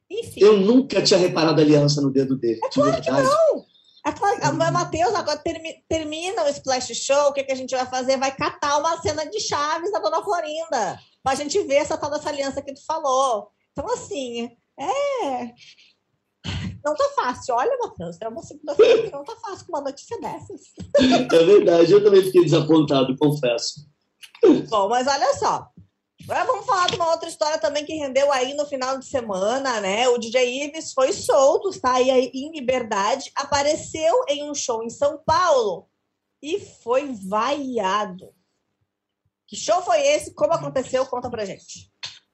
Enfim. 0.10 0.42
Eu 0.42 0.58
nunca 0.58 1.02
tinha 1.02 1.20
reparado 1.20 1.62
a 1.62 1.64
aliança 1.64 2.02
no 2.02 2.12
dedo 2.12 2.38
dele. 2.38 2.60
É 2.64 2.70
claro 2.70 3.02
que 3.02 3.12
não! 3.12 3.66
A 4.04 4.72
Matheus 4.72 5.14
agora 5.14 5.38
termi, 5.38 5.84
termina 5.88 6.46
o 6.46 6.50
Splash 6.50 6.96
Show, 6.96 7.30
o 7.30 7.34
que, 7.34 7.44
que 7.44 7.52
a 7.52 7.56
gente 7.56 7.76
vai 7.76 7.86
fazer? 7.86 8.18
Vai 8.18 8.36
catar 8.36 8.78
uma 8.78 9.00
cena 9.02 9.26
de 9.26 9.40
Chaves 9.40 9.92
da 9.92 10.00
Dona 10.00 10.24
Florinda, 10.24 11.00
pra 11.22 11.36
gente 11.36 11.62
ver 11.64 11.76
essa 11.76 11.98
tal 11.98 12.10
dessa 12.10 12.30
aliança 12.30 12.62
que 12.62 12.74
tu 12.74 12.84
falou. 12.86 13.52
Então, 13.72 13.86
assim, 13.94 14.50
é... 14.80 15.54
Não 16.84 16.96
tá 16.96 17.10
fácil. 17.16 17.56
Olha, 17.56 17.78
Matheus, 17.82 18.18
é 18.22 18.28
uma 18.28 18.42
segunda-feira 18.42 19.04
que 19.04 19.12
não 19.12 19.24
tá 19.24 19.36
fácil 19.36 19.66
com 19.66 19.74
uma 19.74 19.82
notícia 19.82 20.20
dessas. 20.20 20.62
É 21.32 21.46
verdade, 21.46 21.92
eu 21.92 22.04
também 22.04 22.24
fiquei 22.24 22.44
desapontado, 22.44 23.16
confesso. 23.18 23.88
Bom, 24.70 24.90
mas 24.90 25.08
olha 25.08 25.34
só. 25.36 25.70
Agora 26.24 26.46
vamos 26.46 26.66
falar 26.66 26.88
de 26.88 26.96
uma 26.96 27.12
outra 27.12 27.30
história 27.30 27.58
também 27.58 27.86
que 27.86 27.96
rendeu 27.96 28.32
aí 28.32 28.54
no 28.54 28.66
final 28.66 28.98
de 28.98 29.06
semana, 29.06 29.80
né? 29.82 30.08
O 30.10 30.18
DJ 30.18 30.66
Ives 30.66 30.94
foi 30.94 31.12
solto, 31.14 31.70
está 31.70 31.94
aí 31.94 32.10
em 32.34 32.52
liberdade, 32.52 33.32
apareceu 33.36 34.26
em 34.28 34.50
um 34.50 34.54
show 34.54 34.84
em 34.84 34.90
São 34.90 35.18
Paulo 35.26 35.88
e 36.42 36.60
foi 36.60 37.14
vaiado. 37.28 38.34
Que 39.48 39.56
show 39.56 39.82
foi 39.82 40.00
esse? 40.06 40.34
Como 40.34 40.54
aconteceu? 40.54 41.06
Conta 41.06 41.30
pra 41.30 41.46
gente. 41.46 41.89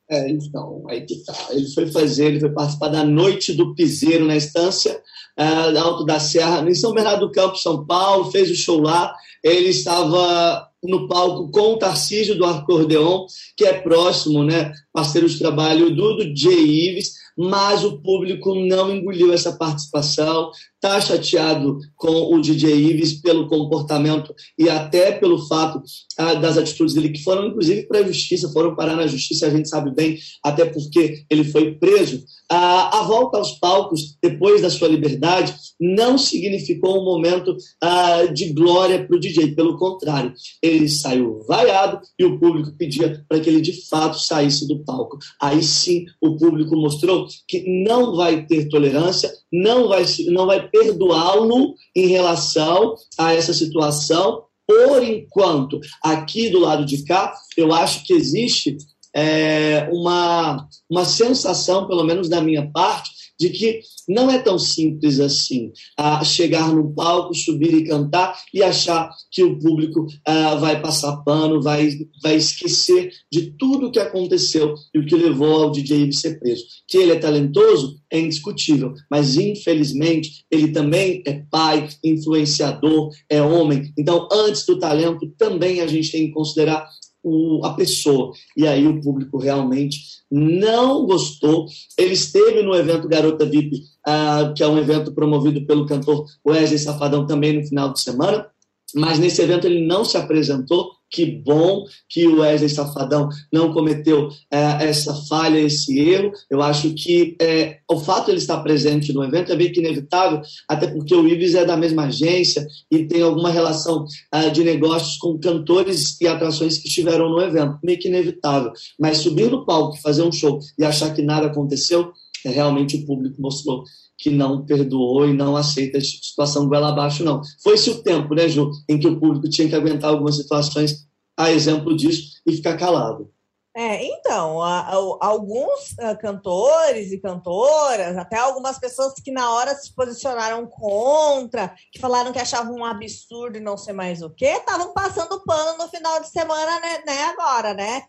É, 0.10 0.30
então, 0.30 0.84
aí 0.88 1.02
que 1.02 1.24
tá. 1.24 1.34
Ele 1.50 1.68
foi 1.74 1.88
fazer, 1.88 2.28
ele 2.28 2.40
foi 2.40 2.50
participar 2.50 2.90
da 2.90 3.04
Noite 3.04 3.54
do 3.54 3.74
Piseiro 3.74 4.26
na 4.26 4.36
estância 4.36 5.02
uh, 5.40 5.78
Alto 5.80 6.06
da 6.06 6.20
Serra, 6.20 6.68
em 6.70 6.76
São 6.76 6.94
Bernardo 6.94 7.28
do 7.28 7.32
Campo, 7.32 7.58
São 7.58 7.86
Paulo, 7.86 8.32
fez 8.32 8.50
o 8.50 8.56
show 8.56 8.82
lá. 8.82 9.14
Ele 9.44 9.70
estava 9.70 10.68
no 10.84 11.08
palco 11.08 11.52
com 11.52 11.74
o 11.74 11.78
Tarcísio 11.78 12.36
do 12.36 12.46
Acordeon, 12.46 13.26
que 13.56 13.66
é 13.66 13.74
próximo, 13.74 14.44
né, 14.44 14.72
parceiro 14.94 15.28
de 15.28 15.38
trabalho 15.38 15.94
do, 15.96 16.18
do 16.18 16.36
Jay 16.36 16.90
Ives, 16.90 17.14
mas 17.38 17.84
o 17.84 18.02
público 18.02 18.56
não 18.56 18.96
engoliu 18.96 19.34
essa 19.34 19.52
participação, 19.58 20.52
está 20.86 21.02
chateado 21.02 21.80
com 21.96 22.36
o 22.36 22.40
DJ 22.40 22.76
Ives 22.76 23.14
pelo 23.14 23.48
comportamento 23.48 24.34
e 24.58 24.70
até 24.70 25.12
pelo 25.14 25.48
fato 25.48 25.82
ah, 26.18 26.36
das 26.36 26.58
atitudes 26.58 26.94
dele, 26.94 27.10
que 27.10 27.24
foram 27.24 27.48
inclusive 27.48 27.88
para 27.88 28.00
a 28.00 28.04
justiça, 28.04 28.52
foram 28.52 28.76
parar 28.76 28.96
na 28.96 29.08
justiça, 29.08 29.48
a 29.48 29.50
gente 29.50 29.68
sabe 29.68 29.92
bem, 29.94 30.18
até 30.44 30.66
porque 30.66 31.24
ele 31.30 31.44
foi 31.44 31.74
preso. 31.74 32.24
Ah, 32.50 33.00
a 33.00 33.04
volta 33.04 33.38
aos 33.38 33.54
palcos, 33.54 34.16
depois 34.22 34.62
da 34.62 34.70
sua 34.70 34.88
liberdade, 34.88 35.56
não 35.80 36.18
significou 36.18 37.02
um 37.02 37.06
momento 37.06 37.58
ah, 37.82 38.26
de 38.26 38.54
glória 38.54 39.04
para 39.04 39.16
o 39.16 39.20
DJ, 39.20 39.56
pelo 39.56 39.78
contrário, 39.78 40.34
ele 40.62 40.88
saiu 40.88 41.44
vaiado 41.48 42.00
e 42.20 42.26
o 42.26 42.40
público 42.40 42.72
pedia 42.78 43.26
para 43.28 43.40
que 43.40 43.50
ele 43.50 43.62
de 43.62 43.88
fato 43.88 44.20
saísse 44.20 44.68
do 44.68 44.84
palco. 44.84 45.18
Aí 45.42 45.64
sim 45.64 46.06
o 46.22 46.38
público 46.38 46.76
mostrou 46.76 47.28
que 47.48 47.64
não 47.84 48.16
vai 48.16 48.46
ter 48.46 48.70
tolerância, 48.70 49.32
não 49.52 49.88
vai, 49.88 50.06
não 50.28 50.46
vai 50.46 50.70
perdoá-lo 50.76 51.74
em 51.96 52.08
relação 52.08 52.96
a 53.18 53.34
essa 53.34 53.54
situação. 53.54 54.44
Por 54.68 55.04
enquanto, 55.04 55.80
aqui 56.04 56.50
do 56.50 56.60
lado 56.60 56.86
de 56.86 57.04
cá, 57.06 57.34
eu 57.56 57.72
acho 57.72 58.04
que 58.04 58.14
existe 58.14 58.78
é, 59.16 59.88
uma, 59.92 60.68
uma 60.90 61.06
sensação, 61.06 61.88
pelo 61.88 62.04
menos 62.04 62.28
da 62.28 62.42
minha 62.42 62.70
parte, 62.72 63.12
de 63.40 63.50
que 63.50 63.82
não 64.08 64.30
é 64.30 64.40
tão 64.40 64.58
simples 64.58 65.20
assim 65.20 65.72
a 65.98 66.24
chegar 66.24 66.74
no 66.74 66.94
palco, 66.94 67.34
subir 67.34 67.74
e 67.74 67.86
cantar 67.86 68.38
e 68.54 68.62
achar 68.62 69.10
que 69.32 69.44
o 69.44 69.60
público 69.60 70.02
uh, 70.02 70.60
vai 70.60 70.82
passar 70.82 71.18
pano, 71.18 71.62
vai, 71.62 71.90
vai 72.22 72.36
esquecer 72.36 73.12
de 73.32 73.52
tudo 73.58 73.88
o 73.88 73.92
que 73.92 74.00
aconteceu 74.00 74.76
e 74.94 75.00
o 75.00 75.06
que 75.06 75.16
levou 75.16 75.64
ao 75.64 75.72
DJ 75.72 76.04
Ives 76.04 76.22
ser 76.22 76.40
preso. 76.40 76.64
Que 76.88 76.98
ele 76.98 77.12
é 77.12 77.20
talentoso 77.20 78.00
é 78.12 78.20
indiscutível, 78.20 78.94
mas 79.10 79.36
infelizmente 79.36 80.46
ele 80.50 80.72
também 80.72 81.22
é 81.26 81.44
pai, 81.50 81.90
influenciador, 82.04 83.10
é 83.30 83.42
homem. 83.42 83.92
Então, 83.98 84.28
antes 84.32 84.66
do 84.66 84.80
talento, 84.80 85.28
também 85.38 85.82
a 85.82 85.88
gente 85.88 86.12
tem 86.12 86.28
que 86.28 86.34
considerar 86.34 86.88
o, 87.26 87.66
a 87.66 87.74
pessoa. 87.74 88.32
E 88.56 88.68
aí 88.68 88.88
o 88.88 89.02
público 89.02 89.40
realmente 89.40 89.98
não 90.32 91.06
gostou. 91.06 91.66
Ele 91.98 92.14
esteve 92.14 92.62
no 92.62 92.76
evento 92.76 93.08
Garota 93.08 93.46
VIP, 93.46 93.82
uh, 94.08 94.54
que 94.54 94.64
é 94.64 94.68
um 94.68 94.78
evento 94.78 95.12
promovido 95.12 95.66
pelo 95.66 95.88
cantor 95.88 96.26
Wesley 96.48 96.78
Safadão 96.78 97.26
também 97.26 97.54
no 97.54 97.68
final 97.68 97.92
de 97.92 98.00
semana, 98.00 98.48
mas 98.94 99.18
nesse 99.18 99.42
evento 99.42 99.66
ele 99.66 99.86
não 99.86 100.06
se 100.06 100.16
apresentou 100.16 100.92
que 101.16 101.26
bom 101.26 101.86
que 102.10 102.28
o 102.28 102.42
Wesley 102.42 102.70
Safadão 102.70 103.30
não 103.52 103.72
cometeu 103.72 104.28
é, 104.52 104.86
essa 104.86 105.16
falha, 105.30 105.58
esse 105.58 105.98
erro. 105.98 106.34
Eu 106.50 106.62
acho 106.62 106.94
que 106.94 107.38
é, 107.42 107.78
o 107.90 107.98
fato 107.98 108.26
de 108.26 108.32
ele 108.32 108.38
estar 108.40 108.60
presente 108.60 109.14
no 109.14 109.24
evento 109.24 109.54
é 109.54 109.56
meio 109.56 109.72
que 109.72 109.80
inevitável, 109.80 110.42
até 110.68 110.88
porque 110.88 111.16
o 111.16 111.26
Ives 111.26 111.56
é 111.56 111.64
da 111.64 111.78
mesma 111.78 112.08
agência 112.08 112.68
e 112.92 113.06
tem 113.06 113.22
alguma 113.22 113.50
relação 113.50 114.06
é, 114.34 114.50
de 114.50 114.62
negócios 114.62 115.18
com 115.18 115.40
cantores 115.40 116.20
e 116.20 116.28
atrações 116.28 116.78
que 116.80 116.90
estiveram 116.90 117.30
no 117.30 117.42
evento. 117.42 117.80
Meio 117.82 117.98
que 117.98 118.10
inevitável. 118.10 118.74
Mas 119.00 119.20
subir 119.20 119.50
no 119.50 119.66
palco, 119.66 120.02
fazer 120.02 120.24
um 120.24 120.32
show 120.32 120.60
e 120.78 120.84
achar 120.84 121.14
que 121.14 121.22
nada 121.22 121.48
aconteceu, 121.48 122.12
realmente 122.50 122.98
o 122.98 123.06
público 123.06 123.42
mostrou 123.42 123.84
que 124.18 124.30
não 124.30 124.66
perdoou 124.66 125.28
e 125.28 125.34
não 125.34 125.56
aceita 125.56 125.98
essa 125.98 126.08
situação 126.08 126.68
goela 126.68 126.90
abaixo, 126.90 127.24
não. 127.24 127.42
Foi-se 127.62 127.90
o 127.90 128.02
tempo, 128.02 128.34
né, 128.34 128.48
Ju, 128.48 128.72
em 128.90 128.98
que 128.98 129.08
o 129.08 129.20
público 129.20 129.50
tinha 129.50 129.68
que 129.68 129.76
aguentar 129.76 130.12
algumas 130.12 130.36
situações 130.38 131.06
a 131.38 131.52
exemplo 131.52 131.96
disso 131.96 132.42
e 132.46 132.54
ficar 132.54 132.78
calado. 132.78 133.30
É, 133.78 134.06
então, 134.06 134.62
a, 134.62 134.80
a, 134.80 134.94
alguns 134.94 136.00
a, 136.00 136.12
ah, 136.12 136.16
cantores 136.16 137.12
e 137.12 137.20
cantoras, 137.20 138.16
até 138.16 138.38
algumas 138.38 138.80
pessoas 138.80 139.14
que 139.16 139.32
na 139.32 139.52
hora 139.52 139.76
se 139.76 139.94
posicionaram 139.94 140.66
contra, 140.66 141.76
que 141.92 142.00
falaram 142.00 142.32
que 142.32 142.40
achavam 142.40 142.74
um 142.74 142.86
absurdo 142.86 143.58
e 143.58 143.62
não 143.62 143.78
sei 143.78 143.94
mais 143.94 144.22
o 144.22 144.30
que, 144.30 144.46
estavam 144.46 144.94
passando 144.94 145.44
pano 145.44 145.78
no 145.78 145.90
final 145.90 146.22
de 146.22 146.30
semana, 146.30 146.80
né, 146.80 147.04
né 147.06 147.24
agora, 147.26 147.74
né? 147.74 148.04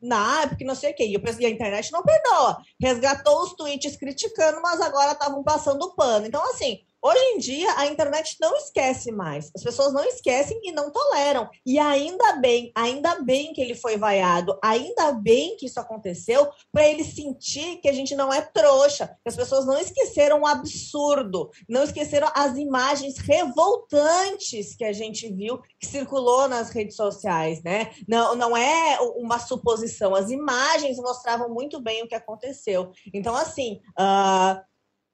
Na 0.00 0.46
porque 0.46 0.64
não 0.64 0.76
sei 0.76 0.92
o 0.92 0.94
quê. 0.94 1.04
E, 1.04 1.14
e 1.40 1.46
a 1.46 1.50
internet 1.50 1.90
não 1.90 2.04
perdoa. 2.04 2.58
Resgatou 2.80 3.42
os 3.42 3.54
tweets 3.54 3.96
criticando, 3.96 4.62
mas 4.62 4.80
agora 4.80 5.10
estavam 5.10 5.42
passando 5.42 5.92
pano. 5.96 6.26
Então, 6.26 6.42
assim, 6.52 6.78
Hoje 7.02 7.20
em 7.34 7.38
dia, 7.38 7.72
a 7.78 7.86
internet 7.86 8.36
não 8.38 8.54
esquece 8.56 9.10
mais. 9.10 9.50
As 9.56 9.62
pessoas 9.62 9.92
não 9.92 10.04
esquecem 10.04 10.60
e 10.62 10.70
não 10.70 10.90
toleram. 10.90 11.48
E 11.64 11.78
ainda 11.78 12.36
bem, 12.36 12.70
ainda 12.74 13.20
bem 13.22 13.54
que 13.54 13.60
ele 13.60 13.74
foi 13.74 13.96
vaiado, 13.96 14.58
ainda 14.62 15.12
bem 15.12 15.56
que 15.56 15.64
isso 15.64 15.80
aconteceu, 15.80 16.46
para 16.70 16.86
ele 16.86 17.02
sentir 17.02 17.76
que 17.76 17.88
a 17.88 17.92
gente 17.92 18.14
não 18.14 18.30
é 18.30 18.42
trouxa, 18.42 19.06
que 19.06 19.28
as 19.28 19.36
pessoas 19.36 19.64
não 19.64 19.78
esqueceram 19.78 20.42
o 20.42 20.46
absurdo, 20.46 21.50
não 21.66 21.82
esqueceram 21.82 22.30
as 22.34 22.58
imagens 22.58 23.16
revoltantes 23.16 24.76
que 24.76 24.84
a 24.84 24.92
gente 24.92 25.32
viu 25.32 25.58
que 25.78 25.86
circulou 25.86 26.48
nas 26.48 26.68
redes 26.68 26.96
sociais, 26.96 27.62
né? 27.62 27.92
Não, 28.06 28.36
não 28.36 28.54
é 28.54 28.98
uma 29.16 29.38
suposição, 29.38 30.14
as 30.14 30.30
imagens 30.30 30.98
mostravam 30.98 31.48
muito 31.48 31.80
bem 31.80 32.02
o 32.02 32.08
que 32.08 32.14
aconteceu. 32.14 32.92
Então, 33.14 33.34
assim, 33.34 33.80
uh, 33.98 34.60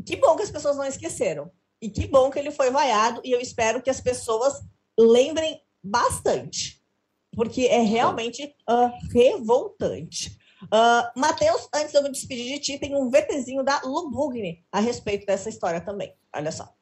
que 0.04 0.16
bom 0.16 0.34
que 0.36 0.42
as 0.42 0.50
pessoas 0.50 0.76
não 0.76 0.84
esqueceram. 0.84 1.50
E 1.80 1.90
que 1.90 2.06
bom 2.06 2.30
que 2.30 2.38
ele 2.38 2.50
foi 2.50 2.70
vaiado, 2.70 3.20
e 3.24 3.32
eu 3.32 3.40
espero 3.40 3.82
que 3.82 3.90
as 3.90 4.00
pessoas 4.00 4.54
lembrem 4.98 5.60
bastante, 5.82 6.82
porque 7.32 7.66
é 7.66 7.80
realmente 7.80 8.44
uh, 8.68 8.90
revoltante. 9.12 10.38
Uh, 10.64 11.20
Matheus, 11.20 11.68
antes 11.74 11.92
de 11.92 11.98
eu 11.98 12.02
me 12.02 12.10
despedir 12.10 12.54
de 12.54 12.60
ti, 12.60 12.78
tem 12.78 12.96
um 12.96 13.10
VTzinho 13.10 13.62
da 13.62 13.80
Lubugni 13.84 14.64
a 14.72 14.80
respeito 14.80 15.26
dessa 15.26 15.48
história 15.48 15.80
também. 15.80 16.14
Olha 16.34 16.50
só. 16.50 16.74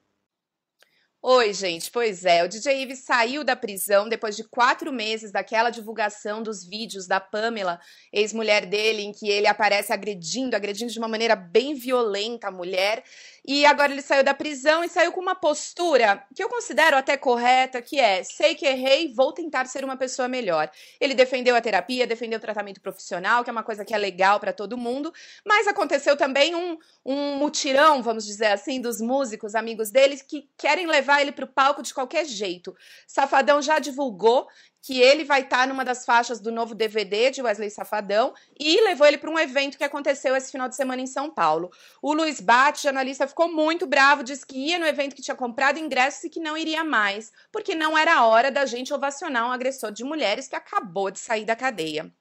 Oi, 1.27 1.55
gente. 1.55 1.91
Pois 1.91 2.27
é, 2.27 2.45
o 2.45 2.49
DJ 2.49 2.83
Ives 2.83 2.99
saiu 2.99 3.43
da 3.43 3.57
prisão 3.57 4.07
depois 4.11 4.37
de 4.37 4.45
quatro 4.45 4.93
meses 4.93 5.33
daquela 5.33 5.71
divulgação 5.71 6.43
dos 6.43 6.67
vídeos 6.67 7.07
da 7.07 7.19
Pamela, 7.19 7.81
ex-mulher 8.13 8.67
dele, 8.67 9.01
em 9.01 9.11
que 9.11 9.31
ele 9.31 9.47
aparece 9.47 9.91
agredindo, 9.91 10.55
agredindo 10.55 10.93
de 10.93 10.99
uma 10.99 11.09
maneira 11.09 11.35
bem 11.35 11.75
violenta 11.75 12.49
a 12.49 12.51
mulher. 12.51 13.03
E 13.47 13.67
agora 13.67 13.93
ele 13.93 14.01
saiu 14.01 14.25
da 14.25 14.33
prisão 14.33 14.83
e 14.83 14.89
saiu 14.89 15.13
com 15.13 15.21
uma 15.21 15.35
postura 15.35 16.25
que 16.35 16.43
eu 16.43 16.49
considero 16.49 16.97
até 16.97 17.17
correta, 17.17 17.83
que 17.83 18.01
é: 18.01 18.25
sei 18.25 18.55
que 18.55 18.67
errei, 18.67 19.13
vou 19.13 19.33
tentar 19.33 19.67
ser 19.67 19.85
uma 19.85 19.97
pessoa 19.97 20.27
melhor. 20.29 20.71
Ele 20.99 21.15
defendeu 21.15 21.55
a 21.55 21.61
terapia, 21.61 22.07
defendeu 22.07 22.39
o 22.39 22.41
tratamento 22.43 22.81
profissional, 22.81 23.45
que 23.45 23.51
é 23.51 23.53
uma 23.53 23.63
coisa 23.63 23.85
que 23.85 23.95
é 23.95 23.99
legal 23.99 24.41
para 24.41 24.53
todo 24.53 24.79
mundo, 24.79 25.13
mas 25.45 25.67
aconteceu 25.67 26.17
também 26.17 26.55
um, 26.55 26.79
um 27.05 27.37
mutirão, 27.37 28.03
vamos 28.03 28.25
dizer 28.25 28.47
assim, 28.47 28.81
dos 28.81 29.01
músicos, 29.01 29.55
amigos 29.55 29.91
dele, 29.91 30.17
que 30.17 30.49
querem 30.57 30.87
levar 30.87 31.21
ele 31.21 31.33
para 31.33 31.45
o 31.45 31.49
palco 31.49 31.83
de 31.83 31.93
qualquer 31.93 32.25
jeito. 32.25 32.75
Safadão 33.07 33.61
já 33.61 33.79
divulgou 33.79 34.49
que 34.85 35.01
ele 35.01 35.25
vai 35.25 35.41
estar 35.41 35.61
tá 35.61 35.67
numa 35.67 35.83
das 35.83 36.05
faixas 36.05 36.41
do 36.41 36.53
novo 36.53 36.75
DVD 36.75 37.31
de 37.31 37.41
Wesley 37.41 37.71
Safadão 37.71 38.35
e 38.61 38.83
levou 38.83 39.07
ele 39.07 39.17
para 39.17 39.31
um 39.31 39.39
evento 39.39 39.79
que 39.79 39.85
aconteceu 39.85 40.37
esse 40.37 40.53
final 40.53 40.69
de 40.69 40.77
semana 40.77 41.01
em 41.01 41.07
São 41.07 41.31
Paulo. 41.31 41.71
O 42.03 42.13
Luiz 42.13 42.39
Bate, 42.39 42.83
jornalista, 42.83 43.27
ficou 43.27 43.51
muito 43.51 43.87
bravo, 43.87 44.23
disse 44.23 44.45
que 44.45 44.59
ia 44.59 44.79
no 44.79 44.85
evento 44.85 45.17
que 45.17 45.23
tinha 45.23 45.35
comprado 45.35 45.79
ingressos 45.79 46.25
e 46.25 46.29
que 46.29 46.39
não 46.39 46.55
iria 46.55 46.85
mais, 46.85 47.33
porque 47.51 47.75
não 47.75 47.97
era 47.97 48.27
hora 48.27 48.51
da 48.51 48.67
gente 48.67 48.93
ovacionar 48.93 49.49
um 49.49 49.53
agressor 49.53 49.91
de 49.91 50.05
mulheres 50.05 50.49
que 50.49 50.57
acabou 50.57 51.11
de 51.11 51.19
sair 51.19 51.47
da 51.47 51.57
cadeia. 51.57 52.13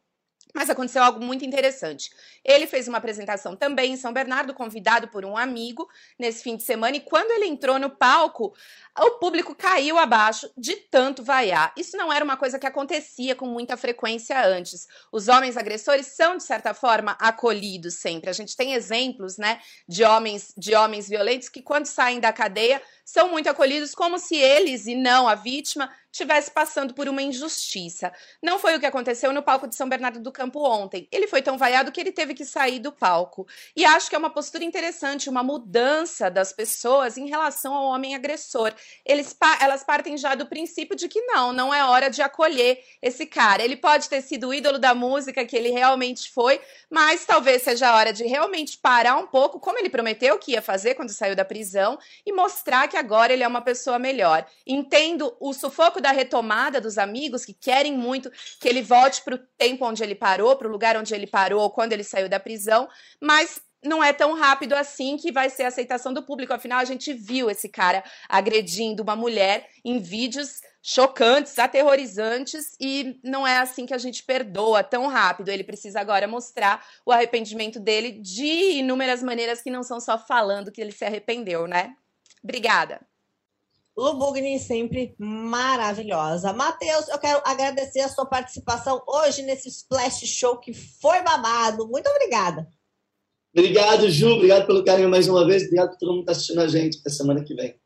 Mas 0.54 0.70
aconteceu 0.70 1.02
algo 1.04 1.24
muito 1.24 1.44
interessante. 1.44 2.12
Ele 2.44 2.68
fez 2.68 2.88
uma 2.88 3.00
apresentação 3.00 3.56
também 3.56 3.94
em 3.94 3.98
São 3.98 4.14
Bernardo, 4.14 4.54
convidado 4.54 5.08
por 5.08 5.26
um 5.26 5.36
amigo 5.36 5.90
nesse 6.18 6.44
fim 6.44 6.56
de 6.56 6.64
semana, 6.64 6.98
e 6.98 7.02
quando 7.02 7.32
ele 7.32 7.46
entrou 7.46 7.80
no 7.80 7.90
palco, 7.90 8.54
o 9.00 9.12
público 9.12 9.56
caiu 9.56 9.98
abaixo 9.98 10.52
de 10.56 10.76
tanto 10.76 11.24
vaiar. 11.24 11.74
Isso 11.76 11.98
não 11.98 12.14
era 12.14 12.24
uma 12.24 12.38
coisa 12.38 12.60
que 12.60 12.68
acontecia 12.68 13.36
com 13.36 13.48
muita 13.48 13.76
frequência 13.76 14.40
antes. 14.46 14.88
Os 15.12 15.28
homens 15.28 15.58
agressores 15.58 16.08
são, 16.08 16.38
de 16.38 16.44
certa 16.44 16.74
forma, 16.74 17.18
acolhidos 17.20 17.96
sempre. 17.96 18.30
A 18.30 18.34
gente 18.34 18.56
tem 18.56 18.74
exemplos, 18.74 19.38
né, 19.38 19.60
de 19.88 20.04
homens, 20.04 20.54
de 20.56 20.76
homens 20.76 21.10
violentos 21.10 21.50
que, 21.50 21.62
quando 21.62 21.88
saem 21.88 22.20
da 22.20 22.32
cadeia, 22.32 22.82
são 23.04 23.30
muito 23.30 23.50
acolhidos 23.50 23.96
como 23.96 24.20
se 24.20 24.36
eles 24.36 24.86
e 24.86 24.96
não 24.96 25.28
a 25.28 25.36
vítima 25.36 25.92
estivesse 26.14 26.52
passando 26.52 26.94
por 26.94 27.10
uma 27.10 27.24
injustiça. 27.24 28.14
Não 28.40 28.60
foi 28.60 28.76
o 28.76 28.80
que 28.80 28.86
aconteceu 28.86 29.34
no 29.34 29.42
palco 29.42 29.68
de 29.68 29.76
São 29.76 29.90
Bernardo 29.90 30.20
do 30.20 30.32
Campo 30.32 30.64
ontem. 30.64 31.08
Ele 31.12 31.28
foi 31.28 31.42
tão 31.42 31.58
vaiado 31.58 31.92
que 31.92 32.00
ele 32.00 32.12
teve 32.12 32.36
que 32.36 32.46
sair 32.46 32.78
do 32.78 32.92
palco. 32.92 33.48
E 33.76 33.84
acho 33.84 34.10
que 34.10 34.16
é 34.16 34.20
uma 34.20 34.30
postura 34.30 34.64
interessante, 34.64 35.28
uma 35.28 35.42
mudança 35.42 36.30
das 36.30 36.54
pessoas 36.54 37.18
em 37.18 37.28
relação 37.28 37.74
ao 37.74 37.86
homem 37.86 38.14
agressor. 38.14 38.72
Eles, 39.04 39.36
elas 39.60 39.84
partem 39.84 40.16
já 40.16 40.36
do 40.36 40.46
princípio 40.46 40.96
de 40.96 41.08
que 41.08 41.20
não, 41.22 41.52
não 41.52 41.74
é 41.74 41.84
hora 41.84 42.12
de 42.12 42.22
acolher 42.22 42.84
esse 43.02 43.26
cara. 43.26 43.64
Ele 43.64 43.76
pode 43.76 44.08
ter 44.08 44.22
sido 44.22 44.50
o 44.50 44.54
ídolo 44.54 44.78
da 44.78 44.94
música 44.94 45.44
que 45.44 45.56
ele 45.56 45.72
realmente 45.72 46.32
foi, 46.32 46.62
mas 46.92 47.26
talvez 47.26 47.64
seja 47.64 47.90
a 47.90 47.96
hora 47.96 48.14
de 48.14 48.24
realmente 48.24 48.78
parar 48.78 49.18
um 49.18 49.26
pouco, 49.26 49.60
como 49.60 49.80
ele 49.80 49.90
prometeu 49.90 50.38
que 50.38 50.52
ia 50.52 50.62
fazer 50.62 50.94
quando 50.94 51.10
saiu 51.10 51.36
da 51.36 51.44
prisão, 51.44 51.98
e 52.24 52.32
mostrar 52.32 52.88
que 52.88 52.98
agora 52.98 53.34
ele 53.34 53.42
é 53.42 53.48
uma 53.48 53.62
pessoa 53.62 53.98
melhor. 53.98 54.46
Entendo 54.68 55.36
o 55.40 55.54
sufoco 55.54 56.03
da 56.04 56.12
retomada 56.12 56.80
dos 56.80 57.00
amigos 57.00 57.44
que 57.44 57.54
querem 57.54 57.98
muito 57.98 58.32
que 58.60 58.70
ele 58.70 58.84
volte 58.84 59.24
para 59.24 59.36
o 59.36 59.40
tempo 59.58 59.86
onde 59.86 60.04
ele 60.04 60.14
parou, 60.14 60.56
para 60.56 60.68
o 60.68 60.72
lugar 60.72 60.96
onde 60.96 61.16
ele 61.16 61.26
parou 61.26 61.72
quando 61.72 61.94
ele 61.94 62.04
saiu 62.04 62.30
da 62.30 62.40
prisão, 62.40 62.88
mas 63.20 63.60
não 63.84 64.04
é 64.04 64.14
tão 64.14 64.34
rápido 64.34 64.74
assim 64.74 65.18
que 65.18 65.32
vai 65.32 65.50
ser 65.50 65.64
a 65.64 65.68
aceitação 65.68 66.14
do 66.14 66.24
público. 66.24 66.54
Afinal, 66.54 66.80
a 66.80 66.86
gente 66.86 67.14
viu 67.14 67.50
esse 67.50 67.68
cara 67.68 68.04
agredindo 68.30 69.04
uma 69.04 69.16
mulher 69.16 69.68
em 69.84 70.00
vídeos 70.00 70.62
chocantes, 70.82 71.58
aterrorizantes, 71.58 72.76
e 72.80 73.20
não 73.24 73.48
é 73.48 73.58
assim 73.58 73.86
que 73.86 73.94
a 73.94 73.98
gente 73.98 74.24
perdoa 74.24 74.84
tão 74.84 75.08
rápido. 75.08 75.50
Ele 75.50 75.64
precisa 75.64 76.00
agora 76.00 76.28
mostrar 76.28 76.86
o 77.06 77.12
arrependimento 77.12 77.80
dele 77.80 78.12
de 78.12 78.80
inúmeras 78.80 79.24
maneiras 79.24 79.62
que 79.62 79.72
não 79.72 79.84
são 79.84 80.00
só 80.00 80.18
falando 80.18 80.72
que 80.72 80.82
ele 80.82 80.92
se 80.92 81.06
arrependeu, 81.06 81.68
né? 81.68 81.96
Obrigada. 82.44 83.00
Lubugni 83.96 84.60
sempre 84.60 85.16
maravilhosa. 85.20 86.52
Matheus, 86.52 87.08
eu 87.10 87.20
quero 87.20 87.42
agradecer 87.46 88.02
a 88.02 88.10
sua 88.10 88.26
participação 88.26 89.04
hoje 89.08 89.44
nesse 89.44 89.70
Splash 89.70 90.26
Show 90.26 90.58
que 90.58 90.74
foi 90.74 91.22
babado. 91.22 91.88
Muito 91.88 92.10
obrigada. 92.10 92.68
Obrigado, 93.56 94.10
Ju. 94.10 94.30
Obrigado 94.30 94.66
pelo 94.66 94.84
carinho 94.84 95.10
mais 95.10 95.28
uma 95.28 95.46
vez. 95.46 95.64
Obrigado 95.64 95.92
por 95.92 95.98
todo 96.00 96.10
mundo 96.10 96.26
que 96.26 96.32
está 96.32 96.32
assistindo 96.32 96.62
a 96.62 96.68
gente. 96.68 96.98
Até 97.00 97.10
semana 97.12 97.44
que 97.44 97.54
vem. 97.54 97.80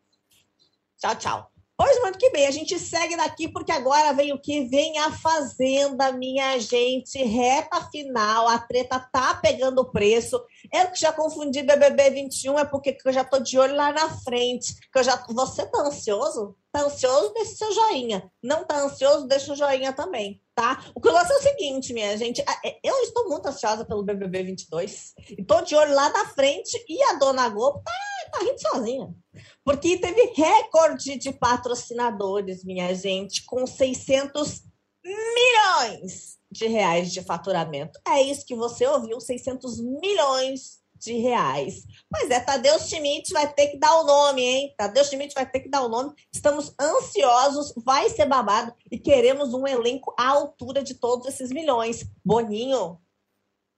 Tchau, 0.97 1.15
tchau. 1.15 1.56
Pois 1.77 2.01
muito 2.01 2.17
que 2.17 2.31
bem, 2.31 2.47
a 2.47 2.51
gente 2.51 2.79
segue 2.79 3.15
daqui 3.15 3.47
porque 3.47 3.71
agora 3.71 4.11
vem 4.11 4.33
o 4.33 4.41
que? 4.41 4.63
Vem 4.63 4.97
a 4.97 5.11
Fazenda, 5.11 6.11
minha 6.11 6.57
gente, 6.57 7.21
reta 7.23 7.87
final, 7.91 8.47
a 8.47 8.57
treta 8.57 8.99
tá 8.99 9.35
pegando 9.35 9.85
preço. 9.91 10.43
Eu 10.73 10.89
que 10.89 10.99
já 10.99 11.13
confundi 11.13 11.61
BBB 11.61 12.09
21 12.09 12.57
é 12.57 12.65
porque 12.65 12.97
eu 13.05 13.13
já 13.13 13.23
tô 13.23 13.37
de 13.37 13.59
olho 13.59 13.75
lá 13.75 13.91
na 13.91 14.09
frente, 14.09 14.73
que 14.91 14.97
eu 14.97 15.03
já 15.03 15.23
Você 15.29 15.67
tá 15.67 15.81
ansioso? 15.81 16.57
Tá 16.71 16.81
ansioso? 16.81 17.31
Deixa 17.35 17.51
o 17.51 17.55
seu 17.57 17.71
joinha. 17.71 18.31
Não 18.41 18.65
tá 18.65 18.79
ansioso? 18.79 19.27
Deixa 19.27 19.53
o 19.53 19.55
joinha 19.55 19.93
também, 19.93 20.41
tá? 20.57 20.83
O 20.95 20.99
que 20.99 21.07
eu 21.07 21.11
gosto 21.11 21.31
é 21.31 21.37
o 21.37 21.41
seguinte, 21.41 21.93
minha 21.93 22.17
gente, 22.17 22.41
é, 22.41 22.79
eu 22.83 22.95
estou 23.03 23.29
muito 23.29 23.47
ansiosa 23.47 23.85
pelo 23.85 24.01
BBB 24.01 24.41
22 24.41 25.13
e 25.37 25.43
tô 25.43 25.61
de 25.61 25.75
olho 25.75 25.93
lá 25.93 26.09
na 26.09 26.25
frente 26.29 26.83
e 26.89 27.03
a 27.03 27.13
Dona 27.13 27.47
Globo 27.47 27.79
tá, 27.85 27.91
tá 28.31 28.39
rindo 28.43 28.59
sozinha 28.59 29.15
porque 29.63 29.97
teve 29.97 30.33
recorde 30.33 31.17
de 31.17 31.31
patrocinadores, 31.31 32.63
minha 32.63 32.91
gente, 32.95 33.45
com 33.45 33.67
600 33.67 34.63
milhões 35.05 36.37
de 36.49 36.67
reais 36.67 37.11
de 37.11 37.21
faturamento. 37.21 37.99
É 38.07 38.21
isso 38.21 38.45
que 38.45 38.55
você 38.55 38.87
ouviu, 38.87 39.19
600 39.19 39.79
milhões 39.81 40.79
de 40.99 41.13
reais. 41.13 41.85
Pois 42.09 42.29
é, 42.29 42.39
Tadeu 42.39 42.79
Schmidt 42.79 43.31
vai 43.31 43.51
ter 43.51 43.67
que 43.67 43.77
dar 43.77 43.99
o 43.99 44.03
nome, 44.03 44.41
hein? 44.41 44.75
Tadeu 44.77 45.03
Schmidt 45.03 45.33
vai 45.33 45.49
ter 45.49 45.61
que 45.61 45.69
dar 45.69 45.83
o 45.83 45.89
nome. 45.89 46.13
Estamos 46.33 46.73
ansiosos, 46.79 47.73
vai 47.77 48.09
ser 48.09 48.25
babado 48.25 48.73
e 48.91 48.97
queremos 48.97 49.53
um 49.53 49.67
elenco 49.67 50.13
à 50.17 50.27
altura 50.29 50.83
de 50.83 50.95
todos 50.95 51.27
esses 51.27 51.51
milhões. 51.51 52.05
Boninho, 52.23 52.99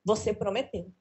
você 0.04 0.34
prometeu 0.34 0.92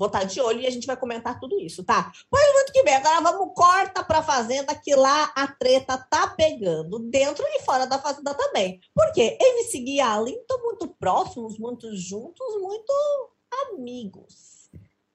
vou 0.00 0.06
estar 0.06 0.24
de 0.24 0.40
olho 0.40 0.62
e 0.62 0.66
a 0.66 0.70
gente 0.70 0.86
vai 0.86 0.96
comentar 0.96 1.38
tudo 1.38 1.60
isso, 1.60 1.84
tá? 1.84 2.10
Pois 2.30 2.52
muito 2.54 2.72
que 2.72 2.82
bem, 2.82 2.94
agora 2.94 3.20
vamos 3.20 3.52
corta 3.54 4.02
para 4.02 4.20
a 4.20 4.22
fazenda 4.22 4.74
que 4.74 4.94
lá 4.94 5.30
a 5.36 5.46
treta 5.46 5.98
tá 6.10 6.26
pegando, 6.28 6.98
dentro 7.00 7.44
e 7.46 7.60
fora 7.60 7.86
da 7.86 7.98
fazenda 7.98 8.32
também. 8.32 8.80
Porque 8.94 9.36
MC 9.38 9.78
Gui 9.80 9.96
e 9.96 10.00
Allen 10.00 10.40
estão 10.40 10.62
muito 10.62 10.88
próximos, 10.88 11.58
muito 11.58 11.94
juntos, 11.94 12.46
muito 12.62 12.90
amigos. 13.68 14.59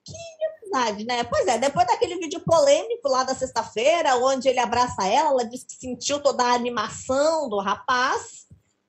Que 0.05 0.75
amizade, 0.77 1.05
né? 1.05 1.23
Pois 1.23 1.47
é, 1.47 1.57
depois 1.57 1.87
daquele 1.87 2.17
vídeo 2.17 2.39
polêmico 2.41 3.07
lá 3.09 3.23
da 3.23 3.33
sexta-feira, 3.33 4.17
onde 4.17 4.47
ele 4.47 4.59
abraça 4.59 5.05
ela, 5.07 5.31
ela 5.31 5.45
disse 5.45 5.65
que 5.65 5.75
sentiu 5.75 6.21
toda 6.21 6.43
a 6.43 6.53
animação 6.53 7.49
do 7.49 7.59
rapaz 7.59 8.45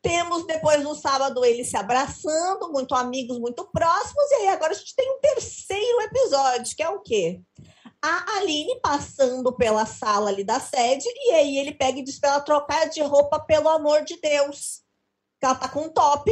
temos 0.07 0.47
depois 0.47 0.85
no 0.85 0.95
sábado 0.95 1.45
eles 1.45 1.69
se 1.69 1.77
abraçando, 1.77 2.71
muito 2.71 2.95
amigos, 2.95 3.41
muito 3.41 3.65
próximos, 3.73 4.31
e 4.31 4.35
aí 4.35 4.49
agora 4.49 4.73
a 4.73 4.77
gente 4.77 4.95
tem 4.95 5.11
um 5.11 5.19
terceiro 5.19 6.01
episódio, 6.03 6.77
que 6.77 6.83
é 6.83 6.89
o 6.89 7.01
quê? 7.01 7.41
A 8.01 8.37
Aline 8.37 8.79
passando 8.81 9.53
pela 9.53 9.85
sala 9.85 10.31
ali 10.31 10.45
da 10.45 10.61
sede, 10.61 11.05
e 11.09 11.33
aí 11.33 11.59
ele 11.59 11.75
pega 11.75 11.99
e 11.99 12.05
diz 12.05 12.21
para 12.21 12.31
ela 12.31 12.41
trocar 12.41 12.89
de 12.89 13.03
roupa, 13.03 13.41
pelo 13.41 13.69
amor 13.69 14.05
de 14.05 14.17
Deus. 14.21 14.83
Que 15.41 15.47
ela 15.47 15.57
tá 15.57 15.69
com 15.69 15.81
um 15.81 15.89
top, 15.89 16.31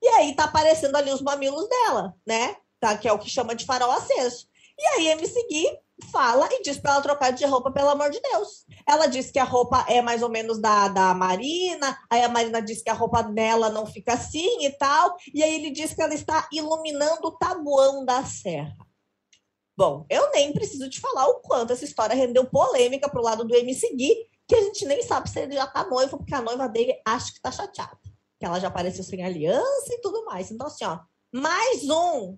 e 0.00 0.08
aí 0.08 0.34
tá 0.34 0.44
aparecendo 0.44 0.96
ali 0.96 1.12
os 1.12 1.20
mamilos 1.20 1.68
dela, 1.68 2.14
né? 2.26 2.56
Tá, 2.80 2.96
que 2.96 3.06
é 3.06 3.12
o 3.12 3.18
que 3.18 3.28
chama 3.28 3.54
de 3.54 3.66
farol 3.66 3.90
aceso. 3.90 4.48
E 4.78 4.86
aí 4.86 5.08
MC 5.08 5.46
Gui 5.48 5.78
fala 6.10 6.48
e 6.50 6.62
diz 6.62 6.78
para 6.78 6.92
ela 6.92 7.02
trocar 7.02 7.30
de 7.30 7.44
roupa, 7.44 7.70
pelo 7.70 7.90
amor 7.90 8.10
de 8.10 8.20
Deus. 8.20 8.64
Ela 8.88 9.06
diz 9.06 9.30
que 9.30 9.38
a 9.38 9.44
roupa 9.44 9.84
é 9.86 10.00
mais 10.00 10.22
ou 10.22 10.30
menos 10.30 10.58
da, 10.58 10.88
da 10.88 11.14
Marina, 11.14 11.98
aí 12.08 12.22
a 12.22 12.28
Marina 12.28 12.62
diz 12.62 12.82
que 12.82 12.88
a 12.88 12.94
roupa 12.94 13.22
dela 13.22 13.68
não 13.68 13.84
fica 13.84 14.14
assim 14.14 14.64
e 14.64 14.70
tal, 14.70 15.14
e 15.34 15.42
aí 15.42 15.54
ele 15.54 15.70
diz 15.70 15.92
que 15.92 16.00
ela 16.00 16.14
está 16.14 16.48
iluminando 16.50 17.28
o 17.28 17.32
tabuão 17.32 18.04
da 18.04 18.24
serra. 18.24 18.74
Bom, 19.76 20.04
eu 20.10 20.30
nem 20.32 20.52
preciso 20.52 20.88
te 20.88 21.00
falar 21.00 21.26
o 21.26 21.40
quanto 21.40 21.72
essa 21.72 21.84
história 21.84 22.14
rendeu 22.14 22.44
polêmica 22.46 23.08
pro 23.08 23.22
lado 23.22 23.44
do 23.44 23.54
MC 23.54 23.94
Gui, 23.94 24.14
que 24.46 24.54
a 24.54 24.62
gente 24.62 24.84
nem 24.84 25.02
sabe 25.02 25.30
se 25.30 25.40
ele 25.40 25.54
já 25.54 25.66
tá 25.66 25.86
noivo, 25.86 26.18
porque 26.18 26.34
a 26.34 26.42
noiva 26.42 26.68
dele 26.68 27.00
acha 27.06 27.32
que 27.32 27.40
tá 27.40 27.52
chateada. 27.52 27.98
Que 28.38 28.46
ela 28.46 28.58
já 28.58 28.68
apareceu 28.68 29.04
sem 29.04 29.22
aliança 29.22 29.94
e 29.94 30.00
tudo 30.00 30.24
mais. 30.24 30.50
Então, 30.50 30.66
assim, 30.66 30.84
ó, 30.84 30.98
mais 31.32 31.88
um. 31.88 32.36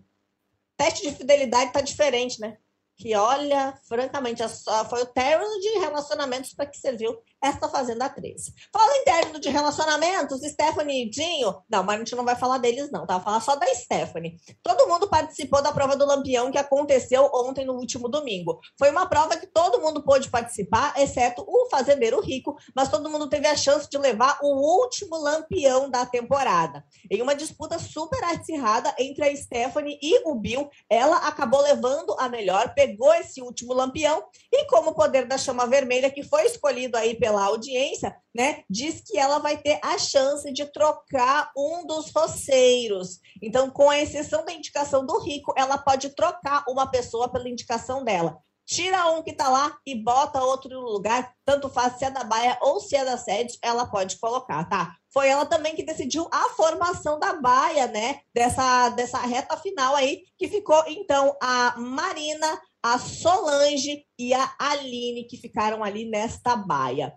Teste 0.83 1.09
de 1.09 1.15
fidelidade 1.17 1.73
tá 1.73 1.81
diferente, 1.81 2.41
né? 2.41 2.59
Que, 3.03 3.17
olha, 3.17 3.75
francamente, 3.89 4.45
foi 4.89 5.03
o 5.03 5.07
término 5.07 5.59
de 5.59 5.71
relacionamentos 5.81 6.55
para 6.55 6.67
que 6.67 6.79
serviu 6.79 7.19
esta 7.43 7.69
Fazenda 7.69 8.09
13. 8.09 8.55
Fala 8.73 8.97
em 8.99 9.05
término 9.05 9.41
de 9.41 9.49
relacionamentos, 9.49 10.41
Stephanie 10.41 11.07
e 11.07 11.11
Dinho. 11.11 11.61
Não, 11.69 11.83
mas 11.83 11.97
a 11.97 11.99
gente 11.99 12.15
não 12.15 12.25
vai 12.25 12.37
falar 12.37 12.59
deles, 12.59 12.93
não, 12.93 13.05
tá? 13.05 13.19
Falar 13.19 13.41
só 13.41 13.57
da 13.57 13.67
Stephanie. 13.75 14.37
Todo 14.63 14.87
mundo 14.87 15.09
participou 15.09 15.61
da 15.61 15.73
prova 15.73 15.97
do 15.97 16.07
Lampião 16.07 16.53
que 16.53 16.59
aconteceu 16.59 17.29
ontem, 17.35 17.65
no 17.65 17.73
último 17.73 18.09
domingo. 18.09 18.61
Foi 18.79 18.89
uma 18.89 19.07
prova 19.07 19.37
que 19.37 19.49
todo 19.49 19.81
mundo 19.81 20.05
pôde 20.05 20.31
participar, 20.31 20.95
exceto 20.97 21.45
o 21.45 21.69
fazendeiro 21.69 22.21
rico, 22.21 22.57
mas 22.77 22.89
todo 22.89 23.11
mundo 23.11 23.29
teve 23.29 23.49
a 23.49 23.57
chance 23.57 23.91
de 23.91 23.99
levar 23.99 24.39
o 24.43 24.81
último 24.81 25.17
Lampião 25.17 25.91
da 25.91 26.07
temporada. 26.07 26.85
Em 27.11 27.21
uma 27.21 27.35
disputa 27.35 27.81
super 27.81 28.23
acirrada 28.23 28.95
entre 28.97 29.25
a 29.25 29.37
Stephanie 29.37 29.99
e 30.01 30.23
o 30.29 30.37
Bill, 30.37 30.71
ela 30.89 31.17
acabou 31.27 31.61
levando 31.61 32.15
a 32.21 32.29
melhor, 32.29 32.73
pegou 32.93 33.13
esse 33.15 33.41
último 33.41 33.73
Lampião 33.73 34.23
e, 34.53 34.67
como 34.67 34.91
o 34.91 34.95
poder 34.95 35.27
da 35.27 35.39
chama 35.39 35.67
vermelha, 35.67 36.11
que 36.11 36.23
foi 36.23 36.45
escolhido 36.45 36.97
aí 36.97 37.19
pela 37.19 37.45
audiência, 37.45 38.15
né, 38.35 38.63
diz 38.69 39.01
que 39.01 39.19
ela 39.19 39.39
vai 39.39 39.57
ter 39.57 39.81
a 39.83 39.99
chance 39.99 40.53
de 40.53 40.67
trocar 40.67 41.51
um 41.57 41.87
dos 41.87 42.11
roceiros. 42.11 43.19
Então, 43.43 43.71
com 43.71 43.89
a 43.89 43.99
exceção 43.99 44.45
da 44.45 44.53
indicação 44.53 45.07
do 45.07 45.19
rico, 45.21 45.55
ela 45.57 45.79
pode 45.79 46.11
trocar 46.11 46.65
uma 46.69 46.91
pessoa 46.91 47.31
pela 47.31 47.49
indicação 47.49 48.05
dela. 48.05 48.39
Tira 48.65 49.11
um 49.11 49.23
que 49.23 49.31
está 49.31 49.49
lá 49.49 49.77
e 49.85 49.95
bota 49.95 50.43
outro 50.43 50.71
no 50.71 50.89
lugar, 50.89 51.35
tanto 51.45 51.69
faz 51.69 51.99
se 51.99 52.05
é 52.05 52.11
da 52.11 52.25
Baia 52.25 52.57
ou 52.61 52.81
se 52.81 52.95
é 52.95 53.05
da 53.05 53.19
sede, 53.19 53.59
ela 53.61 53.87
pode 53.87 54.19
colocar, 54.19 54.65
tá? 54.69 54.95
Foi 55.13 55.29
ela 55.29 55.45
também 55.45 55.75
que 55.75 55.83
decidiu 55.83 56.29
a 56.33 56.49
formação 56.51 57.19
da 57.19 57.35
Baia, 57.35 57.87
né? 57.89 58.21
Dessa, 58.33 58.89
dessa 58.91 59.19
reta 59.19 59.57
final 59.57 59.95
aí, 59.95 60.23
que 60.39 60.49
ficou 60.49 60.83
então 60.87 61.37
a 61.43 61.75
Marina, 61.77 62.61
a 62.83 62.99
Solange 62.99 64.05
e 64.19 64.35
a 64.35 64.55
Aline, 64.59 65.25
que 65.25 65.37
ficaram 65.37 65.85
ali 65.85 66.05
nesta 66.05 66.57
baia. 66.57 67.15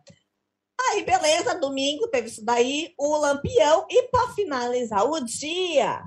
Aí, 0.80 1.04
beleza, 1.04 1.60
domingo 1.60 2.08
teve 2.08 2.28
isso 2.28 2.44
daí, 2.44 2.94
o 2.98 3.16
Lampião, 3.18 3.88
e 3.90 4.04
para 4.10 4.34
finalizar 4.34 5.04
o 5.10 5.20
dia, 5.20 6.04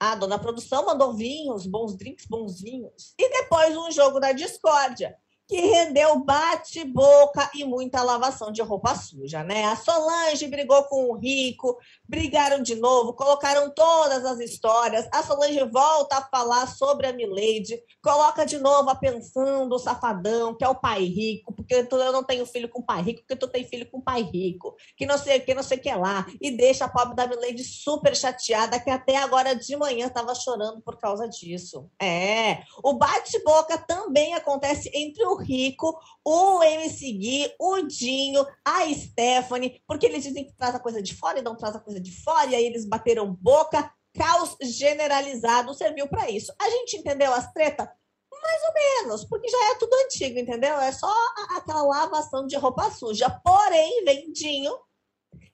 a 0.00 0.14
dona 0.14 0.38
produção 0.38 0.86
mandou 0.86 1.12
vinhos, 1.14 1.66
bons 1.66 1.96
drinks, 1.96 2.24
bons 2.26 2.60
vinhos, 2.60 3.14
e 3.18 3.28
depois 3.28 3.76
um 3.76 3.90
jogo 3.90 4.20
da 4.20 4.32
discórdia 4.32 5.18
que 5.48 5.56
rendeu 5.56 6.22
bate-boca 6.22 7.50
e 7.54 7.64
muita 7.64 8.02
lavação 8.02 8.52
de 8.52 8.60
roupa 8.60 8.94
suja, 8.94 9.42
né? 9.42 9.64
A 9.64 9.76
Solange 9.76 10.46
brigou 10.46 10.84
com 10.84 11.06
o 11.06 11.14
Rico, 11.14 11.78
brigaram 12.06 12.62
de 12.62 12.74
novo, 12.74 13.14
colocaram 13.14 13.70
todas 13.70 14.26
as 14.26 14.40
histórias. 14.40 15.08
A 15.10 15.22
Solange 15.22 15.64
volta 15.64 16.18
a 16.18 16.22
falar 16.22 16.66
sobre 16.66 17.06
a 17.06 17.14
Milady, 17.14 17.82
coloca 18.02 18.44
de 18.44 18.58
novo 18.58 18.90
a 18.90 18.94
pensão 18.94 19.66
do 19.66 19.78
safadão, 19.78 20.54
que 20.54 20.62
é 20.62 20.68
o 20.68 20.74
pai 20.74 21.04
rico, 21.04 21.54
porque 21.54 21.74
eu 21.90 22.12
não 22.12 22.22
tenho 22.22 22.44
filho 22.44 22.68
com 22.68 22.82
pai 22.82 23.00
rico, 23.00 23.20
porque 23.22 23.36
tu 23.36 23.48
tem 23.48 23.64
filho 23.64 23.90
com 23.90 24.02
pai 24.02 24.20
rico, 24.20 24.76
que 24.98 25.06
não 25.06 25.16
sei 25.16 25.38
o 25.38 25.44
que, 25.46 25.54
não 25.54 25.62
sei 25.62 25.78
o 25.78 25.80
que 25.80 25.94
lá, 25.94 26.26
e 26.42 26.50
deixa 26.50 26.84
a 26.84 26.88
pobre 26.90 27.16
da 27.16 27.26
Milady 27.26 27.64
super 27.64 28.14
chateada, 28.14 28.78
que 28.78 28.90
até 28.90 29.16
agora 29.16 29.54
de 29.54 29.74
manhã 29.78 30.08
estava 30.08 30.34
chorando 30.34 30.82
por 30.82 30.98
causa 30.98 31.26
disso. 31.26 31.88
É, 32.00 32.64
o 32.84 32.92
bate-boca 32.92 33.78
também 33.78 34.34
acontece 34.34 34.90
entre 34.92 35.24
o 35.24 35.37
Rico, 35.38 35.98
o 36.24 36.62
MC 36.62 37.12
Gui, 37.12 37.54
o 37.58 37.82
Dinho, 37.82 38.46
a 38.64 38.92
Stephanie, 38.92 39.82
porque 39.86 40.06
eles 40.06 40.22
dizem 40.22 40.44
que 40.44 40.52
traz 40.54 40.74
a 40.74 40.80
coisa 40.80 41.02
de 41.02 41.14
fora 41.14 41.38
e 41.38 41.42
não 41.42 41.56
traz 41.56 41.74
a 41.74 41.80
coisa 41.80 42.00
de 42.00 42.12
fora, 42.22 42.50
e 42.50 42.54
aí 42.54 42.64
eles 42.64 42.84
bateram 42.84 43.34
boca, 43.34 43.92
caos 44.14 44.56
generalizado 44.62 45.74
serviu 45.74 46.08
para 46.08 46.30
isso. 46.30 46.52
A 46.60 46.68
gente 46.70 46.96
entendeu 46.96 47.32
as 47.32 47.52
tretas? 47.52 47.88
Mais 48.30 48.62
ou 48.62 48.74
menos, 48.74 49.24
porque 49.24 49.48
já 49.48 49.70
é 49.70 49.74
tudo 49.76 49.94
antigo, 50.04 50.38
entendeu? 50.38 50.78
É 50.78 50.92
só 50.92 51.12
aquela 51.56 51.82
lavação 51.82 52.46
de 52.46 52.56
roupa 52.56 52.90
suja. 52.90 53.28
Porém, 53.44 54.04
vem 54.04 54.30
Dinho 54.32 54.78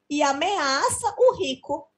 e 0.08 0.22
ameaça 0.22 1.14
o 1.18 1.34
Rico 1.34 1.88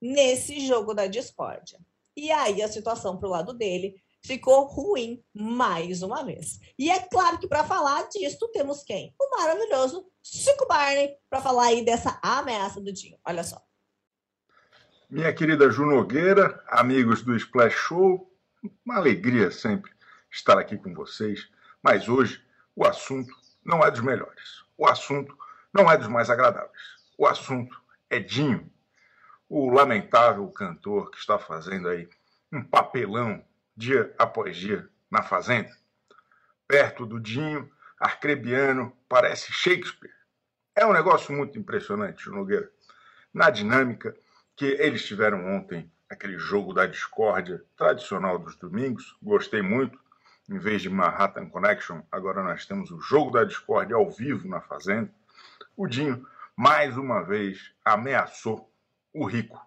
nesse 0.00 0.66
jogo 0.66 0.94
da 0.94 1.06
discórdia. 1.06 1.78
E 2.16 2.30
aí 2.30 2.62
a 2.62 2.68
situação 2.68 3.16
pro 3.16 3.28
lado 3.28 3.52
dele 3.52 4.01
ficou 4.24 4.64
ruim 4.64 5.22
mais 5.34 6.02
uma 6.02 6.24
vez. 6.24 6.60
E 6.78 6.90
é 6.90 7.00
claro 7.00 7.38
que 7.38 7.48
para 7.48 7.64
falar 7.64 8.08
disso 8.08 8.48
temos 8.52 8.82
quem? 8.84 9.14
O 9.20 9.38
maravilhoso 9.38 10.06
Chico 10.22 10.66
Barney 10.66 11.16
para 11.28 11.40
falar 11.40 11.66
aí 11.66 11.84
dessa 11.84 12.18
ameaça 12.22 12.80
do 12.80 12.92
Dinho. 12.92 13.18
Olha 13.24 13.42
só. 13.42 13.60
Minha 15.10 15.32
querida 15.34 15.70
Ju 15.70 15.84
Nogueira, 15.84 16.62
amigos 16.68 17.22
do 17.22 17.36
Splash 17.36 17.74
Show, 17.74 18.32
uma 18.86 18.96
alegria 18.96 19.50
sempre 19.50 19.92
estar 20.30 20.58
aqui 20.58 20.78
com 20.78 20.94
vocês, 20.94 21.50
mas 21.82 22.08
hoje 22.08 22.42
o 22.74 22.86
assunto 22.86 23.34
não 23.64 23.84
é 23.84 23.90
dos 23.90 24.00
melhores. 24.00 24.62
O 24.78 24.86
assunto 24.86 25.36
não 25.72 25.90
é 25.90 25.98
dos 25.98 26.08
mais 26.08 26.30
agradáveis. 26.30 26.82
O 27.18 27.26
assunto 27.26 27.76
é 28.08 28.18
Dinho, 28.18 28.70
o 29.48 29.68
lamentável 29.68 30.48
cantor 30.50 31.10
que 31.10 31.18
está 31.18 31.38
fazendo 31.38 31.88
aí 31.88 32.08
um 32.50 32.62
papelão 32.62 33.44
dia 33.76 34.14
após 34.18 34.56
dia 34.56 34.88
na 35.10 35.22
fazenda. 35.22 35.70
Perto 36.66 37.04
do 37.04 37.20
Dinho, 37.20 37.70
Arcrebiano 37.98 38.96
parece 39.08 39.52
Shakespeare. 39.52 40.12
É 40.74 40.86
um 40.86 40.92
negócio 40.92 41.34
muito 41.34 41.58
impressionante, 41.58 42.28
Nogueira. 42.30 42.70
Na 43.32 43.50
dinâmica 43.50 44.16
que 44.56 44.66
eles 44.66 45.06
tiveram 45.06 45.46
ontem, 45.56 45.90
aquele 46.08 46.38
jogo 46.38 46.72
da 46.72 46.86
discórdia 46.86 47.64
tradicional 47.76 48.38
dos 48.38 48.56
domingos, 48.56 49.16
gostei 49.22 49.62
muito. 49.62 49.98
Em 50.48 50.58
vez 50.58 50.82
de 50.82 50.90
Manhattan 50.90 51.48
Connection, 51.48 52.02
agora 52.10 52.42
nós 52.42 52.66
temos 52.66 52.90
o 52.90 53.00
jogo 53.00 53.30
da 53.30 53.44
discórdia 53.44 53.96
ao 53.96 54.10
vivo 54.10 54.48
na 54.48 54.60
Fazenda. 54.60 55.10
O 55.76 55.86
Dinho, 55.86 56.26
mais 56.54 56.96
uma 56.96 57.22
vez, 57.22 57.72
ameaçou 57.84 58.70
o 59.12 59.24
Rico. 59.24 59.60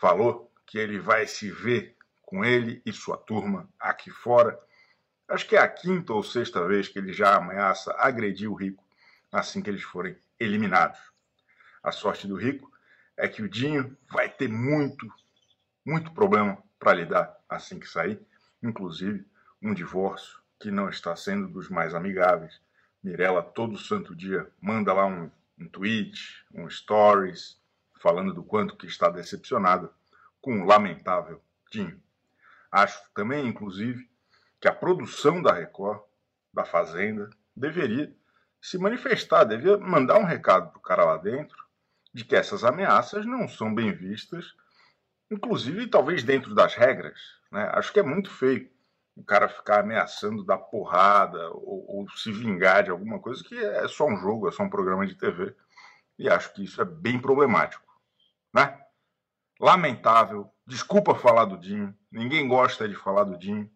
Falou 0.00 0.52
que 0.66 0.78
ele 0.78 0.98
vai 1.00 1.26
se 1.26 1.50
ver 1.50 1.96
com 2.28 2.44
ele 2.44 2.82
e 2.84 2.92
sua 2.92 3.16
turma 3.16 3.66
aqui 3.80 4.10
fora. 4.10 4.60
Acho 5.26 5.48
que 5.48 5.56
é 5.56 5.60
a 5.60 5.66
quinta 5.66 6.12
ou 6.12 6.22
sexta 6.22 6.62
vez 6.66 6.86
que 6.86 6.98
ele 6.98 7.10
já 7.10 7.36
ameaça 7.36 7.90
agredir 7.96 8.52
o 8.52 8.54
Rico 8.54 8.84
assim 9.32 9.62
que 9.62 9.70
eles 9.70 9.82
forem 9.82 10.14
eliminados. 10.38 11.00
A 11.82 11.90
sorte 11.90 12.28
do 12.28 12.36
Rico 12.36 12.70
é 13.16 13.26
que 13.26 13.40
o 13.40 13.48
Dinho 13.48 13.96
vai 14.12 14.28
ter 14.28 14.46
muito, 14.46 15.10
muito 15.82 16.12
problema 16.12 16.62
para 16.78 16.92
lidar 16.92 17.34
assim 17.48 17.80
que 17.80 17.88
sair, 17.88 18.20
inclusive 18.62 19.24
um 19.62 19.72
divórcio 19.72 20.38
que 20.60 20.70
não 20.70 20.90
está 20.90 21.16
sendo 21.16 21.48
dos 21.48 21.70
mais 21.70 21.94
amigáveis. 21.94 22.60
Mirella 23.02 23.42
todo 23.42 23.78
santo 23.78 24.14
dia 24.14 24.46
manda 24.60 24.92
lá 24.92 25.06
um, 25.06 25.30
um 25.58 25.66
tweet, 25.66 26.44
um 26.52 26.68
stories, 26.68 27.58
falando 28.02 28.34
do 28.34 28.42
quanto 28.42 28.76
que 28.76 28.86
está 28.86 29.08
decepcionada 29.08 29.90
com 30.42 30.60
o 30.60 30.66
lamentável 30.66 31.40
Dinho. 31.70 31.98
Acho 32.70 33.02
também, 33.14 33.46
inclusive, 33.46 34.08
que 34.60 34.68
a 34.68 34.74
produção 34.74 35.40
da 35.40 35.52
Record, 35.52 36.00
da 36.52 36.64
Fazenda, 36.64 37.30
deveria 37.56 38.14
se 38.60 38.78
manifestar, 38.78 39.44
deveria 39.44 39.78
mandar 39.78 40.18
um 40.18 40.24
recado 40.24 40.70
para 40.70 40.78
o 40.78 40.82
cara 40.82 41.04
lá 41.04 41.16
dentro 41.16 41.56
de 42.12 42.24
que 42.24 42.34
essas 42.34 42.64
ameaças 42.64 43.24
não 43.24 43.46
são 43.46 43.74
bem 43.74 43.92
vistas, 43.92 44.54
inclusive 45.30 45.86
talvez 45.86 46.22
dentro 46.22 46.54
das 46.54 46.74
regras. 46.74 47.18
Né? 47.50 47.70
Acho 47.72 47.92
que 47.92 48.00
é 48.00 48.02
muito 48.02 48.30
feio 48.30 48.70
o 49.14 49.24
cara 49.24 49.48
ficar 49.48 49.80
ameaçando 49.80 50.44
dar 50.44 50.58
porrada 50.58 51.50
ou, 51.50 51.84
ou, 51.88 52.10
se 52.10 52.30
vingar 52.30 52.84
de 52.84 52.90
alguma 52.90 53.18
coisa 53.18 53.42
que 53.42 53.58
é 53.58 53.86
só 53.88 54.06
um 54.06 54.16
jogo, 54.16 54.48
é 54.48 54.52
só 54.52 54.62
um 54.62 54.70
programa 54.70 55.06
de 55.06 55.16
TV. 55.16 55.54
E 56.18 56.28
acho 56.28 56.52
que 56.52 56.64
isso 56.64 56.80
é 56.80 56.84
bem 56.84 57.20
problemático. 57.20 57.84
Né? 58.54 58.80
Lamentável. 59.60 60.50
Desculpa 60.66 61.14
falar 61.14 61.46
do 61.46 61.58
Dinho. 61.58 61.96
Ninguém 62.10 62.48
gosta 62.48 62.88
de 62.88 62.94
falar 62.94 63.24
do 63.24 63.38
Dinho. 63.38 63.70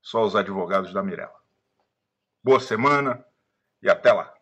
Só 0.00 0.22
os 0.24 0.36
advogados 0.36 0.92
da 0.92 1.02
Mirella. 1.02 1.38
Boa 2.42 2.60
semana 2.60 3.24
e 3.82 3.90
até 3.90 4.12
lá. 4.12 4.32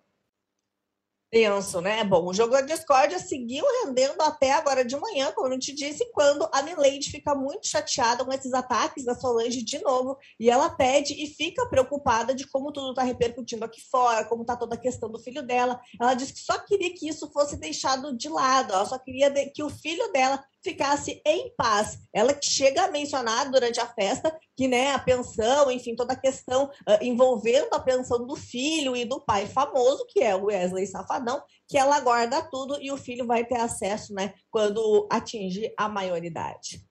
Tenso, 1.28 1.80
né? 1.80 2.04
Bom, 2.04 2.24
o 2.26 2.32
jogo 2.32 2.52
da 2.52 2.60
discórdia 2.60 3.18
seguiu 3.18 3.64
rendendo 3.84 4.22
até 4.22 4.52
agora 4.52 4.84
de 4.84 4.96
manhã, 4.96 5.32
como 5.32 5.48
a 5.48 5.52
gente 5.52 5.74
disse, 5.74 6.08
quando 6.12 6.48
a 6.52 6.62
Mileide 6.62 7.10
fica 7.10 7.34
muito 7.34 7.66
chateada 7.66 8.24
com 8.24 8.32
esses 8.32 8.54
ataques 8.54 9.04
da 9.04 9.14
Solange 9.14 9.62
de 9.64 9.78
novo, 9.80 10.16
e 10.38 10.48
ela 10.48 10.70
pede 10.70 11.14
e 11.14 11.26
fica 11.26 11.68
preocupada 11.68 12.32
de 12.32 12.46
como 12.46 12.70
tudo 12.70 12.90
está 12.90 13.02
repercutindo 13.02 13.64
aqui 13.64 13.80
fora, 13.90 14.24
como 14.24 14.42
está 14.42 14.56
toda 14.56 14.76
a 14.76 14.80
questão 14.80 15.10
do 15.10 15.18
filho 15.18 15.42
dela. 15.42 15.80
Ela 16.00 16.14
diz 16.14 16.30
que 16.30 16.38
só 16.38 16.58
queria 16.60 16.94
que 16.94 17.08
isso 17.08 17.28
fosse 17.32 17.56
deixado 17.56 18.16
de 18.16 18.28
lado, 18.28 18.72
ela 18.72 18.86
só 18.86 18.96
queria 18.96 19.30
que 19.50 19.64
o 19.64 19.68
filho 19.68 20.10
dela 20.12 20.42
ficasse 20.66 21.22
em 21.24 21.54
paz. 21.56 21.98
Ela 22.12 22.36
chega 22.42 22.84
a 22.84 22.90
mencionar 22.90 23.50
durante 23.50 23.78
a 23.78 23.86
festa 23.86 24.36
que 24.56 24.66
né, 24.66 24.92
a 24.92 24.98
pensão, 24.98 25.70
enfim, 25.70 25.94
toda 25.94 26.14
a 26.14 26.20
questão 26.20 26.64
uh, 26.64 26.98
envolvendo 27.00 27.72
a 27.72 27.80
pensão 27.80 28.26
do 28.26 28.34
filho 28.34 28.96
e 28.96 29.04
do 29.04 29.20
pai 29.20 29.46
famoso, 29.46 30.04
que 30.08 30.20
é 30.20 30.34
o 30.34 30.46
Wesley 30.46 30.86
Safadão, 30.86 31.42
que 31.68 31.78
ela 31.78 32.00
guarda 32.00 32.42
tudo 32.42 32.80
e 32.82 32.90
o 32.90 32.96
filho 32.96 33.26
vai 33.26 33.44
ter 33.44 33.60
acesso 33.60 34.12
né, 34.12 34.34
quando 34.50 35.06
atingir 35.10 35.72
a 35.78 35.88
maioridade. 35.88 36.84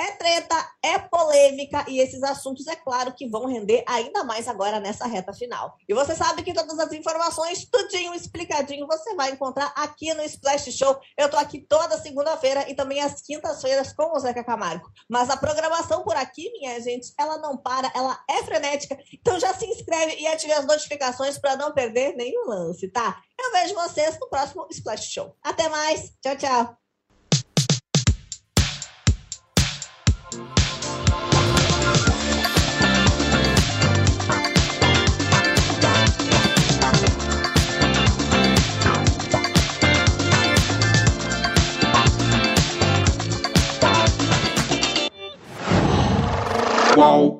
É 0.00 0.12
treta, 0.12 0.56
é 0.82 0.98
polêmica 0.98 1.84
e 1.86 2.00
esses 2.00 2.22
assuntos, 2.22 2.66
é 2.66 2.74
claro, 2.74 3.12
que 3.12 3.28
vão 3.28 3.44
render 3.44 3.84
ainda 3.86 4.24
mais 4.24 4.48
agora 4.48 4.80
nessa 4.80 5.06
reta 5.06 5.30
final. 5.34 5.76
E 5.86 5.92
você 5.92 6.16
sabe 6.16 6.42
que 6.42 6.54
todas 6.54 6.78
as 6.78 6.90
informações, 6.92 7.66
tudinho 7.66 8.14
explicadinho, 8.14 8.86
você 8.86 9.14
vai 9.14 9.32
encontrar 9.32 9.70
aqui 9.76 10.14
no 10.14 10.22
Splash 10.22 10.72
Show. 10.72 10.98
Eu 11.18 11.28
tô 11.28 11.36
aqui 11.36 11.60
toda 11.68 12.00
segunda-feira 12.00 12.64
e 12.70 12.74
também 12.74 13.02
às 13.02 13.20
quintas-feiras 13.20 13.92
com 13.92 14.16
o 14.16 14.18
Zeca 14.18 14.42
Camargo. 14.42 14.90
Mas 15.06 15.28
a 15.28 15.36
programação 15.36 16.02
por 16.02 16.16
aqui, 16.16 16.50
minha 16.52 16.80
gente, 16.80 17.12
ela 17.18 17.36
não 17.36 17.58
para, 17.58 17.92
ela 17.94 18.18
é 18.26 18.42
frenética. 18.42 18.96
Então 19.12 19.38
já 19.38 19.52
se 19.52 19.66
inscreve 19.66 20.16
e 20.18 20.26
ative 20.26 20.52
as 20.52 20.64
notificações 20.64 21.36
para 21.36 21.56
não 21.56 21.74
perder 21.74 22.16
nenhum 22.16 22.48
lance, 22.48 22.88
tá? 22.88 23.20
Eu 23.38 23.52
vejo 23.52 23.74
vocês 23.74 24.18
no 24.18 24.30
próximo 24.30 24.66
Splash 24.70 25.10
Show. 25.10 25.36
Até 25.42 25.68
mais. 25.68 26.12
Tchau, 26.22 26.36
tchau. 26.36 26.79
Whoa. 46.96 47.39